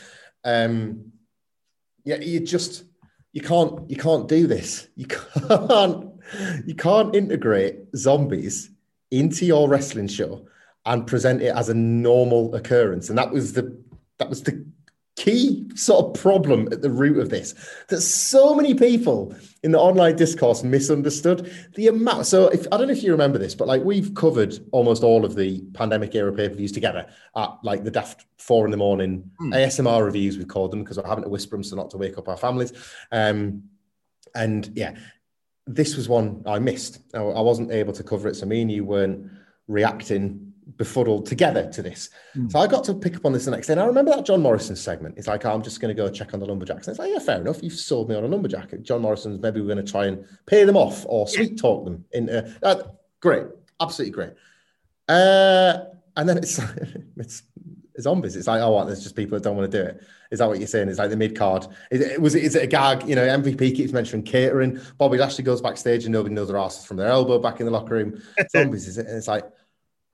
Um, 0.45 1.13
yeah, 2.05 2.17
you 2.17 2.41
just 2.41 2.85
you 3.33 3.41
can't 3.41 3.89
you 3.91 3.97
can't 3.97 4.29
do 4.29 4.47
this. 4.47 4.89
You 4.97 5.07
can't 5.49 6.11
you 6.67 6.75
can't 6.75 7.15
integrate 7.15 7.97
zombies 7.97 8.71
into 9.11 9.45
your 9.45 9.69
wrestling 9.69 10.09
show 10.09 10.47
and 10.85 11.07
present 11.07 11.43
it 11.43 11.55
as 11.55 11.69
a 11.69 11.75
normal 11.75 12.55
occurrence. 12.55 13.09
And 13.09 13.19
that 13.19 13.31
was 13.31 13.53
the 13.53 13.79
that 14.19 14.29
was 14.29 14.43
the 14.43 14.65
key 15.17 15.69
sort 15.75 16.07
of 16.07 16.23
problem 16.23 16.69
at 16.73 16.81
the 16.81 16.91
root 16.91 17.19
of 17.19 17.29
this 17.29 17.55
that 17.89 18.01
so 18.01 18.55
many 18.55 18.75
people 18.75 19.35
in 19.63 19.71
the 19.71 19.79
online 19.79 20.17
discourse 20.17 20.63
misunderstood 20.63 21.53
the 21.75 21.89
amount. 21.89 22.27
So 22.27 22.49
if 22.49 22.67
i 22.73 22.79
don't 22.79 22.87
know 22.87 22.95
if 22.95 23.03
you 23.03 23.13
remember 23.13 23.39
this 23.39 23.55
but 23.55 23.69
like 23.69 23.83
we've 23.85 24.15
covered 24.15 24.59
almost 24.73 25.03
all 25.03 25.25
of 25.25 25.35
the 25.35 25.61
pandemic 25.75 26.15
era 26.15 26.33
pay-per-views 26.33 26.73
together 26.73 27.07
at 27.37 27.51
like 27.63 27.85
the 27.85 27.91
daft 27.91 28.25
four 28.39 28.65
in 28.65 28.71
the 28.71 28.77
morning. 28.77 29.31
Asmr 29.41 30.03
reviews 30.05 30.39
we've 30.39 30.49
called 30.49 30.71
them 30.71 30.83
because 30.83 30.97
we're 30.97 31.07
having 31.07 31.25
to 31.25 31.31
whisper 31.31 31.57
them 31.57 31.65
so 31.65 31.77
not 31.77 31.91
to 31.91 31.99
wake 31.99 32.17
up 32.17 32.29
our 32.29 32.37
families. 32.37 32.73
Um 33.11 33.65
and 34.35 34.71
yeah 34.75 34.97
this 35.67 35.95
was 35.95 36.09
one 36.09 36.43
i 36.47 36.59
missed. 36.59 37.01
I, 37.15 37.19
I 37.19 37.41
wasn't 37.43 37.71
able 37.71 37.93
to 37.93 38.03
cover 38.03 38.29
it 38.29 38.37
so 38.37 38.47
me 38.47 38.63
and 38.63 38.73
you 38.73 38.85
weren't 38.87 39.31
reacting 39.69 40.52
befuddled 40.77 41.27
together 41.27 41.71
to 41.73 41.83
this. 41.83 42.11
So 42.49 42.59
I 42.59 42.67
got 42.67 42.85
to 42.85 42.95
pick 42.95 43.17
up 43.17 43.27
on 43.27 43.33
this 43.33 43.45
the 43.45 43.51
next 43.51 43.67
day. 43.67 43.75
And 43.75 43.81
I 43.81 43.87
remember 43.87 44.13
that 44.13 44.25
John 44.25 44.41
Morrison 44.41 44.77
segment. 44.77 45.17
It's 45.19 45.27
like, 45.27 45.45
oh, 45.45 45.53
I'm 45.53 45.63
just 45.63 45.81
going 45.81 45.95
to 45.95 46.01
go 46.01 46.09
check 46.11 46.35
on 46.35 46.41
the 46.41 46.47
lumberjacks. 46.47 46.87
And 46.87 46.93
it's 46.93 46.99
like, 46.99 47.11
yeah, 47.13 47.19
fair 47.19 47.41
enough. 47.41 47.63
You've 47.63 47.73
sold 47.75 48.09
me 48.09 48.15
on 48.15 48.25
a 48.25 48.29
lumberjack. 48.29 48.81
John 48.83 49.03
Morrison's 49.03 49.41
maybe 49.41 49.61
we're 49.61 49.73
going 49.73 49.85
to 49.85 49.91
try 49.91 50.07
and 50.07 50.25
pay 50.47 50.65
them 50.65 50.77
off 50.77 51.05
or 51.09 51.27
sweet 51.29 51.59
talk 51.59 51.85
them. 51.85 52.05
In 52.13 52.31
uh, 52.31 52.83
great, 53.21 53.47
absolutely 53.81 54.13
great. 54.13 54.33
Uh, 55.09 55.85
and 56.17 56.29
then 56.29 56.39
it's 56.39 56.61
it's 57.17 57.43
zombies. 58.01 58.37
It's 58.37 58.47
like, 58.47 58.61
oh, 58.61 58.71
what? 58.71 58.87
There's 58.87 59.03
just 59.03 59.17
people 59.17 59.37
that 59.37 59.45
don't 59.45 59.57
want 59.57 59.71
to 59.71 59.79
do 59.79 59.85
it. 59.85 60.03
Is 60.31 60.39
that 60.39 60.49
what 60.49 60.59
you're 60.59 60.69
saying? 60.69 60.89
It's 60.89 60.99
like 60.99 61.11
the 61.11 61.17
mid 61.17 61.37
card. 61.37 61.67
Is 61.91 62.01
it 62.01 62.21
was 62.21 62.35
it 62.35 62.45
is 62.45 62.55
it 62.55 62.63
a 62.63 62.67
gag? 62.67 63.07
You 63.07 63.15
know, 63.15 63.27
MVP 63.27 63.77
keeps 63.77 63.93
mentioning 63.93 64.25
catering. 64.25 64.81
Bobby 64.99 65.19
Lashley 65.19 65.45
goes 65.45 65.61
backstage 65.61 66.05
and 66.05 66.13
nobody 66.13 66.35
knows 66.35 66.49
their 66.49 66.57
asses 66.57 66.85
from 66.85 66.97
their 66.97 67.09
elbow 67.09 67.39
back 67.39 67.61
in 67.61 67.67
the 67.67 67.73
locker 67.73 67.95
room. 67.95 68.23
zombies, 68.51 68.89
is 68.89 68.99
it? 68.99 69.07
And 69.07 69.17
it's 69.17 69.29
like, 69.29 69.45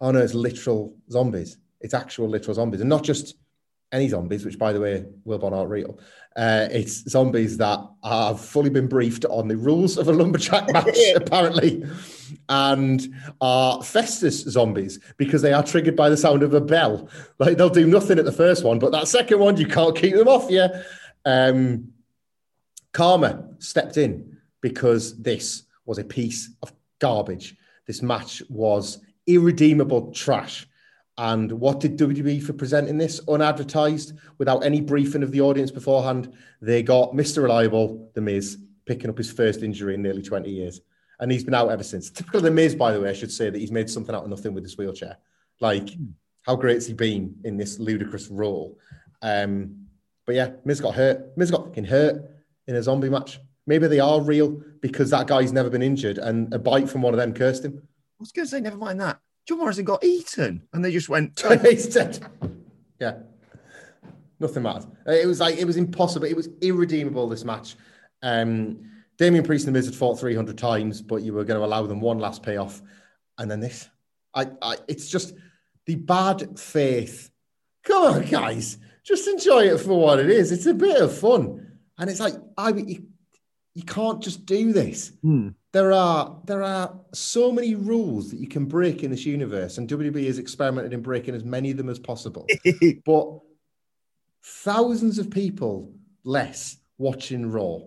oh 0.00 0.10
no, 0.10 0.20
it's 0.20 0.34
literal 0.34 0.96
zombies. 1.10 1.58
It's 1.80 1.94
actual 1.94 2.28
literal 2.28 2.54
zombies, 2.54 2.80
and 2.80 2.90
not 2.90 3.04
just 3.04 3.36
any 3.92 4.08
zombies. 4.08 4.44
Which, 4.44 4.58
by 4.58 4.72
the 4.72 4.80
way, 4.80 5.06
Wilborn 5.26 5.52
aren't 5.52 5.70
real. 5.70 5.98
Uh, 6.36 6.68
it's 6.70 7.08
zombies 7.10 7.56
that 7.56 7.80
have 8.04 8.40
fully 8.40 8.70
been 8.70 8.86
briefed 8.86 9.24
on 9.24 9.48
the 9.48 9.56
rules 9.56 9.96
of 9.96 10.08
a 10.08 10.12
lumberjack 10.12 10.72
match, 10.72 10.98
apparently, 11.16 11.84
and 12.48 13.12
are 13.40 13.82
Festus 13.82 14.42
zombies 14.42 15.00
because 15.16 15.42
they 15.42 15.52
are 15.52 15.62
triggered 15.62 15.96
by 15.96 16.08
the 16.08 16.16
sound 16.16 16.42
of 16.42 16.54
a 16.54 16.60
bell. 16.60 17.08
Like 17.38 17.56
they'll 17.56 17.68
do 17.68 17.86
nothing 17.86 18.18
at 18.18 18.24
the 18.24 18.32
first 18.32 18.64
one, 18.64 18.78
but 18.78 18.92
that 18.92 19.08
second 19.08 19.38
one, 19.38 19.56
you 19.56 19.66
can't 19.66 19.96
keep 19.96 20.14
them 20.14 20.28
off 20.28 20.50
you. 20.50 20.66
Um, 21.24 21.92
Karma 22.92 23.48
stepped 23.58 23.96
in 23.96 24.38
because 24.60 25.20
this 25.20 25.64
was 25.84 25.98
a 25.98 26.04
piece 26.04 26.50
of 26.62 26.72
garbage. 26.98 27.56
This 27.86 28.02
match 28.02 28.42
was 28.48 28.98
irredeemable 29.28 30.12
trash. 30.12 30.66
And 31.18 31.50
what 31.52 31.80
did 31.80 31.98
WWE 31.98 32.42
for 32.42 32.52
presenting 32.52 32.96
this 32.96 33.20
unadvertised 33.28 34.12
without 34.38 34.64
any 34.64 34.80
briefing 34.80 35.22
of 35.22 35.32
the 35.32 35.40
audience 35.40 35.70
beforehand? 35.70 36.32
They 36.60 36.82
got 36.82 37.12
Mr. 37.12 37.42
Reliable, 37.42 38.10
The 38.14 38.20
Miz, 38.20 38.58
picking 38.86 39.10
up 39.10 39.18
his 39.18 39.30
first 39.30 39.62
injury 39.62 39.94
in 39.94 40.02
nearly 40.02 40.22
20 40.22 40.48
years. 40.48 40.80
And 41.20 41.30
he's 41.30 41.42
been 41.42 41.54
out 41.54 41.70
ever 41.70 41.82
since. 41.82 42.10
Typical 42.10 42.38
of 42.38 42.44
The 42.44 42.50
Miz, 42.52 42.76
by 42.76 42.92
the 42.92 43.00
way, 43.00 43.10
I 43.10 43.14
should 43.14 43.32
say 43.32 43.50
that 43.50 43.58
he's 43.58 43.72
made 43.72 43.90
something 43.90 44.14
out 44.14 44.22
of 44.22 44.30
nothing 44.30 44.54
with 44.54 44.62
his 44.62 44.78
wheelchair. 44.78 45.18
Like, 45.60 45.88
how 46.42 46.54
great's 46.54 46.86
he 46.86 46.92
been 46.94 47.34
in 47.44 47.56
this 47.56 47.80
ludicrous 47.80 48.28
role? 48.28 48.78
Um, 49.20 49.88
but 50.24 50.36
yeah, 50.36 50.50
Miz 50.64 50.80
got 50.80 50.94
hurt. 50.94 51.36
Miz 51.36 51.50
got 51.50 51.66
fucking 51.66 51.84
hurt 51.84 52.22
in 52.68 52.76
a 52.76 52.82
zombie 52.82 53.08
match. 53.08 53.40
Maybe 53.66 53.88
they 53.88 54.00
are 54.00 54.20
real 54.20 54.62
because 54.80 55.10
that 55.10 55.26
guy's 55.26 55.52
never 55.52 55.68
been 55.68 55.82
injured 55.82 56.18
and 56.18 56.52
a 56.54 56.58
bite 56.58 56.88
from 56.88 57.02
one 57.02 57.12
of 57.12 57.18
them 57.18 57.34
cursed 57.34 57.64
him. 57.64 57.82
I 58.18 58.22
was 58.22 58.32
going 58.32 58.46
to 58.46 58.50
say, 58.50 58.60
never 58.60 58.76
mind 58.76 59.00
that. 59.00 59.20
John 59.46 59.58
Morrison 59.58 59.84
got 59.84 60.04
eaten, 60.04 60.66
and 60.72 60.84
they 60.84 60.92
just 60.92 61.08
went. 61.08 61.40
He's 61.62 61.86
dead. 61.86 62.18
Yeah. 63.00 63.18
Nothing 64.40 64.64
matters. 64.64 64.86
It 65.06 65.26
was 65.26 65.40
like 65.40 65.56
it 65.56 65.64
was 65.64 65.76
impossible. 65.76 66.26
It 66.26 66.36
was 66.36 66.48
irredeemable. 66.60 67.28
This 67.28 67.44
match. 67.44 67.76
Um, 68.22 68.90
Damien 69.16 69.44
Priest 69.44 69.66
and 69.66 69.74
the 69.74 69.78
Miz 69.78 69.86
had 69.86 69.94
fought 69.94 70.20
300 70.20 70.56
times, 70.56 71.02
but 71.02 71.22
you 71.22 71.32
were 71.32 71.44
going 71.44 71.58
to 71.58 71.64
allow 71.64 71.84
them 71.86 72.00
one 72.00 72.18
last 72.18 72.42
payoff, 72.42 72.82
and 73.38 73.50
then 73.50 73.60
this. 73.60 73.88
I, 74.34 74.48
I, 74.62 74.76
it's 74.86 75.08
just 75.08 75.34
the 75.86 75.96
bad 75.96 76.58
faith. 76.58 77.30
Come 77.84 78.14
on, 78.14 78.24
guys, 78.26 78.78
just 79.02 79.26
enjoy 79.26 79.64
it 79.68 79.80
for 79.80 79.98
what 79.98 80.20
it 80.20 80.30
is. 80.30 80.52
It's 80.52 80.66
a 80.66 80.74
bit 80.74 81.00
of 81.00 81.16
fun, 81.16 81.78
and 81.98 82.10
it's 82.10 82.20
like 82.20 82.34
I, 82.56 82.70
you, 82.70 83.06
you 83.74 83.82
can't 83.82 84.22
just 84.22 84.44
do 84.44 84.72
this. 84.72 85.12
There 85.72 85.92
are 85.92 86.40
there 86.44 86.62
are 86.62 86.98
so 87.12 87.52
many 87.52 87.74
rules 87.74 88.30
that 88.30 88.40
you 88.40 88.48
can 88.48 88.64
break 88.64 89.02
in 89.02 89.10
this 89.10 89.26
universe, 89.26 89.76
and 89.76 89.88
WWE 89.88 90.26
has 90.26 90.38
experimented 90.38 90.94
in 90.94 91.02
breaking 91.02 91.34
as 91.34 91.44
many 91.44 91.70
of 91.70 91.76
them 91.76 91.90
as 91.90 91.98
possible. 91.98 92.46
but 93.04 93.40
thousands 94.42 95.18
of 95.18 95.30
people 95.30 95.92
less 96.24 96.78
watching 96.96 97.50
Raw, 97.50 97.80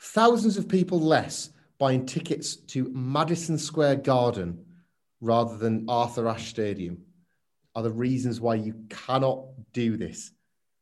thousands 0.00 0.56
of 0.56 0.68
people 0.68 1.00
less 1.00 1.50
buying 1.78 2.06
tickets 2.06 2.56
to 2.56 2.88
Madison 2.92 3.58
Square 3.58 3.96
Garden 3.96 4.64
rather 5.20 5.56
than 5.56 5.86
Arthur 5.88 6.28
Ashe 6.28 6.48
Stadium 6.50 6.98
are 7.74 7.82
the 7.82 7.90
reasons 7.90 8.40
why 8.40 8.54
you 8.54 8.74
cannot 8.88 9.46
do 9.72 9.96
this. 9.96 10.30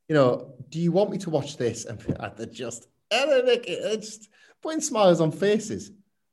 You 0.09 0.15
know, 0.15 0.55
do 0.69 0.79
you 0.79 0.93
want 0.93 1.11
me 1.11 1.19
to 1.19 1.31
watch 1.31 1.57
this? 1.57 1.87
And 1.87 1.99
they're 2.37 2.47
just, 2.47 2.89
they're 3.11 3.57
just 3.97 4.29
putting 4.63 4.81
smiles 4.81 5.21
on 5.21 5.33
faces. 5.33 5.91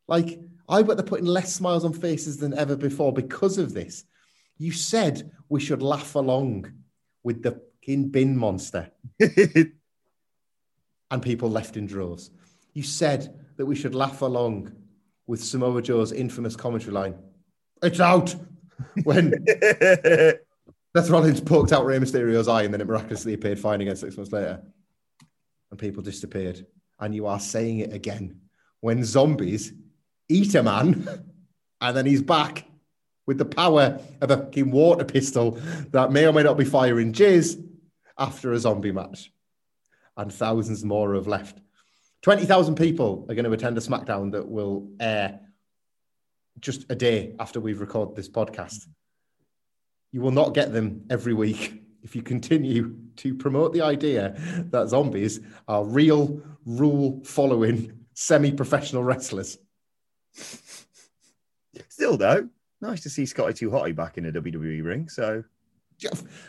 Like, 0.10 0.40
I 0.68 0.82
bet 0.84 0.98
they're 0.98 1.06
putting 1.06 1.26
less 1.26 1.54
smiles 1.54 1.86
on 1.86 1.94
faces 1.94 2.38
than 2.38 2.58
ever 2.58 2.76
before 2.76 3.14
because 3.14 3.58
of 3.58 3.74
this. 3.74 4.04
You 4.58 4.72
said 4.72 5.32
we 5.48 5.60
should 5.60 5.82
laugh 5.82 6.16
along 6.16 6.74
with 7.24 7.44
the 7.44 7.62
fucking 7.90 8.10
bin 8.10 8.38
monster. 8.38 8.92
and 9.20 9.72
people 11.22 11.50
left 11.50 11.78
in 11.78 11.88
droves. 11.88 12.30
You 12.74 12.84
said 12.84 13.40
that 13.58 13.66
we 13.66 13.76
should 13.76 13.96
laugh 13.96 14.22
along 14.22 14.74
with 15.28 15.44
Samoa 15.44 15.82
Joe's 15.82 16.12
infamous 16.12 16.56
commentary 16.56 16.94
line. 16.94 17.16
It's 17.82 18.00
out 18.00 18.36
when 19.04 19.34
Seth 20.96 21.10
Rollins 21.10 21.42
poked 21.42 21.72
out 21.72 21.86
Rey 21.86 22.00
Mysterio's 22.00 22.48
eye 22.48 22.64
and 22.64 22.74
then 22.74 22.82
it 22.82 22.88
miraculously 22.88 23.34
appeared 23.34 23.60
fine 23.60 23.82
again 23.82 23.96
six 23.96 24.18
months 24.18 24.32
later. 24.32 24.62
And 25.72 25.80
people 25.80 26.04
disappeared. 26.04 26.66
And 27.00 27.16
you 27.16 27.28
are 27.28 27.40
saying 27.40 27.80
it 27.80 27.94
again. 27.94 28.42
When 28.82 29.04
zombies 29.04 29.74
eat 30.30 30.56
a 30.56 30.64
man 30.64 31.08
and 31.82 31.98
then 31.98 32.06
he's 32.06 32.22
back 32.22 32.66
with 33.26 33.38
the 33.38 33.46
power 33.46 34.00
of 34.22 34.32
a 34.32 34.38
fucking 34.38 34.72
water 34.72 35.06
pistol 35.06 35.60
that 35.92 36.12
may 36.12 36.26
or 36.26 36.34
may 36.34 36.44
not 36.44 36.58
be 36.58 36.66
firing 36.66 37.14
jizz 37.14 37.64
after 38.18 38.54
a 38.54 38.60
zombie 38.60 38.92
match. 38.92 39.32
And 40.18 40.34
thousands 40.34 40.84
more 40.84 41.16
have 41.16 41.28
left. 41.28 41.60
20,000 42.22 42.76
people 42.76 43.26
are 43.30 43.36
going 43.36 43.46
to 43.46 43.52
attend 43.52 43.78
a 43.78 43.82
SmackDown 43.82 44.32
that 44.34 44.48
will 44.48 44.90
air 45.00 45.40
just 46.60 46.86
a 46.90 46.96
day 46.96 47.36
after 47.40 47.60
we've 47.62 47.80
recorded 47.80 48.16
this 48.16 48.28
podcast. 48.28 48.88
You 50.12 50.22
will 50.22 50.32
not 50.32 50.54
get 50.54 50.74
them 50.74 51.06
every 51.10 51.34
week 51.34 51.82
if 52.04 52.16
you 52.16 52.22
continue 52.22 52.96
to 53.18 53.36
promote 53.36 53.74
the 53.74 53.82
idea 53.82 54.36
that 54.72 54.90
zombies 54.90 55.40
are 55.68 55.86
real, 55.86 56.42
rule 56.66 57.22
following, 57.24 58.06
semi 58.14 58.52
professional 58.52 59.04
wrestlers. 59.04 59.58
Still, 61.90 62.18
though, 62.18 62.48
nice 62.82 63.02
to 63.02 63.10
see 63.10 63.26
Scotty 63.26 63.54
Too 63.54 63.70
Hotty 63.70 63.96
back 63.96 64.18
in 64.18 64.26
a 64.26 64.32
WWE 64.32 64.84
ring. 64.84 65.10
So, 65.10 65.44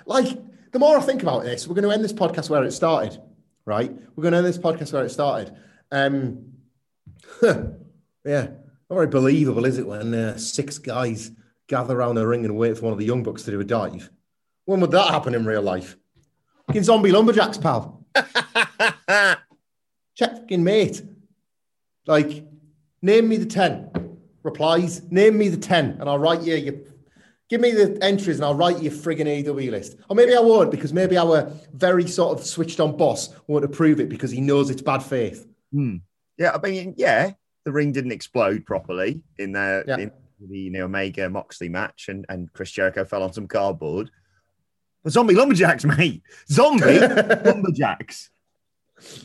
like, 0.06 0.28
the 0.72 0.78
more 0.78 0.96
I 0.96 1.00
think 1.00 1.22
about 1.22 1.42
this, 1.42 1.66
we're 1.66 1.74
going 1.74 1.88
to 1.88 1.90
end 1.90 2.04
this 2.04 2.12
podcast 2.12 2.50
where 2.50 2.64
it 2.64 2.72
started, 2.72 3.20
right? 3.64 3.92
We're 4.14 4.22
going 4.22 4.32
to 4.32 4.38
end 4.38 4.46
this 4.46 4.58
podcast 4.58 4.92
where 4.92 5.04
it 5.04 5.10
started. 5.10 5.54
Um, 5.90 6.52
yeah, 7.42 7.62
not 8.24 8.96
very 8.96 9.06
believable, 9.08 9.64
is 9.64 9.78
it, 9.78 9.86
when 9.86 10.14
uh, 10.14 10.36
six 10.38 10.78
guys 10.78 11.32
gather 11.66 11.96
around 11.98 12.18
a 12.18 12.26
ring 12.26 12.44
and 12.44 12.56
wait 12.56 12.76
for 12.76 12.84
one 12.84 12.92
of 12.92 12.98
the 12.98 13.06
young 13.06 13.22
bucks 13.22 13.42
to 13.44 13.50
do 13.50 13.60
a 13.60 13.64
dive? 13.64 14.10
When 14.64 14.80
would 14.80 14.92
that 14.92 15.10
happen 15.10 15.34
in 15.34 15.44
real 15.44 15.62
life? 15.62 15.96
Fucking 16.66 16.84
zombie 16.84 17.10
lumberjacks, 17.10 17.58
pal. 17.58 18.06
Check 20.14 20.36
fucking 20.36 20.62
mate. 20.62 21.02
Like, 22.06 22.44
name 23.02 23.28
me 23.28 23.36
the 23.36 23.46
10 23.46 23.90
replies. 24.42 25.02
Name 25.10 25.38
me 25.38 25.48
the 25.48 25.56
10 25.56 25.98
and 26.00 26.08
I'll 26.08 26.18
write 26.18 26.42
you 26.42 26.54
your 26.54 26.74
Give 27.48 27.60
me 27.60 27.72
the 27.72 27.98
entries 28.00 28.36
and 28.36 28.44
I'll 28.44 28.54
write 28.54 28.80
you 28.80 28.90
a 28.90 28.94
friggin' 28.94 29.26
AEW 29.44 29.72
list. 29.72 29.96
Or 30.08 30.14
maybe 30.14 30.36
I 30.36 30.40
won't 30.40 30.70
because 30.70 30.92
maybe 30.92 31.16
our 31.18 31.50
very 31.74 32.06
sort 32.06 32.38
of 32.38 32.46
switched 32.46 32.78
on 32.78 32.96
boss 32.96 33.34
won't 33.48 33.64
approve 33.64 33.98
it 33.98 34.08
because 34.08 34.30
he 34.30 34.40
knows 34.40 34.70
it's 34.70 34.82
bad 34.82 35.02
faith. 35.02 35.48
Hmm. 35.72 35.96
Yeah, 36.38 36.52
I 36.54 36.58
mean, 36.64 36.94
yeah, 36.96 37.32
the 37.64 37.72
ring 37.72 37.90
didn't 37.90 38.12
explode 38.12 38.64
properly 38.64 39.20
in 39.38 39.50
the, 39.50 39.82
Yeah. 39.88 39.96
in 39.98 40.12
the 40.48 40.58
you 40.58 40.70
know, 40.70 40.84
Omega 40.84 41.28
Moxley 41.28 41.68
match 41.68 42.08
and, 42.08 42.24
and 42.28 42.52
Chris 42.52 42.70
Jericho 42.70 43.04
fell 43.04 43.24
on 43.24 43.32
some 43.32 43.48
cardboard. 43.48 44.12
But 45.02 45.10
zombie 45.12 45.34
lumberjacks, 45.34 45.84
mate. 45.98 46.22
Zombie 46.48 47.00
lumberjacks. 47.44 48.30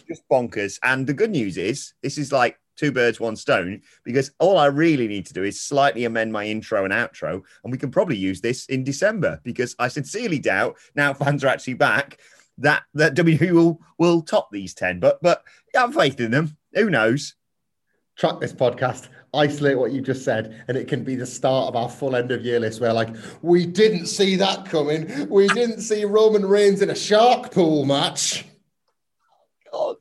Just 0.08 0.24
bonkers. 0.32 0.80
And 0.82 1.06
the 1.06 1.14
good 1.14 1.30
news 1.30 1.58
is, 1.58 1.94
this 2.02 2.18
is 2.18 2.32
like 2.32 2.58
two 2.76 2.92
birds, 2.92 3.20
one 3.20 3.36
stone, 3.36 3.82
because 4.04 4.32
all 4.40 4.58
I 4.58 4.68
really 4.68 5.08
need 5.08 5.26
to 5.28 5.34
do 5.34 5.44
is 5.44 5.62
slightly 5.62 6.06
amend 6.06 6.32
my 6.32 6.46
intro 6.46 6.84
and 6.84 6.94
outro. 6.94 7.42
And 7.64 7.72
we 7.72 7.78
can 7.78 7.92
probably 7.92 8.18
use 8.18 8.42
this 8.42 8.66
in 8.68 8.84
December 8.84 9.40
because 9.44 9.76
I 9.80 9.88
sincerely 9.88 10.40
doubt 10.40 10.78
now 10.96 11.14
fans 11.14 11.44
are 11.44 11.48
actually 11.48 11.76
back 11.76 12.20
that 12.58 12.84
that 12.94 13.16
WWE 13.16 13.52
will 13.52 13.82
will 13.98 14.22
top 14.22 14.50
these 14.52 14.74
10. 14.74 15.00
But 15.00 15.22
but 15.22 15.44
I 15.76 15.82
have 15.82 15.94
faith 15.94 16.20
in 16.20 16.32
them. 16.32 16.58
Who 16.74 16.90
knows? 16.90 17.36
Track 18.18 18.40
this 18.40 18.54
podcast, 18.54 19.10
isolate 19.34 19.78
what 19.78 19.92
you 19.92 20.02
just 20.02 20.24
said, 20.24 20.64
and 20.68 20.78
it 20.78 20.88
can 20.88 21.04
be 21.04 21.16
the 21.16 21.26
start 21.26 21.68
of 21.68 21.76
our 21.76 21.90
full 21.90 22.16
end 22.16 22.32
of 22.32 22.46
year 22.46 22.62
list 22.62 22.80
where, 22.80 22.94
like, 22.94 23.10
we 23.42 23.66
didn't 23.66 24.06
see 24.06 24.38
that 24.38 24.66
coming. 24.66 25.28
We 25.30 25.50
didn't 25.50 25.82
see 25.82 26.06
Roman 26.06 26.46
Reigns 26.46 26.82
in 26.82 26.90
a 26.90 26.96
shark 26.96 27.52
pool 27.52 27.86
match. 27.86 28.46
God. 29.72 29.98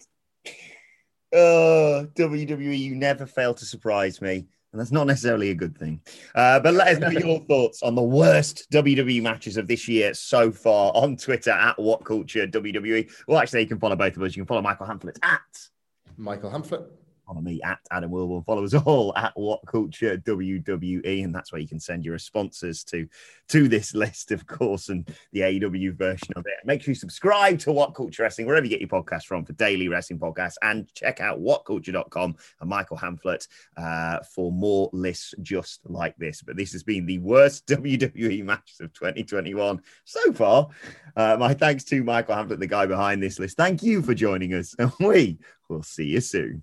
Oh, 1.35 2.07
WWE, 2.15 2.79
you 2.79 2.95
never 2.95 3.27
fail 3.27 3.55
to 3.55 3.65
surprise 3.65 4.23
me. 4.23 4.47
And 4.73 4.81
that's 4.81 4.91
not 4.91 5.07
necessarily 5.07 5.51
a 5.51 5.55
good 5.55 5.79
thing. 5.79 6.01
Uh, 6.35 6.59
but 6.59 6.75
let 6.75 6.89
us 6.89 6.99
know 6.99 7.11
your 7.11 7.39
thoughts 7.49 7.83
on 7.83 7.95
the 7.95 8.03
worst 8.03 8.69
WWE 8.73 9.23
matches 9.23 9.57
of 9.57 9.69
this 9.69 9.87
year 9.87 10.15
so 10.15 10.51
far 10.51 10.91
on 10.97 11.17
Twitter 11.17 11.53
at 11.53 11.79
What 11.79 12.05
Culture 12.05 12.47
WWE. 12.47 13.09
Well, 13.29 13.39
actually, 13.39 13.61
you 13.61 13.69
can 13.69 13.79
follow 13.79 13.95
both 13.95 14.17
of 14.17 14.23
us. 14.23 14.35
You 14.35 14.43
can 14.43 14.49
follow 14.49 14.63
Michael 14.63 14.87
Hamflett 14.87 15.19
at 15.23 15.41
Michael 16.17 16.51
Hamflett. 16.51 16.87
Follow 17.27 17.41
me 17.41 17.61
at 17.63 17.79
Adam 17.91 18.11
Wilborn. 18.11 18.45
Follow 18.45 18.65
us 18.65 18.75
all 18.75 19.17
at 19.17 19.33
What 19.35 19.61
Culture 19.67 20.17
WWE, 20.19 21.25
and 21.25 21.35
that's 21.35 21.53
where 21.53 21.61
you 21.61 21.69
can 21.69 21.81
send 21.81 22.05
your 22.05 22.13
responses 22.13 22.85
to 22.85 23.09
to 23.49 23.69
this 23.69 23.95
list, 23.95 24.31
of 24.31 24.47
course, 24.47 24.89
and 24.89 25.09
the 25.33 25.41
AEW 25.41 25.97
version 25.97 26.33
of 26.37 26.45
it. 26.47 26.55
Make 26.65 26.83
sure 26.83 26.93
you 26.93 26.97
subscribe 26.97 27.59
to 27.61 27.73
What 27.73 27.95
Culture 27.95 28.23
Wrestling 28.23 28.47
wherever 28.47 28.65
you 28.65 28.71
get 28.71 28.81
your 28.81 28.89
podcast 28.89 29.25
from 29.25 29.45
for 29.45 29.53
daily 29.55 29.89
wrestling 29.89 30.19
podcasts, 30.19 30.57
and 30.63 30.93
check 30.95 31.21
out 31.21 31.41
WhatCulture.com 31.41 32.37
and 32.61 32.71
Michael 32.71 32.99
Hamflett 32.99 33.47
uh, 33.77 34.21
for 34.35 34.53
more 34.53 34.91
lists 34.93 35.35
just 35.43 35.81
like 35.89 36.17
this. 36.17 36.43
But 36.43 36.57
this 36.57 36.73
has 36.73 36.83
been 36.83 37.07
the 37.07 37.19
worst 37.19 37.67
WWE 37.69 38.45
matches 38.45 38.81
of 38.81 38.93
2021 38.93 39.81
so 40.05 40.33
far. 40.33 40.69
Uh, 41.17 41.37
my 41.39 41.55
thanks 41.55 41.85
to 41.85 42.05
Michael 42.05 42.35
Hamflett, 42.35 42.59
the 42.59 42.67
guy 42.67 42.87
behind 42.87 43.23
this 43.23 43.39
list. 43.39 43.57
Thank 43.57 43.83
you 43.83 44.03
for 44.03 44.15
joining 44.15 44.55
us, 44.55 44.75
and 44.79 44.93
we 45.01 45.39
will 45.69 45.83
see 45.83 46.07
you 46.07 46.21
soon. 46.21 46.63